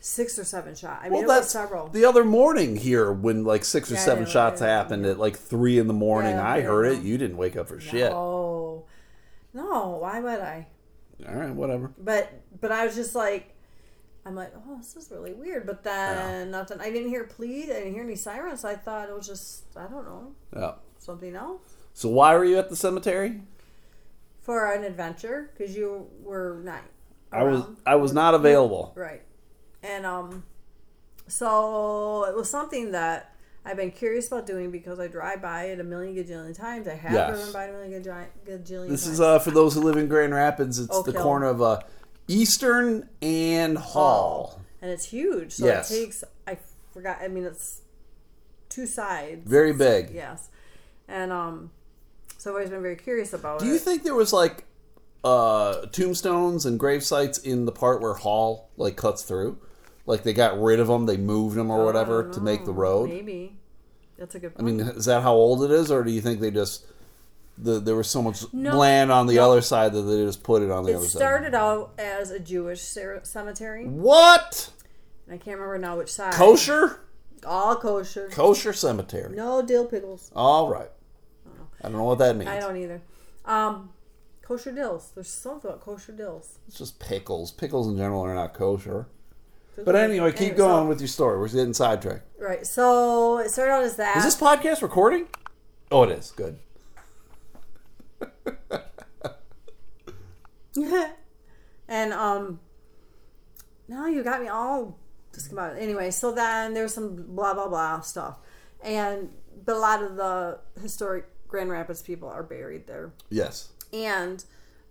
six 0.00 0.38
or 0.38 0.44
seven 0.44 0.74
shots. 0.74 1.00
I 1.02 1.10
mean, 1.10 1.12
Well, 1.12 1.22
it 1.22 1.26
was 1.26 1.36
that's 1.40 1.50
several. 1.50 1.88
the 1.88 2.06
other 2.06 2.24
morning 2.24 2.76
here 2.76 3.12
when 3.12 3.44
like 3.44 3.66
six 3.66 3.90
or 3.90 3.94
Yeah, 3.94 4.00
seven 4.00 4.24
shots 4.24 4.62
happened 4.62 5.04
at 5.04 5.18
like 5.18 5.36
three 5.36 5.78
in 5.78 5.86
the 5.86 5.92
morning. 5.92 6.32
Yeah, 6.36 6.48
I 6.50 6.62
heard 6.62 6.86
it. 6.86 7.02
You 7.02 7.18
didn't 7.18 7.36
wake 7.36 7.56
up 7.56 7.68
for 7.68 7.78
shit. 7.78 8.10
No, 9.54 9.98
why 10.00 10.20
would 10.20 10.40
I? 10.40 10.66
All 11.28 11.34
right, 11.34 11.54
whatever. 11.54 11.92
But 11.98 12.32
but 12.60 12.72
I 12.72 12.86
was 12.86 12.94
just 12.94 13.14
like, 13.14 13.54
I'm 14.24 14.34
like, 14.34 14.52
oh, 14.56 14.78
this 14.78 14.96
is 14.96 15.10
really 15.10 15.32
weird. 15.32 15.66
But 15.66 15.84
then 15.84 16.50
nothing. 16.50 16.80
I 16.80 16.90
didn't 16.90 17.08
hear 17.10 17.24
plead. 17.24 17.64
I 17.70 17.74
didn't 17.74 17.94
hear 17.94 18.02
any 18.04 18.16
sirens. 18.16 18.64
I 18.64 18.74
thought 18.76 19.08
it 19.08 19.14
was 19.14 19.26
just 19.26 19.64
I 19.76 19.84
don't 19.86 20.04
know 20.04 20.32
Yeah. 20.56 20.72
something 20.98 21.34
else 21.36 21.62
So 21.94 22.08
why 22.08 22.34
were 22.34 22.44
you 22.44 22.58
at 22.58 22.70
the 22.70 22.76
cemetery? 22.76 23.42
for 24.40 24.72
an 24.72 24.82
adventure 24.82 25.50
because 25.56 25.76
you 25.76 26.08
were 26.20 26.60
not. 26.64 26.80
I 27.30 27.44
was. 27.44 27.64
I 27.86 27.94
was 27.94 28.12
not 28.12 28.34
available. 28.34 28.92
Right. 28.96 29.22
And 29.84 30.04
um 30.04 30.42
so 31.28 32.24
it 32.24 32.34
was 32.34 32.50
something 32.50 32.90
that 32.92 33.31
I've 33.64 33.76
been 33.76 33.92
curious 33.92 34.26
about 34.26 34.46
doing 34.46 34.70
because 34.72 34.98
I 34.98 35.06
drive 35.06 35.40
by 35.40 35.64
it 35.66 35.78
a 35.78 35.84
million 35.84 36.16
gajillion 36.16 36.56
times. 36.56 36.88
I 36.88 36.94
have 36.94 37.12
Yes. 37.12 37.30
driven 37.36 37.52
by 37.52 37.64
it 37.66 37.68
a 37.70 37.72
million 37.72 38.02
gajillion, 38.02 38.26
gajillion 38.44 38.88
This 38.88 39.04
times. 39.04 39.14
is 39.14 39.20
uh, 39.20 39.38
for 39.38 39.50
those 39.52 39.74
who 39.74 39.80
live 39.80 39.96
in 39.96 40.08
Grand 40.08 40.34
Rapids. 40.34 40.78
It's 40.80 40.90
Oak 40.94 41.06
the 41.06 41.12
Hill. 41.12 41.22
corner 41.22 41.46
of 41.46 41.62
uh, 41.62 41.80
Eastern 42.26 43.08
and 43.20 43.78
Hall. 43.78 44.60
and 44.80 44.90
it's 44.90 45.04
huge. 45.06 45.52
So 45.52 45.66
Yes. 45.66 45.90
it 45.92 46.00
takes. 46.04 46.24
I 46.46 46.58
forgot. 46.92 47.18
I 47.22 47.28
mean, 47.28 47.44
it's 47.44 47.82
two 48.68 48.86
sides. 48.86 49.48
Very 49.48 49.72
big. 49.72 50.10
Yes, 50.12 50.48
and 51.06 51.30
um, 51.30 51.70
so 52.38 52.50
I've 52.50 52.54
always 52.56 52.70
been 52.70 52.82
very 52.82 52.96
curious 52.96 53.32
about 53.32 53.60
Do 53.60 53.66
it. 53.66 53.68
you 53.68 53.78
think 53.78 54.02
there 54.02 54.14
was 54.16 54.32
like 54.32 54.64
uh, 55.22 55.86
tombstones 55.92 56.66
and 56.66 56.80
grave 56.80 57.04
sites 57.04 57.38
in 57.38 57.64
the 57.64 57.70
part 57.72 58.00
where 58.00 58.14
Hall 58.14 58.70
like 58.76 58.96
cuts 58.96 59.22
through? 59.22 59.58
Like 60.06 60.22
they 60.24 60.32
got 60.32 60.60
rid 60.60 60.80
of 60.80 60.88
them, 60.88 61.06
they 61.06 61.16
moved 61.16 61.56
them 61.56 61.70
or 61.70 61.84
whatever 61.84 62.28
to 62.30 62.40
make 62.40 62.64
the 62.64 62.72
road. 62.72 63.08
Maybe 63.10 63.56
that's 64.18 64.34
a 64.34 64.40
good. 64.40 64.52
I 64.58 64.62
mean, 64.62 64.80
is 64.80 65.04
that 65.04 65.22
how 65.22 65.32
old 65.34 65.62
it 65.62 65.70
is, 65.70 65.90
or 65.90 66.02
do 66.02 66.10
you 66.10 66.20
think 66.20 66.40
they 66.40 66.50
just 66.50 66.86
the, 67.58 67.78
there 67.78 67.94
was 67.94 68.08
so 68.08 68.22
much 68.22 68.44
No, 68.52 68.76
land 68.76 69.12
on 69.12 69.26
the 69.26 69.34
no. 69.36 69.50
other 69.50 69.60
side 69.60 69.92
that 69.92 70.02
they 70.02 70.24
just 70.24 70.42
put 70.42 70.62
it 70.62 70.70
on 70.70 70.84
the 70.84 70.90
it 70.92 70.96
other 70.96 71.04
side? 71.06 71.16
It 71.16 71.24
started 71.24 71.54
out 71.54 71.92
as 71.98 72.30
a 72.30 72.40
Jewish 72.40 72.80
cemetery. 72.82 73.84
What 73.86 74.70
I 75.28 75.36
can't 75.36 75.58
remember 75.58 75.78
now 75.78 75.98
which 75.98 76.12
side. 76.12 76.34
kosher? 76.34 77.00
All 77.46 77.76
kosher. 77.76 78.28
Kosher 78.30 78.72
cemetery. 78.72 79.34
No 79.34 79.62
dill 79.62 79.86
pickles. 79.86 80.30
All 80.34 80.68
right. 80.68 80.90
I 81.80 81.88
don't 81.88 81.96
know 81.96 82.04
what 82.04 82.18
that 82.18 82.36
means. 82.36 82.48
I 82.50 82.60
don't 82.60 82.76
either. 82.76 83.02
Um, 83.44 83.90
kosher 84.42 84.70
dills. 84.72 85.10
There's 85.14 85.28
something 85.28 85.68
about 85.70 85.80
kosher 85.80 86.12
dills. 86.12 86.58
It's 86.68 86.78
just 86.78 87.00
pickles. 87.00 87.50
Pickles 87.50 87.88
in 87.88 87.96
general 87.96 88.22
are 88.22 88.34
not 88.34 88.54
kosher. 88.54 89.06
But 89.76 89.96
anyway, 89.96 90.32
keep 90.32 90.56
going 90.56 90.88
with 90.88 91.00
your 91.00 91.08
story. 91.08 91.38
We're 91.38 91.48
getting 91.48 91.72
sidetracked. 91.72 92.26
right. 92.38 92.66
So 92.66 93.38
it 93.38 93.50
started 93.50 93.72
out 93.72 93.84
as 93.84 93.96
that. 93.96 94.16
Is 94.18 94.24
this 94.24 94.36
podcast 94.36 94.82
recording? 94.82 95.26
Oh, 95.90 96.02
it 96.04 96.10
is. 96.10 96.30
Good. 96.30 96.58
and 101.88 102.12
um 102.12 102.60
now 103.88 104.06
you 104.06 104.22
got 104.22 104.40
me 104.40 104.48
all 104.48 104.98
just 105.34 105.52
about 105.52 105.76
it. 105.76 105.80
Anyway, 105.80 106.10
so 106.10 106.32
then 106.32 106.74
there's 106.74 106.94
some 106.94 107.34
blah 107.34 107.54
blah 107.54 107.68
blah 107.68 108.00
stuff. 108.00 108.38
And 108.82 109.30
but 109.64 109.76
a 109.76 109.78
lot 109.78 110.02
of 110.02 110.16
the 110.16 110.58
historic 110.80 111.26
Grand 111.48 111.70
Rapids 111.70 112.02
people 112.02 112.28
are 112.28 112.42
buried 112.42 112.86
there. 112.86 113.12
Yes. 113.30 113.68
And 113.92 114.44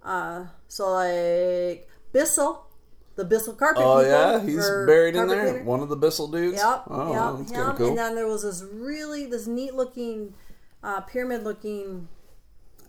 uh 0.03 0.45
so 0.67 0.91
like 0.91 1.89
Bissell, 2.13 2.67
the 3.16 3.26
Bissell 3.26 3.53
carpet 3.53 3.84
Oh 3.84 3.97
people, 3.99 4.09
yeah, 4.12 4.41
he's 4.41 4.68
buried 4.88 5.16
in 5.16 5.28
there. 5.28 5.49
cleaner. 5.51 5.64
One 5.66 5.82
of 5.82 5.89
the 5.89 5.95
Bissell 5.95 6.28
dudes. 6.30 6.57
Yep, 6.57 6.84
Oh, 6.88 7.12
yep, 7.14 7.38
that's 7.39 7.51
him. 7.51 7.55
kind 7.57 7.70
of 7.72 7.78
cool. 7.78 7.88
And 7.89 7.97
then 7.97 8.16
there 8.16 8.28
was 8.28 8.43
this 8.43 8.64
really 8.72 9.26
this 9.26 9.47
neat 9.47 9.74
looking 9.76 10.34
uh, 10.84 11.01
pyramid 11.01 11.43
looking 11.43 12.07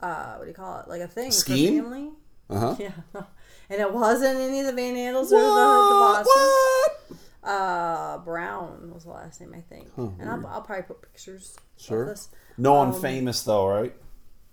uh, 0.01 0.35
what 0.37 0.45
do 0.45 0.49
you 0.49 0.55
call 0.55 0.81
it? 0.81 0.89
Like 0.89 1.01
a 1.01 1.09
thing 1.09 1.31
Scheme? 1.31 1.79
for 1.85 1.91
family. 1.91 2.11
uh 2.51 2.59
huh. 2.59 2.77
Yeah. 2.81 3.23
And 3.70 3.81
it 3.81 3.93
wasn't 3.93 4.39
any 4.39 4.61
of 4.61 4.66
the 4.66 4.73
Van 4.73 4.95
Andels 4.97 5.27
or 5.33 5.41
the, 5.41 5.47
the 5.47 5.47
What? 5.47 6.25
Boston. 6.25 7.18
What? 7.43 7.51
Uh, 7.51 8.18
Brown 8.18 8.91
was 8.95 9.05
the 9.05 9.11
last 9.11 9.41
name, 9.41 9.53
I 9.57 9.61
think. 9.62 9.89
and 9.97 10.29
I'll, 10.31 10.47
I'll 10.47 10.62
probably 10.62 10.85
put 10.85 11.03
pictures 11.03 11.57
Sure. 11.77 12.03
of 12.03 12.09
this. 12.11 12.29
No 12.59 12.77
Um, 12.77 12.91
one 12.93 13.01
famous 13.01 13.43
though, 13.43 13.66
right? 13.68 13.95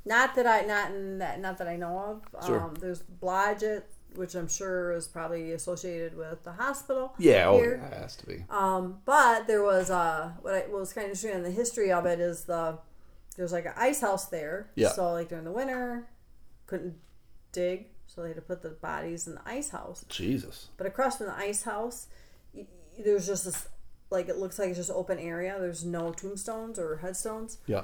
Not 0.05 0.35
that 0.35 0.47
I 0.47 0.61
not 0.61 0.91
in 0.91 1.19
that 1.19 1.39
not 1.41 1.57
that 1.59 1.67
I 1.67 1.75
know 1.75 2.21
of. 2.33 2.45
Sure. 2.45 2.61
Um, 2.61 2.73
there's 2.79 3.03
Blodgett, 3.03 3.83
which 4.15 4.35
I'm 4.35 4.47
sure 4.47 4.91
is 4.91 5.07
probably 5.07 5.51
associated 5.51 6.17
with 6.17 6.43
the 6.43 6.53
hospital. 6.53 7.13
Yeah. 7.17 7.47
Oh, 7.47 7.61
yeah, 7.61 7.85
it 7.85 7.93
has 7.93 8.15
to 8.17 8.25
be. 8.25 8.43
Um, 8.49 8.99
but 9.05 9.47
there 9.47 9.63
was 9.63 9.89
uh, 9.89 10.31
what, 10.41 10.53
I, 10.53 10.59
what 10.61 10.79
was 10.79 10.93
kind 10.93 11.05
of 11.05 11.11
interesting 11.11 11.31
in 11.31 11.43
the 11.43 11.51
history 11.51 11.91
of 11.91 12.05
it 12.05 12.19
is 12.19 12.45
the 12.45 12.79
there's 13.37 13.53
like 13.53 13.65
an 13.65 13.73
ice 13.77 14.01
house 14.01 14.25
there. 14.25 14.69
Yeah. 14.75 14.89
So 14.89 15.11
like 15.13 15.29
during 15.29 15.45
the 15.45 15.51
winter, 15.51 16.07
couldn't 16.67 16.95
dig, 17.51 17.87
so 18.05 18.21
they 18.21 18.29
had 18.29 18.35
to 18.35 18.41
put 18.41 18.61
the 18.61 18.69
bodies 18.69 19.27
in 19.27 19.35
the 19.35 19.41
ice 19.45 19.69
house. 19.69 20.05
Jesus. 20.09 20.69
But 20.77 20.87
across 20.87 21.17
from 21.17 21.27
the 21.27 21.37
ice 21.37 21.63
house, 21.63 22.07
there's 22.97 23.27
just 23.27 23.45
this 23.45 23.67
like 24.09 24.27
it 24.27 24.37
looks 24.37 24.59
like 24.59 24.69
it's 24.69 24.77
just 24.77 24.91
open 24.91 25.19
area. 25.19 25.55
There's 25.59 25.85
no 25.85 26.11
tombstones 26.11 26.77
or 26.77 26.97
headstones. 26.97 27.59
Yeah. 27.65 27.83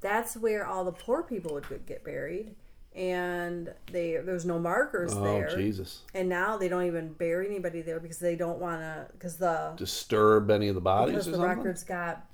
That's 0.00 0.36
where 0.36 0.66
all 0.66 0.84
the 0.84 0.92
poor 0.92 1.22
people 1.22 1.54
would 1.54 1.86
get 1.86 2.04
buried, 2.04 2.54
and 2.96 3.72
they 3.92 4.16
there's 4.24 4.46
no 4.46 4.58
markers 4.58 5.12
Oh 5.14 5.22
there. 5.22 5.54
Jesus. 5.54 6.02
And 6.14 6.28
now 6.28 6.56
they 6.56 6.68
don't 6.68 6.86
even 6.86 7.12
bury 7.12 7.46
anybody 7.46 7.82
there 7.82 8.00
because 8.00 8.18
they 8.18 8.36
don't 8.36 8.58
want 8.58 8.80
to 8.80 9.06
because 9.12 9.36
the 9.36 9.74
Disturb 9.76 10.50
any 10.50 10.68
of 10.68 10.74
the 10.74 10.80
bodies 10.80 11.12
because 11.12 11.26
the 11.26 11.32
something? 11.32 11.48
records 11.48 11.84
got 11.84 12.26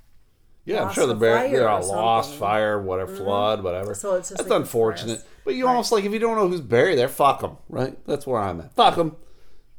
Yeah, 0.65 0.85
I'm 0.85 0.93
sure 0.95 1.07
the 1.07 1.17
fire 1.17 1.51
they're 1.51 1.69
all 1.69 1.87
lost, 1.87 2.37
fire, 2.37 2.81
whatever, 2.81 3.13
mm-hmm. 3.13 3.25
flood, 3.25 3.65
whatever. 3.65 3.95
So 3.95 4.15
it's 4.15 4.29
just 4.29 4.39
That's 4.39 4.51
like 4.51 4.61
unfortunate. 4.61 5.25
But 5.45 5.55
you 5.55 5.67
almost 5.67 5.91
like 5.91 6.05
if 6.05 6.13
you 6.13 6.21
don't 6.21 6.37
know 6.37 6.49
who's 6.49 6.61
buried 6.61 6.97
there, 6.97 7.09
fuck 7.09 7.41
them, 7.41 7.57
right? 7.69 7.99
That's 8.07 8.27
where 8.27 8.41
I'm 8.41 8.61
at. 8.61 8.73
Fuck 8.75 8.95
them. 8.95 9.17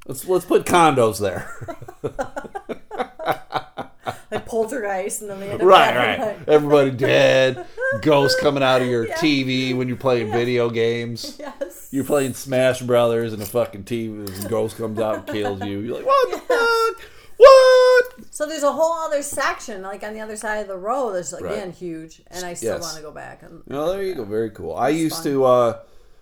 Let's 0.06 0.28
let's 0.28 0.46
put 0.46 0.66
condos 0.66 1.22
there. 1.22 1.50
like 4.34 4.46
poltergeist, 4.46 5.22
and 5.22 5.30
then 5.30 5.40
they 5.40 5.50
end 5.52 5.62
up 5.62 5.68
right, 5.68 5.96
right. 5.96 6.20
like- 6.20 6.48
Everybody 6.48 6.92
dead. 6.92 7.66
Ghosts 8.02 8.40
coming 8.42 8.64
out 8.64 8.82
of 8.82 8.88
your 8.88 9.06
TV 9.22 9.76
when 9.78 9.88
you're 9.88 9.98
playing 9.98 10.32
video 10.32 10.70
games. 10.70 11.36
yes. 11.40 11.88
You're 11.92 12.04
playing 12.04 12.34
Smash 12.34 12.82
Brothers 12.82 13.34
and 13.34 13.42
a 13.42 13.46
fucking 13.46 13.84
TV 13.84 14.28
and 14.28 14.50
ghost 14.50 14.78
comes 14.78 14.98
out 15.00 15.16
and 15.16 15.28
kills 15.28 15.62
you. 15.64 15.80
You're 15.80 15.98
like, 15.98 16.06
what 16.06 16.32
the 16.32 16.38
fuck? 16.48 17.10
What? 17.38 18.34
So 18.34 18.48
there's 18.48 18.64
a 18.64 18.72
whole 18.72 18.94
other 19.06 19.22
section, 19.22 19.82
like 19.84 20.02
on 20.04 20.14
the 20.14 20.22
other 20.22 20.36
side 20.36 20.58
of 20.58 20.68
the 20.68 20.78
road, 20.78 21.14
that's 21.14 21.34
again 21.34 21.68
Right. 21.68 21.74
huge, 21.76 22.22
and 22.32 22.44
I 22.46 22.54
still 22.56 22.74
Yes. 22.76 22.82
want 22.82 22.96
to 22.98 23.02
go 23.04 23.12
back. 23.12 23.44
And 23.44 23.62
Oh, 23.70 23.92
there 23.92 24.02
you 24.04 24.16
go. 24.16 24.24
Very 24.24 24.50
cool. 24.50 24.74
I 24.76 24.90
used 24.90 25.18
fun. 25.18 25.24
to 25.26 25.44
uh, 25.46 25.80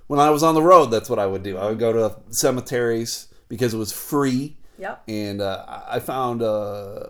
when 0.08 0.20
I 0.20 0.30
was 0.30 0.44
on 0.44 0.56
the 0.56 0.62
road. 0.62 0.88
That's 0.88 1.10
what 1.10 1.20
I 1.20 1.26
would 1.26 1.44
do. 1.44 1.58
I 1.58 1.68
would 1.68 1.80
go 1.80 1.94
to 1.94 2.16
cemeteries 2.32 3.28
because 3.48 3.74
it 3.74 3.78
was 3.78 3.92
free, 3.94 4.58
yep, 4.78 5.04
and 5.08 5.42
uh, 5.42 5.64
I 5.68 5.96
I 5.96 6.00
found 6.00 6.42
uh, 6.42 7.08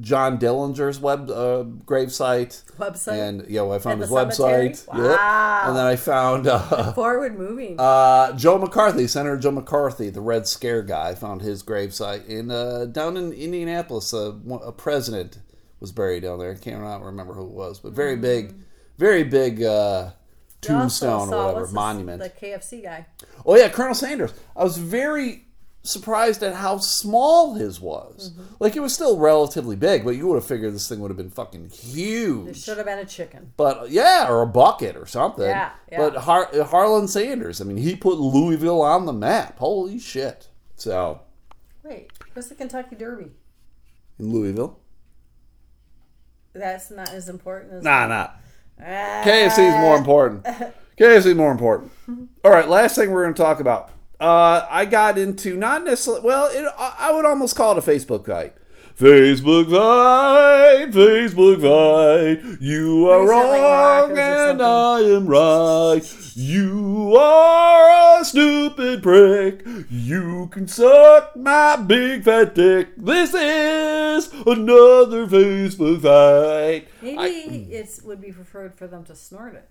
John 0.00 0.38
Dillinger's 0.38 0.98
web 0.98 1.30
uh, 1.30 1.64
gravesite, 1.84 2.62
website 2.78 3.28
and 3.28 3.44
yeah, 3.48 3.62
well, 3.62 3.74
I 3.74 3.78
found 3.78 4.00
his 4.00 4.10
cemetery? 4.10 4.70
website. 4.70 4.86
Yep. 4.96 5.18
Wow. 5.18 5.62
And 5.66 5.76
then 5.76 5.86
I 5.86 5.96
found 5.96 6.46
uh, 6.46 6.92
forward 6.94 7.38
moving. 7.38 7.78
uh, 7.78 8.32
Joe 8.36 8.58
McCarthy, 8.58 9.06
Senator 9.06 9.36
Joe 9.36 9.50
McCarthy, 9.50 10.10
the 10.10 10.20
Red 10.20 10.46
Scare 10.46 10.82
guy. 10.82 11.10
I 11.10 11.14
found 11.14 11.42
his 11.42 11.62
gravesite 11.62 12.26
in 12.26 12.50
uh, 12.50 12.86
down 12.86 13.16
in 13.16 13.32
Indianapolis. 13.32 14.12
Uh, 14.14 14.32
a 14.62 14.72
president 14.72 15.38
was 15.80 15.92
buried 15.92 16.22
down 16.22 16.38
there. 16.38 16.52
I 16.52 16.54
can't 16.56 16.80
not 16.82 17.02
remember 17.02 17.34
who 17.34 17.44
it 17.44 17.52
was, 17.52 17.78
but 17.80 17.92
very 17.92 18.16
big, 18.16 18.54
very 18.98 19.24
big 19.24 19.62
uh, 19.62 20.10
tombstone 20.60 21.32
or 21.32 21.46
whatever 21.54 21.66
monument. 21.68 22.22
The 22.22 22.30
KFC 22.30 22.82
guy. 22.82 23.06
Oh 23.46 23.56
yeah, 23.56 23.68
Colonel 23.68 23.94
Sanders. 23.94 24.32
I 24.56 24.62
was 24.64 24.76
very 24.76 25.46
surprised 25.82 26.42
at 26.42 26.54
how 26.54 26.76
small 26.78 27.54
his 27.54 27.80
was. 27.80 28.30
Mm-hmm. 28.32 28.54
Like 28.60 28.76
it 28.76 28.80
was 28.80 28.92
still 28.92 29.18
relatively 29.18 29.76
big, 29.76 30.04
but 30.04 30.10
you 30.10 30.26
would 30.26 30.34
have 30.34 30.44
figured 30.46 30.74
this 30.74 30.88
thing 30.88 31.00
would 31.00 31.10
have 31.10 31.16
been 31.16 31.30
fucking 31.30 31.68
There 31.68 31.78
huge. 31.78 32.62
should 32.62 32.76
have 32.76 32.86
been 32.86 32.98
a 32.98 33.04
chicken. 33.06 33.52
But 33.56 33.90
yeah, 33.90 34.26
or 34.28 34.42
a 34.42 34.46
bucket 34.46 34.96
or 34.96 35.06
something. 35.06 35.46
Yeah, 35.46 35.70
yeah. 35.90 35.98
But 35.98 36.16
Har- 36.16 36.50
Harlan 36.64 37.08
Sanders, 37.08 37.60
I 37.60 37.64
mean, 37.64 37.78
he 37.78 37.96
put 37.96 38.18
Louisville 38.18 38.82
on 38.82 39.06
the 39.06 39.12
map. 39.12 39.58
Holy 39.58 39.98
shit! 39.98 40.48
So 40.76 41.22
Wait, 41.82 42.10
what's 42.34 42.48
the 42.48 42.54
Kentucky 42.54 42.94
Derby? 42.96 43.30
in 44.18 44.32
Louisville, 44.34 44.78
That's 46.52 46.90
not 46.90 47.08
as 47.08 47.28
important 47.30 47.72
as 47.72 47.82
nah, 47.84 48.06
nah. 48.06 48.28
Ah, 48.78 49.22
KFC 49.24 49.68
is 49.68 49.74
more 49.80 49.96
important. 49.96 50.44
KFC 50.98 51.26
is 51.26 51.34
more 51.34 51.50
important. 51.50 51.90
All 52.44 52.50
right, 52.50 52.68
last 52.68 52.96
thing 52.96 53.10
we're 53.10 53.22
going 53.24 53.34
to 53.34 53.42
talk 53.42 53.60
about. 53.60 53.90
Uh, 54.20 54.66
I 54.68 54.84
got 54.84 55.16
into 55.16 55.56
not 55.56 55.84
necessarily. 55.84 56.22
Well, 56.22 56.50
it, 56.52 56.70
I 56.78 57.10
would 57.12 57.24
almost 57.24 57.56
call 57.56 57.72
it 57.72 57.78
a 57.78 57.90
Facebook 57.90 58.26
fight. 58.26 58.54
Facebook 58.98 59.70
fight, 59.70 60.90
Facebook 60.90 61.62
fight. 61.62 62.60
You 62.60 63.08
are 63.08 63.20
Are 63.20 63.22
you 63.22 63.28
selling 63.28 63.62
wrong 63.62 64.18
and 64.18 64.62
I 64.62 65.00
am 65.00 65.26
right. 65.26 66.36
You 66.36 67.16
are 67.16 68.20
a 68.20 68.24
stupid 68.26 69.02
prick. 69.02 69.66
You 69.88 70.48
can 70.52 70.68
suck 70.68 71.34
my 71.34 71.76
big 71.76 72.24
fat 72.24 72.54
dick. 72.54 72.88
This 72.98 73.32
is 73.32 74.30
another 74.46 75.26
Facebook 75.26 76.02
fight. 76.02 76.88
Maybe 77.00 77.72
it 77.72 78.00
would 78.04 78.20
be 78.20 78.32
preferred 78.32 78.74
for 78.74 78.86
them 78.86 79.04
to 79.04 79.16
snort 79.16 79.54
it. 79.54 79.66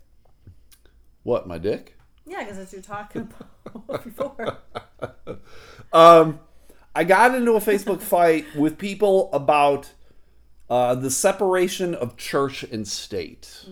what 1.21 1.47
my 1.47 1.59
dick? 1.59 1.98
Yeah, 2.29 2.43
because 2.43 2.57
that's 2.57 2.71
what 2.71 2.73
you're 2.73 2.81
talking 2.83 3.33
about 3.65 4.03
before. 4.03 4.57
Um, 5.91 6.39
I 6.93 7.03
got 7.03 7.33
into 7.33 7.53
a 7.53 7.59
Facebook 7.59 7.99
fight 7.99 8.45
with 8.55 8.77
people 8.77 9.31
about 9.33 9.91
uh, 10.69 10.93
the 10.93 11.09
separation 11.09 11.95
of 11.95 12.15
church 12.15 12.61
and 12.61 12.87
state. 12.87 13.65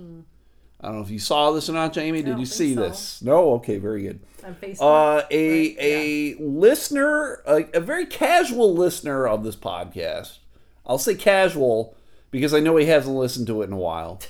I 0.79 0.87
don't 0.87 0.97
know 0.97 1.03
if 1.03 1.09
you 1.11 1.19
saw 1.19 1.51
this 1.51 1.69
or 1.69 1.73
not, 1.73 1.93
Jamie. 1.93 2.21
Did 2.23 2.39
you 2.39 2.45
see 2.45 2.73
so. 2.73 2.81
this? 2.81 3.21
No. 3.21 3.53
Okay, 3.55 3.77
very 3.77 4.03
good. 4.03 4.19
On 4.43 4.55
Facebook. 4.55 4.81
Uh, 4.81 5.25
a 5.29 5.67
Right, 5.67 5.75
a 5.79 6.35
listener, 6.39 7.41
a, 7.45 7.65
a 7.73 7.79
very 7.79 8.05
casual 8.05 8.73
listener 8.73 9.27
of 9.27 9.43
this 9.43 9.55
podcast. 9.55 10.37
I'll 10.85 10.97
say 10.97 11.15
casual 11.15 11.96
because 12.31 12.53
I 12.53 12.59
know 12.59 12.75
he 12.77 12.85
hasn't 12.85 13.15
listened 13.15 13.47
to 13.47 13.61
it 13.61 13.65
in 13.65 13.73
a 13.73 13.77
while. 13.77 14.21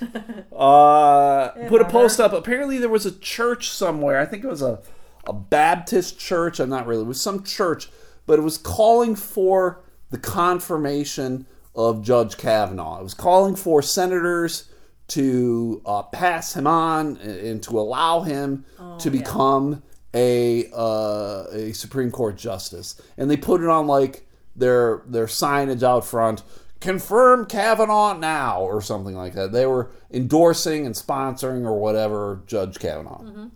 Uh, 0.58 1.50
put 1.68 1.80
a 1.80 1.84
post 1.84 2.18
up. 2.18 2.32
Apparently, 2.32 2.78
there 2.78 2.88
was 2.88 3.06
a 3.06 3.16
church 3.16 3.70
somewhere. 3.70 4.18
I 4.18 4.24
think 4.24 4.42
it 4.42 4.48
was 4.48 4.60
a 4.60 4.80
a 5.28 5.32
Baptist 5.32 6.18
church. 6.18 6.58
I'm 6.58 6.70
not 6.70 6.86
really. 6.86 7.02
It 7.02 7.06
was 7.06 7.20
some 7.20 7.44
church, 7.44 7.88
but 8.26 8.40
it 8.40 8.42
was 8.42 8.58
calling 8.58 9.14
for 9.14 9.84
the 10.10 10.18
confirmation 10.18 11.46
of 11.76 12.02
Judge 12.02 12.36
Kavanaugh. 12.36 12.98
It 12.98 13.04
was 13.04 13.14
calling 13.14 13.54
for 13.54 13.82
senators 13.82 14.68
to 15.08 15.80
uh, 15.86 16.02
pass 16.02 16.54
him 16.54 16.66
on 16.66 17.18
and 17.18 17.62
to 17.62 17.78
allow 17.78 18.22
him 18.22 18.64
to 18.98 19.10
become 19.10 19.82
a 20.14 20.68
uh, 20.74 21.44
a 21.52 21.72
Supreme 21.72 22.10
Court 22.10 22.36
justice. 22.36 23.00
And 23.16 23.30
they 23.30 23.36
put 23.36 23.62
it 23.62 23.68
on 23.68 23.86
like 23.86 24.26
their 24.56 25.02
their 25.06 25.26
signage 25.26 25.82
out 25.82 26.04
front. 26.04 26.42
Confirm 26.80 27.46
Kavanaugh 27.46 28.16
now, 28.16 28.60
or 28.60 28.80
something 28.80 29.16
like 29.16 29.34
that. 29.34 29.52
They 29.52 29.66
were 29.66 29.90
endorsing 30.12 30.86
and 30.86 30.94
sponsoring 30.94 31.64
or 31.64 31.78
whatever 31.78 32.42
Judge 32.46 32.78
Kavanaugh. 32.78 33.48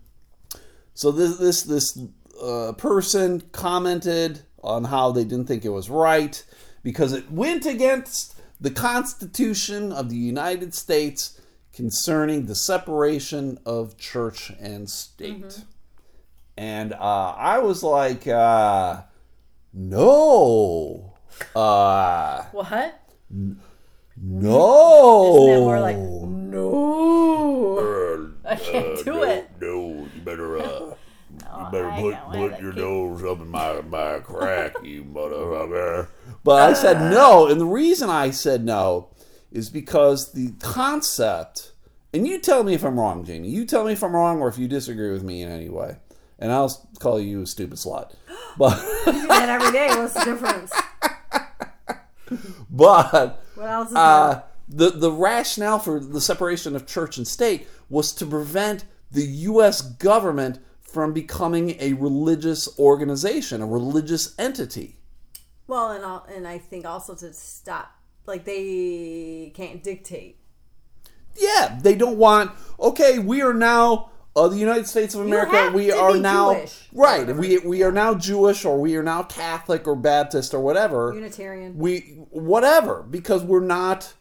So 0.94 1.10
this 1.12 1.36
this 1.38 1.62
this 1.62 1.98
uh, 2.42 2.72
person 2.72 3.40
commented 3.52 4.40
on 4.62 4.84
how 4.84 5.12
they 5.12 5.24
didn't 5.24 5.46
think 5.46 5.64
it 5.64 5.70
was 5.70 5.88
right 5.88 6.44
because 6.82 7.12
it 7.12 7.30
went 7.30 7.64
against 7.66 8.40
the 8.60 8.70
Constitution 8.70 9.92
of 9.92 10.08
the 10.08 10.16
United 10.16 10.74
States 10.74 11.40
concerning 11.72 12.46
the 12.46 12.54
separation 12.54 13.58
of 13.64 13.96
church 13.96 14.50
and 14.60 14.88
state. 14.90 15.62
And 16.56 16.92
uh, 16.92 17.34
I 17.36 17.58
was 17.58 17.82
like, 17.82 18.26
uh, 18.28 19.02
no, 19.72 21.14
uh, 21.56 22.42
What? 22.52 23.01
No. 23.32 23.56
Isn't 24.16 25.46
that 25.46 25.60
more 25.60 25.80
like 25.80 25.96
no? 25.96 28.32
I 28.44 28.56
can't 28.56 29.04
do 29.04 29.12
no, 29.12 29.22
it. 29.22 29.50
No, 29.60 30.08
you 30.14 30.20
better 30.24 30.58
uh, 30.58 30.60
you 31.30 31.66
better 31.70 31.90
I 31.90 32.00
put 32.00 32.14
put 32.32 32.60
your 32.60 32.70
it. 32.70 32.76
nose 32.76 33.24
up 33.24 33.40
in 33.40 33.48
my 33.48 33.80
my 33.82 34.18
crack, 34.20 34.74
you 34.82 35.04
motherfucker. 35.14 36.08
But 36.44 36.70
I 36.70 36.72
said 36.74 37.10
no, 37.10 37.46
and 37.46 37.60
the 37.60 37.66
reason 37.66 38.10
I 38.10 38.30
said 38.30 38.64
no 38.64 39.08
is 39.50 39.70
because 39.70 40.32
the 40.32 40.52
concept, 40.60 41.72
and 42.12 42.26
you 42.26 42.38
tell 42.38 42.64
me 42.64 42.74
if 42.74 42.84
I'm 42.84 42.98
wrong, 42.98 43.24
Jamie. 43.24 43.48
You 43.48 43.64
tell 43.64 43.84
me 43.84 43.92
if 43.92 44.02
I'm 44.02 44.14
wrong 44.14 44.40
or 44.40 44.48
if 44.48 44.58
you 44.58 44.68
disagree 44.68 45.12
with 45.12 45.22
me 45.22 45.42
in 45.42 45.50
any 45.50 45.68
way, 45.68 45.96
and 46.38 46.52
I'll 46.52 46.70
call 46.98 47.20
you 47.20 47.42
a 47.42 47.46
stupid 47.46 47.78
slut. 47.78 48.12
But 48.58 48.76
you 49.06 49.12
do 49.12 49.26
that 49.28 49.48
every 49.48 49.72
day. 49.72 49.88
What's 49.88 50.12
the 50.12 50.26
difference? 50.26 50.70
but 52.70 53.44
What 53.54 53.68
else 53.68 53.90
is 53.90 53.96
uh, 53.96 54.42
the 54.68 54.90
the 54.90 55.12
rationale 55.12 55.78
for 55.78 56.00
the 56.00 56.20
separation 56.20 56.76
of 56.76 56.86
church 56.86 57.16
and 57.18 57.26
state 57.26 57.68
was 57.88 58.12
to 58.12 58.26
prevent 58.26 58.84
the 59.10 59.24
U.S. 59.24 59.82
government 59.82 60.58
from 60.80 61.12
becoming 61.12 61.76
a 61.80 61.94
religious 61.94 62.78
organization, 62.78 63.62
a 63.62 63.66
religious 63.66 64.34
entity. 64.38 64.98
Well, 65.66 65.90
and 65.90 66.36
and 66.36 66.46
I 66.46 66.58
think 66.58 66.84
also 66.84 67.14
to 67.14 67.32
stop, 67.32 67.92
like 68.26 68.44
they 68.44 69.52
can't 69.54 69.82
dictate. 69.82 70.38
Yeah, 71.36 71.78
they 71.82 71.94
don't 71.94 72.18
want. 72.18 72.52
Okay, 72.78 73.18
we 73.18 73.42
are 73.42 73.54
now 73.54 74.10
uh, 74.34 74.48
the 74.48 74.56
United 74.56 74.86
States 74.86 75.14
of 75.14 75.20
America. 75.22 75.70
We 75.74 75.92
are 75.92 76.16
now 76.16 76.54
Jewish. 76.54 76.88
right. 76.92 77.26
We 77.36 77.58
we 77.58 77.82
are 77.82 77.92
now 77.92 78.14
Jewish, 78.14 78.64
or 78.64 78.80
we 78.80 78.96
are 78.96 79.02
now 79.02 79.22
Catholic, 79.24 79.86
or 79.86 79.94
Baptist, 79.96 80.54
or 80.54 80.60
whatever. 80.60 81.12
Unitarian. 81.14 81.76
We 81.78 82.00
whatever 82.30 83.02
because 83.02 83.42
we're 83.44 83.60
not. 83.60 84.14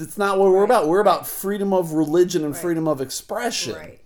It's 0.00 0.16
not 0.18 0.38
what 0.38 0.50
we're 0.52 0.62
about. 0.64 0.86
We're 0.86 1.00
about 1.00 1.26
freedom 1.26 1.72
of 1.72 1.92
religion 1.92 2.44
and 2.44 2.56
freedom 2.56 2.86
of 2.86 3.00
expression. 3.00 3.74
Right. 3.74 4.00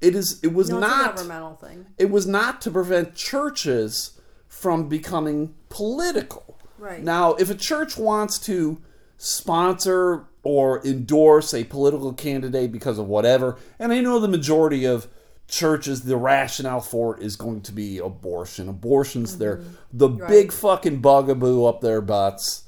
It 0.00 0.14
is. 0.14 0.40
It 0.42 0.54
was 0.54 0.70
No, 0.70 0.78
not. 0.78 1.16
governmental 1.16 1.54
thing. 1.56 1.86
It 1.98 2.10
was 2.10 2.26
not 2.26 2.60
to 2.62 2.70
prevent 2.70 3.14
churches 3.14 4.18
from 4.48 4.88
becoming 4.88 5.54
political. 5.68 6.58
Right. 6.78 7.02
Now, 7.02 7.34
if 7.34 7.50
a 7.50 7.54
church 7.54 7.96
wants 7.98 8.38
to 8.40 8.80
sponsor 9.18 10.26
or 10.44 10.84
endorse 10.86 11.52
a 11.54 11.64
political 11.64 12.12
candidate 12.12 12.70
because 12.70 12.98
of 12.98 13.06
whatever, 13.06 13.58
and 13.78 13.92
I 13.92 14.00
know 14.00 14.20
the 14.20 14.28
majority 14.28 14.84
of 14.84 15.08
churches, 15.48 16.02
the 16.02 16.16
rationale 16.16 16.80
for 16.80 17.16
it 17.16 17.22
is 17.22 17.36
going 17.36 17.60
to 17.62 17.72
be 17.72 17.98
abortion. 17.98 18.68
Abortion's 18.68 19.38
their 19.38 19.62
the 19.92 20.08
big 20.08 20.52
fucking 20.52 21.00
bugaboo 21.00 21.64
up 21.64 21.80
their 21.80 22.00
butts. 22.00 22.62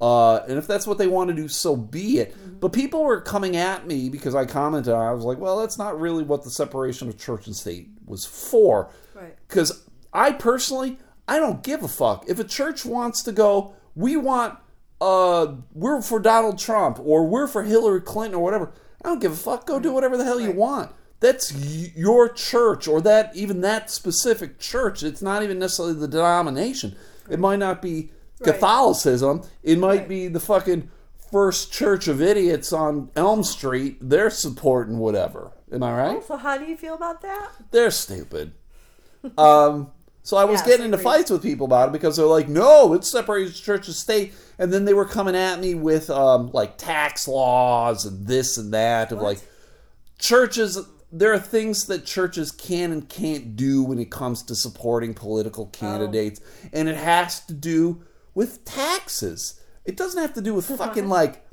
Uh, 0.00 0.38
and 0.48 0.58
if 0.58 0.66
that's 0.66 0.84
what 0.84 0.98
they 0.98 1.06
want 1.06 1.28
to 1.28 1.34
do, 1.34 1.46
so 1.46 1.76
be 1.76 2.18
it. 2.18 2.34
But 2.60 2.72
people 2.72 3.04
were 3.04 3.20
coming 3.20 3.54
at 3.54 3.86
me 3.86 4.08
because 4.08 4.34
I 4.34 4.46
commented. 4.46 4.92
I 4.92 5.12
was 5.12 5.24
like, 5.24 5.38
"Well, 5.38 5.60
that's 5.60 5.78
not 5.78 6.00
really 6.00 6.24
what 6.24 6.42
the 6.42 6.50
separation 6.50 7.08
of 7.08 7.18
church 7.18 7.46
and 7.46 7.54
state 7.54 7.88
was 8.04 8.24
for." 8.24 8.90
Right. 9.14 9.36
Because 9.46 9.84
I 10.12 10.32
personally, 10.32 10.98
I 11.28 11.38
don't 11.38 11.62
give 11.62 11.84
a 11.84 11.88
fuck. 11.88 12.24
If 12.28 12.40
a 12.40 12.44
church 12.44 12.84
wants 12.84 13.22
to 13.22 13.32
go, 13.32 13.74
we 13.94 14.16
want, 14.16 14.58
uh, 15.02 15.54
we're 15.74 16.00
for 16.00 16.20
Donald 16.20 16.58
Trump 16.58 16.98
or 17.02 17.26
we're 17.26 17.48
for 17.48 17.62
Hillary 17.64 18.00
Clinton 18.00 18.36
or 18.38 18.42
whatever. 18.42 18.72
I 19.04 19.08
don't 19.08 19.20
give 19.20 19.32
a 19.32 19.36
fuck. 19.36 19.66
Go 19.66 19.80
do 19.80 19.92
whatever 19.92 20.16
the 20.16 20.24
hell 20.24 20.40
you 20.40 20.52
want. 20.52 20.92
That's 21.18 21.52
y- 21.52 21.92
your 21.96 22.28
church 22.28 22.86
or 22.86 23.00
that 23.00 23.34
even 23.34 23.60
that 23.62 23.90
specific 23.90 24.58
church. 24.60 25.02
It's 25.02 25.20
not 25.22 25.42
even 25.42 25.58
necessarily 25.58 25.94
the 25.94 26.06
denomination. 26.08 26.94
It 27.28 27.40
might 27.40 27.58
not 27.58 27.82
be 27.82 28.10
Catholicism. 28.42 29.42
It 29.62 29.78
might 29.78 30.08
be 30.08 30.28
the 30.28 30.40
fucking 30.40 30.88
First 31.30 31.72
Church 31.72 32.08
of 32.08 32.20
Idiots 32.20 32.72
on 32.72 33.10
Elm 33.16 33.42
Street. 33.42 33.96
They're 34.00 34.30
supporting 34.30 34.98
whatever. 34.98 35.50
Am 35.72 35.82
I 35.82 35.96
right? 35.96 36.24
So 36.24 36.36
how 36.36 36.58
do 36.58 36.64
you 36.66 36.76
feel 36.76 36.94
about 36.94 37.22
that? 37.22 37.50
they're 37.70 37.90
stupid. 37.90 38.52
Um, 39.38 39.92
so 40.24 40.36
I 40.36 40.44
was 40.44 40.62
getting 40.62 40.86
into 40.86 40.98
fights 40.98 41.30
with 41.30 41.42
people 41.42 41.66
about 41.66 41.88
it 41.88 41.92
because 41.92 42.16
they're 42.16 42.26
like, 42.26 42.48
no, 42.48 42.92
it 42.94 43.04
separates 43.04 43.58
church 43.58 43.88
and 43.88 43.96
state. 43.96 44.34
And 44.56 44.72
then 44.72 44.84
they 44.84 44.94
were 44.94 45.04
coming 45.04 45.34
at 45.34 45.58
me 45.58 45.74
with 45.74 46.10
um, 46.10 46.50
like 46.52 46.78
tax 46.78 47.26
laws 47.26 48.06
and 48.06 48.26
this 48.26 48.56
and 48.56 48.72
that 48.72 49.10
of 49.10 49.20
like 49.20 49.40
churches. 50.20 50.78
There 51.10 51.32
are 51.32 51.40
things 51.40 51.86
that 51.86 52.06
churches 52.06 52.52
can 52.52 52.92
and 52.92 53.08
can't 53.08 53.56
do 53.56 53.82
when 53.82 53.98
it 53.98 54.10
comes 54.10 54.44
to 54.44 54.54
supporting 54.54 55.12
political 55.12 55.66
candidates, 55.66 56.40
and 56.72 56.88
it 56.88 56.96
has 56.96 57.44
to 57.46 57.52
do 57.52 58.04
with 58.32 58.64
taxes. 58.64 59.60
It 59.84 59.96
doesn't 59.96 60.22
have 60.22 60.34
to 60.34 60.40
do 60.40 60.54
with 60.54 60.66
fucking 60.78 61.08
like 61.08 61.44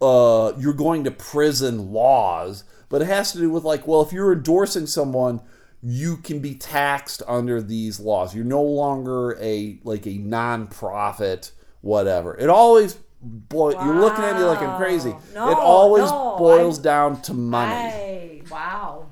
uh, 0.00 0.54
you're 0.58 0.72
going 0.72 1.04
to 1.04 1.10
prison 1.10 1.92
laws, 1.92 2.64
but 2.88 3.02
it 3.02 3.06
has 3.06 3.32
to 3.32 3.38
do 3.38 3.50
with 3.50 3.64
like, 3.64 3.86
well, 3.86 4.00
if 4.00 4.12
you're 4.12 4.32
endorsing 4.32 4.86
someone, 4.86 5.42
you 5.82 6.16
can 6.18 6.40
be 6.40 6.54
taxed 6.54 7.22
under 7.26 7.62
these 7.62 7.98
laws. 8.00 8.34
You're 8.34 8.44
no 8.44 8.62
longer 8.62 9.36
a 9.40 9.78
like 9.84 10.06
a 10.06 10.18
non-profit, 10.18 11.52
whatever. 11.80 12.36
It 12.36 12.48
always 12.50 12.98
boy, 13.22 13.72
you're 13.72 13.94
looking 14.00 14.24
at 14.24 14.36
me 14.36 14.44
like 14.44 14.60
I'm 14.60 14.76
crazy. 14.76 15.14
No, 15.34 15.50
it 15.50 15.58
always 15.58 16.10
no, 16.10 16.36
boils 16.38 16.78
I- 16.80 16.82
down 16.82 17.22
to 17.22 17.34
money. 17.34 17.90
Hey, 17.90 18.42
wow. 18.50 19.06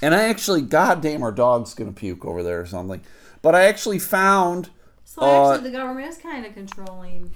And 0.00 0.14
I 0.14 0.24
actually, 0.24 0.62
goddamn, 0.62 1.22
our 1.22 1.32
dog's 1.32 1.74
gonna 1.74 1.92
puke 1.92 2.24
over 2.24 2.42
there 2.42 2.60
or 2.60 2.66
something. 2.66 3.00
But 3.40 3.54
I 3.54 3.64
actually 3.64 3.98
found. 3.98 4.70
So 5.04 5.22
Uh, 5.22 5.52
actually, 5.52 5.70
the 5.70 5.76
government 5.76 6.08
is 6.08 6.18
kind 6.18 6.46
of 6.46 6.54
controlling. 6.54 7.32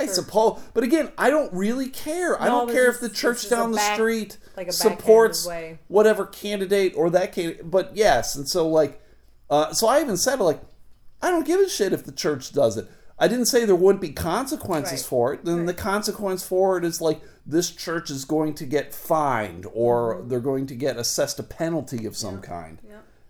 I 0.00 0.06
suppose, 0.06 0.60
but 0.74 0.82
again, 0.84 1.10
I 1.18 1.30
don't 1.30 1.52
really 1.52 1.88
care. 1.88 2.40
I 2.40 2.46
don't 2.46 2.70
care 2.70 2.88
if 2.88 3.00
the 3.00 3.08
church 3.08 3.48
down 3.50 3.70
the 3.72 3.76
back- 3.76 3.94
street 3.94 4.38
like 4.56 4.72
supports 4.72 5.48
whatever 5.88 6.26
candidate 6.26 6.94
or 6.96 7.10
that 7.10 7.32
candidate. 7.32 7.70
But 7.70 7.92
yes, 7.96 8.34
and 8.36 8.48
so 8.48 8.68
like, 8.68 9.00
uh, 9.48 9.72
so 9.72 9.86
I 9.88 10.00
even 10.00 10.16
said 10.16 10.40
like, 10.40 10.60
I 11.22 11.30
don't 11.30 11.46
give 11.46 11.60
a 11.60 11.68
shit 11.68 11.92
if 11.92 12.04
the 12.04 12.12
church 12.12 12.52
does 12.52 12.76
it. 12.76 12.86
I 13.18 13.28
didn't 13.28 13.46
say 13.46 13.66
there 13.66 13.76
wouldn't 13.76 14.00
be 14.00 14.10
consequences 14.12 15.00
Right. 15.02 15.08
for 15.08 15.34
it. 15.34 15.44
Then 15.44 15.66
the 15.66 15.74
consequence 15.74 16.42
for 16.46 16.78
it 16.78 16.84
is 16.84 17.02
like 17.02 17.20
this 17.44 17.70
church 17.70 18.08
is 18.10 18.24
going 18.24 18.54
to 18.54 18.64
get 18.64 18.94
fined 18.94 19.66
or 19.74 20.14
Mm-hmm. 20.16 20.28
they're 20.28 20.40
going 20.40 20.66
to 20.68 20.74
get 20.74 20.96
assessed 20.96 21.38
a 21.38 21.42
penalty 21.42 22.06
of 22.06 22.16
some 22.16 22.40
kind. 22.40 22.78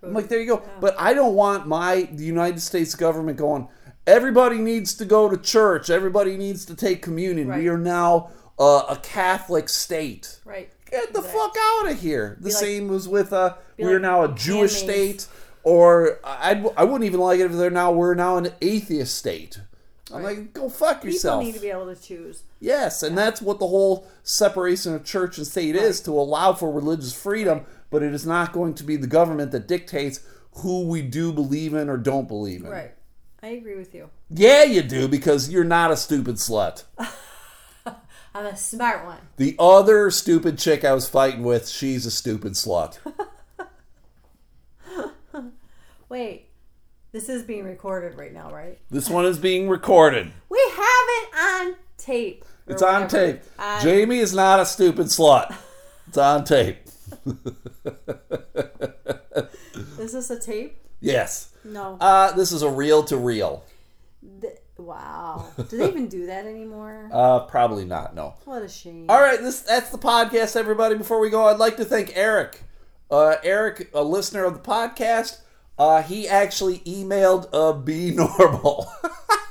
I'm 0.02 0.14
like, 0.14 0.28
there 0.28 0.40
you 0.40 0.46
go. 0.46 0.62
But 0.80 0.94
I 0.98 1.12
don't 1.12 1.34
want 1.34 1.66
my 1.66 2.08
the 2.12 2.24
United 2.24 2.60
States 2.60 2.94
government 2.94 3.36
going. 3.36 3.68
Everybody 4.10 4.58
needs 4.58 4.94
to 4.94 5.04
go 5.04 5.28
to 5.28 5.36
church. 5.36 5.88
Everybody 5.88 6.36
needs 6.36 6.64
to 6.66 6.74
take 6.74 7.00
communion. 7.00 7.54
We 7.54 7.68
are 7.68 7.78
now 7.78 8.30
uh, 8.58 8.82
a 8.88 8.96
Catholic 8.96 9.68
state. 9.68 10.40
Right. 10.44 10.68
Get 10.90 11.12
the 11.12 11.20
Exactly. 11.20 11.40
fuck 11.40 11.56
out 11.60 11.90
of 11.92 12.00
here. 12.00 12.36
The 12.40 12.48
like- 12.48 12.58
same 12.58 12.88
was 12.88 13.06
with 13.08 13.32
uh, 13.32 13.54
we're 13.78 13.94
like 13.94 14.02
now 14.02 14.24
a 14.24 14.34
Jewish 14.34 14.72
state, 14.72 15.28
or 15.62 16.18
I 16.24 16.60
I 16.76 16.82
wouldn't 16.82 17.04
even 17.04 17.20
like 17.20 17.38
it 17.38 17.44
if 17.46 17.52
they're 17.52 17.70
now 17.70 17.92
we're 17.92 18.14
now 18.14 18.36
an 18.38 18.48
atheist 18.60 19.16
state. 19.16 19.60
I'm 20.12 20.24
like, 20.24 20.52
go 20.52 20.68
fuck 20.68 21.02
People 21.02 21.10
yourself. 21.12 21.44
need 21.44 21.54
to 21.54 21.60
be 21.60 21.70
able 21.70 21.94
to 21.94 22.00
choose. 22.02 22.42
Yes, 22.58 23.04
and 23.04 23.16
that's 23.16 23.40
what 23.40 23.60
the 23.60 23.68
whole 23.68 24.08
separation 24.24 24.92
of 24.92 25.04
church 25.04 25.38
and 25.38 25.46
state 25.46 25.76
is 25.76 26.00
to 26.00 26.10
allow 26.10 26.52
for 26.52 26.72
religious 26.72 27.12
freedom, 27.14 27.64
but 27.90 28.02
it 28.02 28.12
is 28.12 28.26
not 28.26 28.52
going 28.52 28.74
to 28.74 28.82
be 28.82 28.96
the 28.96 29.06
government 29.06 29.52
that 29.52 29.68
dictates 29.68 30.18
who 30.54 30.82
we 30.88 31.00
do 31.00 31.32
believe 31.32 31.74
in 31.74 31.88
or 31.88 31.96
don't 31.96 32.26
believe 32.26 32.64
in. 32.64 32.70
Right. 32.70 32.92
I 33.42 33.48
agree 33.48 33.76
with 33.76 33.94
you. 33.94 34.10
Yeah, 34.28 34.64
you 34.64 34.82
do 34.82 35.08
because 35.08 35.48
you're 35.50 35.64
not 35.64 35.90
a 35.90 35.96
stupid 35.96 36.36
slut. 36.36 36.84
I'm 38.34 38.46
a 38.46 38.56
smart 38.56 39.04
one. 39.04 39.18
The 39.38 39.56
other 39.58 40.10
stupid 40.10 40.58
chick 40.58 40.84
I 40.84 40.92
was 40.92 41.08
fighting 41.08 41.42
with, 41.42 41.68
she's 41.68 42.06
a 42.06 42.10
stupid 42.10 42.52
slut. 42.52 42.98
Wait, 46.08 46.46
this 47.12 47.28
is 47.28 47.42
being 47.42 47.64
recorded 47.64 48.16
right 48.16 48.32
now, 48.32 48.50
right? 48.52 48.78
This 48.90 49.08
one 49.10 49.24
is 49.24 49.38
being 49.38 49.68
recorded. 49.68 50.30
We 50.48 50.60
have 50.70 51.08
it 51.08 51.28
on 51.38 51.74
tape. 51.98 52.44
It's 52.66 52.82
on 52.82 53.02
whatever. 53.02 53.32
tape. 53.32 53.42
On- 53.58 53.82
Jamie 53.82 54.18
is 54.18 54.34
not 54.34 54.60
a 54.60 54.66
stupid 54.66 55.06
slut. 55.06 55.54
It's 56.08 56.18
on 56.18 56.44
tape. 56.44 56.78
Is 59.98 60.12
this 60.12 60.30
a 60.30 60.38
tape? 60.38 60.76
Yes. 61.00 61.52
No. 61.64 61.96
Uh, 62.00 62.32
this 62.32 62.52
is 62.52 62.62
a 62.62 62.70
reel 62.70 63.02
to 63.04 63.16
reel. 63.16 63.64
Wow. 64.80 65.46
Do 65.56 65.76
they 65.76 65.88
even 65.88 66.08
do 66.08 66.26
that 66.26 66.46
anymore? 66.46 67.10
Uh, 67.20 67.40
probably 67.40 67.84
not. 67.84 68.14
No. 68.14 68.34
What 68.44 68.62
a 68.62 68.68
shame. 68.68 69.06
All 69.08 69.20
right, 69.20 69.40
this 69.40 69.60
that's 69.60 69.90
the 69.90 69.98
podcast, 69.98 70.56
everybody. 70.56 70.94
Before 70.94 71.18
we 71.20 71.28
go, 71.28 71.46
I'd 71.46 71.58
like 71.58 71.76
to 71.76 71.84
thank 71.84 72.16
Eric. 72.16 72.62
Uh, 73.10 73.36
Eric, 73.42 73.90
a 73.92 74.02
listener 74.02 74.44
of 74.44 74.54
the 74.54 74.60
podcast, 74.60 75.40
uh, 75.78 76.02
he 76.02 76.28
actually 76.28 76.78
emailed 76.80 77.48
uh, 77.52 77.72
Be 77.84 78.12
Normal. 78.12 78.88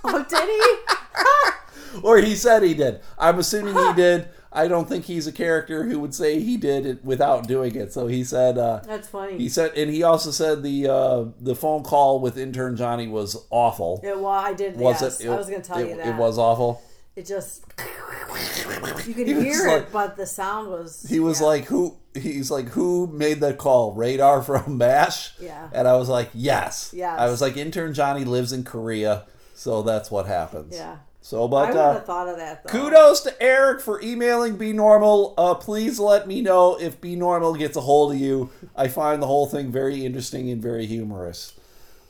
Oh, 0.04 0.26
did 0.28 0.50
he? 0.50 2.00
or 2.02 2.18
he 2.20 2.36
said 2.36 2.64
he 2.64 2.74
did. 2.74 3.02
I'm 3.18 3.40
assuming 3.40 3.76
he 3.76 3.94
did. 3.94 4.30
I 4.52 4.68
don't 4.68 4.90
think 4.90 5.06
he's 5.06 5.28
a 5.28 5.32
character 5.32 5.84
who 5.84 6.00
would 6.00 6.16
say 6.16 6.40
he 6.40 6.58
did 6.58 6.86
it 6.86 7.06
without 7.06 7.48
doing 7.48 7.76
it. 7.76 7.94
So 7.94 8.08
he 8.08 8.24
said. 8.24 8.58
Uh, 8.58 8.82
That's 8.86 9.08
funny. 9.08 9.38
he 9.38 9.48
said, 9.50 9.74
and 9.76 9.92
he 9.92 10.02
also 10.02 10.32
said 10.32 10.64
the 10.64 10.88
uh, 10.88 11.26
the 11.40 11.56
phone 11.56 11.84
call 11.84 12.20
with 12.20 12.38
intern 12.38 12.76
Johnny 12.76 13.08
was 13.08 13.38
awful. 13.52 14.02
it, 14.04 14.18
well, 14.18 14.28
I 14.28 14.54
did. 14.54 14.76
Was 14.78 15.02
yes, 15.02 15.22
it, 15.22 15.30
I 15.30 15.36
was 15.36 15.48
going 15.50 15.62
to 15.62 15.68
tell 15.68 15.78
it, 15.80 15.90
you 15.90 15.98
that. 15.98 16.08
It 16.08 16.16
was 16.16 16.38
awful. 16.40 16.82
It 17.16 17.26
just. 17.26 17.64
You 19.08 19.14
could 19.14 19.28
He 19.28 19.34
was 19.34 19.44
hear 19.44 19.68
like- 19.68 19.82
it, 19.84 19.92
but 19.92 20.18
the 20.18 20.26
sound 20.26 20.70
was. 20.70 21.06
He 21.08 21.20
was 21.20 21.42
yeah. 21.42 21.48
like, 21.48 21.66
"Who?" 21.66 21.98
He's 22.16 22.50
like, 22.50 22.70
"Who 22.70 23.08
made 23.08 23.40
that 23.42 23.58
call? 23.58 23.94
Radar 23.94 24.42
from 24.50 24.78
Mash." 24.78 25.38
Yeah. 25.40 25.70
And 25.74 25.88
I 25.88 25.96
was 25.98 26.10
like, 26.10 26.30
"Yes." 26.34 26.92
Yeah. 26.96 27.16
I 27.16 27.30
was 27.30 27.42
like, 27.42 27.58
"Intern 27.58 27.94
Johnny 27.94 28.26
lives 28.26 28.52
in 28.54 28.64
Korea, 28.64 29.26
so 29.54 29.82
that's 29.84 30.10
what 30.10 30.26
happens." 30.28 30.76
Yeah. 30.76 30.98
So, 31.30 31.46
I 31.46 31.48
but 31.48 31.68
would 31.70 31.78
uh, 31.78 32.00
thought 32.00 32.28
of 32.28 32.38
that, 32.38 32.64
though. 32.64 32.72
kudos 32.72 33.20
to 33.22 33.40
Eric 33.40 33.82
for 33.82 34.02
emailing 34.02 34.56
Be 34.58 34.74
Normal. 34.74 35.36
Uh, 35.38 35.54
please 35.54 36.00
let 36.00 36.28
me 36.28 36.42
know 36.42 36.76
if 36.82 37.00
Be 37.00 37.16
Normal 37.16 37.54
gets 37.54 37.78
a 37.78 37.82
hold 37.82 38.14
of 38.14 38.18
you. 38.20 38.50
I 38.76 38.88
find 38.88 39.22
the 39.22 39.28
whole 39.28 39.46
thing 39.46 39.72
very 39.72 40.04
interesting 40.04 40.50
and 40.50 40.60
very 40.60 40.88
humorous. 40.88 41.54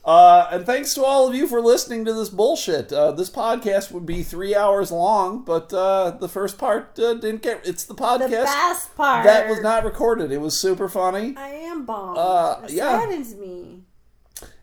Uh, 0.06 0.48
and 0.54 0.66
thanks 0.66 0.94
to 0.94 1.04
all 1.04 1.28
of 1.28 1.36
you 1.36 1.48
for 1.48 1.60
listening 1.60 2.06
to 2.06 2.14
this 2.14 2.30
bullshit. 2.30 2.94
Uh, 2.94 3.12
this 3.12 3.30
podcast 3.30 3.92
would 3.92 4.06
be 4.06 4.24
three 4.24 4.56
hours 4.56 4.90
long, 4.90 5.44
but 5.44 5.74
uh, 5.74 6.12
the 6.12 6.30
first 6.30 6.58
part 6.58 6.98
uh, 6.98 7.14
didn't 7.16 7.42
get. 7.42 7.68
It's 7.68 7.84
the 7.84 7.94
The 7.94 8.02
podcast 8.02 8.30
best 8.46 8.96
part. 8.96 9.26
that 9.26 9.50
was 9.50 9.60
not 9.62 9.84
recorded. 9.84 10.32
It 10.32 10.40
was 10.40 10.58
super 10.58 10.88
funny, 10.88 11.36
I 11.36 11.50
am 11.50 11.86
bummed. 11.86 12.18
Uh, 12.18 12.62
it 12.64 12.72
yeah. 12.72 13.02
saddens 13.02 13.36
me. 13.36 13.84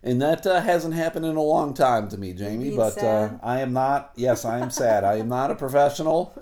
And 0.07 0.23
that 0.23 0.47
uh, 0.47 0.61
hasn't 0.61 0.95
happened 0.95 1.27
in 1.27 1.37
a 1.37 1.43
long 1.43 1.75
time 1.75 2.09
to 2.09 2.17
me, 2.17 2.33
Jamie. 2.33 2.77
But 2.77 2.97
uh. 3.03 3.31
I 3.43 3.61
am 3.61 3.73
not. 3.73 4.13
Yes, 4.15 4.45
I 4.45 4.61
am 4.61 4.71
sad. 4.71 5.03
I 5.05 5.17
am 5.17 5.29
not 5.29 5.51
a 5.51 5.57
professional. 5.57 6.33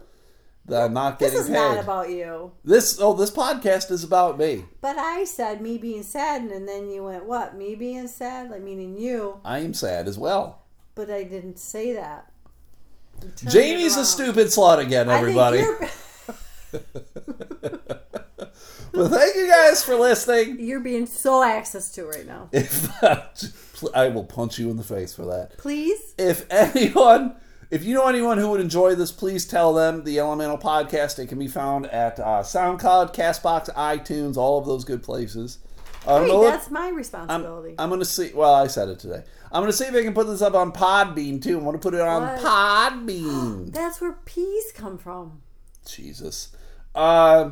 I'm 0.72 0.94
not 0.94 1.18
This 1.18 1.32
getting 1.32 1.40
is 1.40 1.48
paid. 1.48 1.54
not 1.54 1.78
about 1.78 2.10
you. 2.10 2.52
this 2.64 2.98
oh, 3.00 3.14
this 3.14 3.30
podcast 3.30 3.90
is 3.90 4.02
about 4.02 4.38
me. 4.38 4.64
But 4.80 4.96
I 4.98 5.24
said 5.24 5.60
me 5.60 5.76
being 5.76 6.02
sad, 6.02 6.42
and 6.42 6.66
then 6.68 6.90
you 6.90 7.04
went, 7.04 7.26
what? 7.26 7.54
Me 7.56 7.74
being 7.74 8.08
sad? 8.08 8.50
Like, 8.50 8.62
meaning 8.62 8.96
you. 8.96 9.40
I 9.44 9.58
am 9.58 9.74
sad 9.74 10.08
as 10.08 10.18
well. 10.18 10.62
But 10.94 11.10
I 11.10 11.24
didn't 11.24 11.58
say 11.58 11.92
that. 11.94 12.30
You 13.22 13.28
turned 13.28 13.48
it 13.48 13.50
Jamie's 13.50 13.96
a 13.96 14.06
stupid 14.06 14.46
slut 14.48 14.78
again, 14.78 15.10
I 15.10 15.20
think 15.20 15.36
everybody. 15.36 15.64
Well, 18.94 19.08
thank 19.08 19.34
you 19.36 19.48
guys 19.48 19.82
for 19.84 19.94
listening. 19.96 20.60
you're 20.60 20.80
being 20.80 21.06
so 21.06 21.42
access 21.42 21.90
to 21.92 22.04
right 22.06 22.26
now. 22.26 22.48
If 22.52 23.92
I 23.94 24.08
will 24.08 24.24
punch 24.24 24.58
you 24.58 24.70
in 24.70 24.76
the 24.76 24.84
face 24.84 25.14
for 25.14 25.26
that. 25.26 25.58
Please? 25.58 26.14
if 26.16 26.46
anyone 26.50 27.34
if 27.70 27.82
you 27.84 27.92
know 27.94 28.06
anyone 28.06 28.38
who 28.38 28.48
would 28.50 28.60
enjoy 28.60 28.94
this 28.94 29.10
please 29.10 29.46
tell 29.46 29.72
them 29.74 30.04
the 30.04 30.18
elemental 30.20 30.56
podcast 30.56 31.18
it 31.18 31.26
can 31.26 31.38
be 31.40 31.48
found 31.48 31.86
at 31.86 32.20
uh, 32.20 32.40
soundcloud 32.42 33.12
castbox 33.14 33.68
itunes 33.74 34.36
all 34.36 34.58
of 34.58 34.64
those 34.66 34.84
good 34.84 35.02
places 35.02 35.58
uh, 36.06 36.20
Hey, 36.20 36.26
gonna 36.28 36.38
look- 36.38 36.52
that's 36.52 36.70
my 36.70 36.86
I'm, 36.88 36.94
responsibility. 36.94 37.74
I'm 37.78 37.90
gonna 37.90 38.04
see 38.04 38.30
well 38.32 38.54
i 38.54 38.68
said 38.68 38.88
it 38.90 39.00
today 39.00 39.24
i'm 39.50 39.62
gonna 39.62 39.72
see 39.72 39.86
if 39.86 39.94
i 39.94 40.02
can 40.02 40.14
put 40.14 40.26
this 40.28 40.40
up 40.42 40.54
on 40.54 40.70
podbean 40.70 41.42
too 41.42 41.58
i'm 41.58 41.64
gonna 41.64 41.78
put 41.78 41.94
it 41.94 42.00
on 42.00 42.22
What? 42.22 42.40
podbean 42.40 43.72
that's 43.72 44.00
where 44.00 44.12
peas 44.24 44.70
come 44.74 44.96
from. 44.98 45.40
jesus 45.84 46.50
uh, 46.94 47.50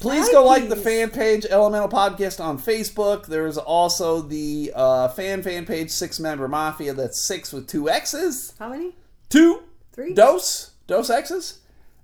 please 0.00 0.26
Hi, 0.26 0.32
go 0.32 0.44
like 0.44 0.68
the 0.68 0.76
fan 0.76 1.10
page 1.10 1.46
elemental 1.48 1.88
podcast 1.88 2.42
on 2.42 2.58
facebook 2.58 3.26
there's 3.26 3.56
also 3.58 4.22
the 4.22 4.72
uh, 4.74 5.08
fan 5.08 5.42
fan 5.42 5.66
page 5.66 5.90
six 5.90 6.18
member 6.18 6.48
mafia 6.48 6.92
that's 6.94 7.20
six 7.20 7.52
with 7.52 7.66
two 7.68 7.88
x's 7.88 8.54
How 8.58 8.70
many? 8.70 8.96
two 9.28 9.62
Three? 9.92 10.14
Dos 10.14 10.70
Dos 10.86 11.10
X's. 11.10 11.58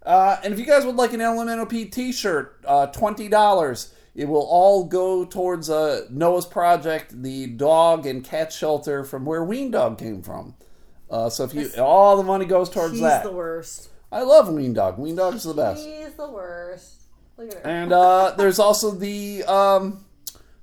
Uh, 0.05 0.37
and 0.45 0.53
if 0.53 0.59
you 0.61 0.67
guys 0.67 0.85
would 0.85 0.97
like 0.97 1.13
an 1.13 1.21
Elemental 1.21 1.67
P 1.67 1.85
T-shirt, 1.87 2.63
uh, 2.67 2.87
twenty 2.89 3.29
dollars. 3.29 3.93
It 4.15 4.29
will 4.29 4.47
all 4.47 4.85
go 4.85 5.25
towards 5.25 5.69
uh, 5.69 6.07
Noah's 6.11 6.47
project, 6.47 7.23
the 7.23 7.47
dog 7.49 8.07
and 8.07 8.25
cat 8.25 8.53
shelter 8.53 9.05
from 9.05 9.25
where 9.25 9.45
Ween 9.45 9.71
Dog 9.71 9.99
came 9.99 10.23
from. 10.23 10.55
Uh, 11.11 11.29
so 11.29 11.45
if 11.45 11.53
you, 11.55 11.71
all 11.79 12.17
the 12.17 12.23
money 12.23 12.45
goes 12.47 12.71
towards 12.71 12.99
that. 13.01 13.25
the 13.25 13.33
worst. 13.33 13.89
I 14.11 14.23
love 14.23 14.49
Ween 14.49 14.73
Dog. 14.73 14.99
Ween 14.99 15.17
Dog 15.17 15.35
is 15.35 15.45
the 15.45 15.55
best. 15.55 15.85
She's 15.85 16.15
the 16.15 16.31
worst. 16.31 17.03
Look 17.39 17.53
at 17.53 17.63
her. 17.63 17.69
And 17.69 17.93
uh, 17.93 18.35
there's 18.37 18.59
also 18.59 18.91
the 18.91 19.45
um, 19.45 20.05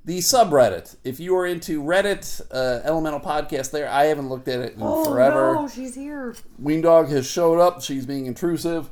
the 0.05 0.19
subreddit. 0.19 0.95
If 1.03 1.19
you 1.19 1.35
are 1.37 1.45
into 1.45 1.81
Reddit 1.83 2.41
uh, 2.51 2.81
Elemental 2.83 3.19
Podcast, 3.19 3.71
there 3.71 3.89
I 3.89 4.05
haven't 4.05 4.29
looked 4.29 4.47
at 4.47 4.59
it 4.59 4.73
in 4.73 4.81
oh, 4.81 5.05
forever. 5.05 5.53
no, 5.53 5.67
she's 5.67 5.95
here. 5.95 6.35
Ween 6.57 6.81
Dog 6.81 7.09
has 7.09 7.29
showed 7.29 7.59
up. 7.59 7.81
She's 7.81 8.05
being 8.05 8.25
intrusive. 8.25 8.89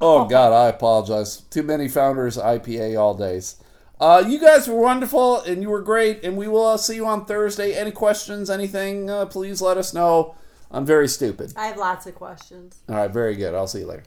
Oh 0.00 0.26
God, 0.26 0.52
I 0.52 0.68
apologize. 0.68 1.42
Too 1.50 1.62
many 1.62 1.88
founders 1.88 2.36
IPA 2.36 2.98
all 2.98 3.14
days. 3.14 3.56
Uh, 4.00 4.24
you 4.26 4.40
guys 4.40 4.66
were 4.66 4.80
wonderful 4.80 5.42
and 5.42 5.60
you 5.60 5.68
were 5.68 5.82
great, 5.82 6.24
and 6.24 6.36
we 6.36 6.48
will 6.48 6.66
uh, 6.66 6.76
see 6.78 6.94
you 6.94 7.06
on 7.06 7.26
Thursday. 7.26 7.74
Any 7.74 7.90
questions, 7.90 8.48
anything? 8.48 9.10
Uh, 9.10 9.26
please 9.26 9.60
let 9.60 9.76
us 9.76 9.92
know. 9.92 10.34
I'm 10.70 10.86
very 10.86 11.08
stupid. 11.08 11.52
I 11.56 11.66
have 11.66 11.76
lots 11.76 12.06
of 12.06 12.14
questions. 12.14 12.78
All 12.88 12.94
right, 12.94 13.10
very 13.10 13.36
good. 13.36 13.54
I'll 13.54 13.66
see 13.66 13.80
you 13.80 13.86
later. 13.86 14.04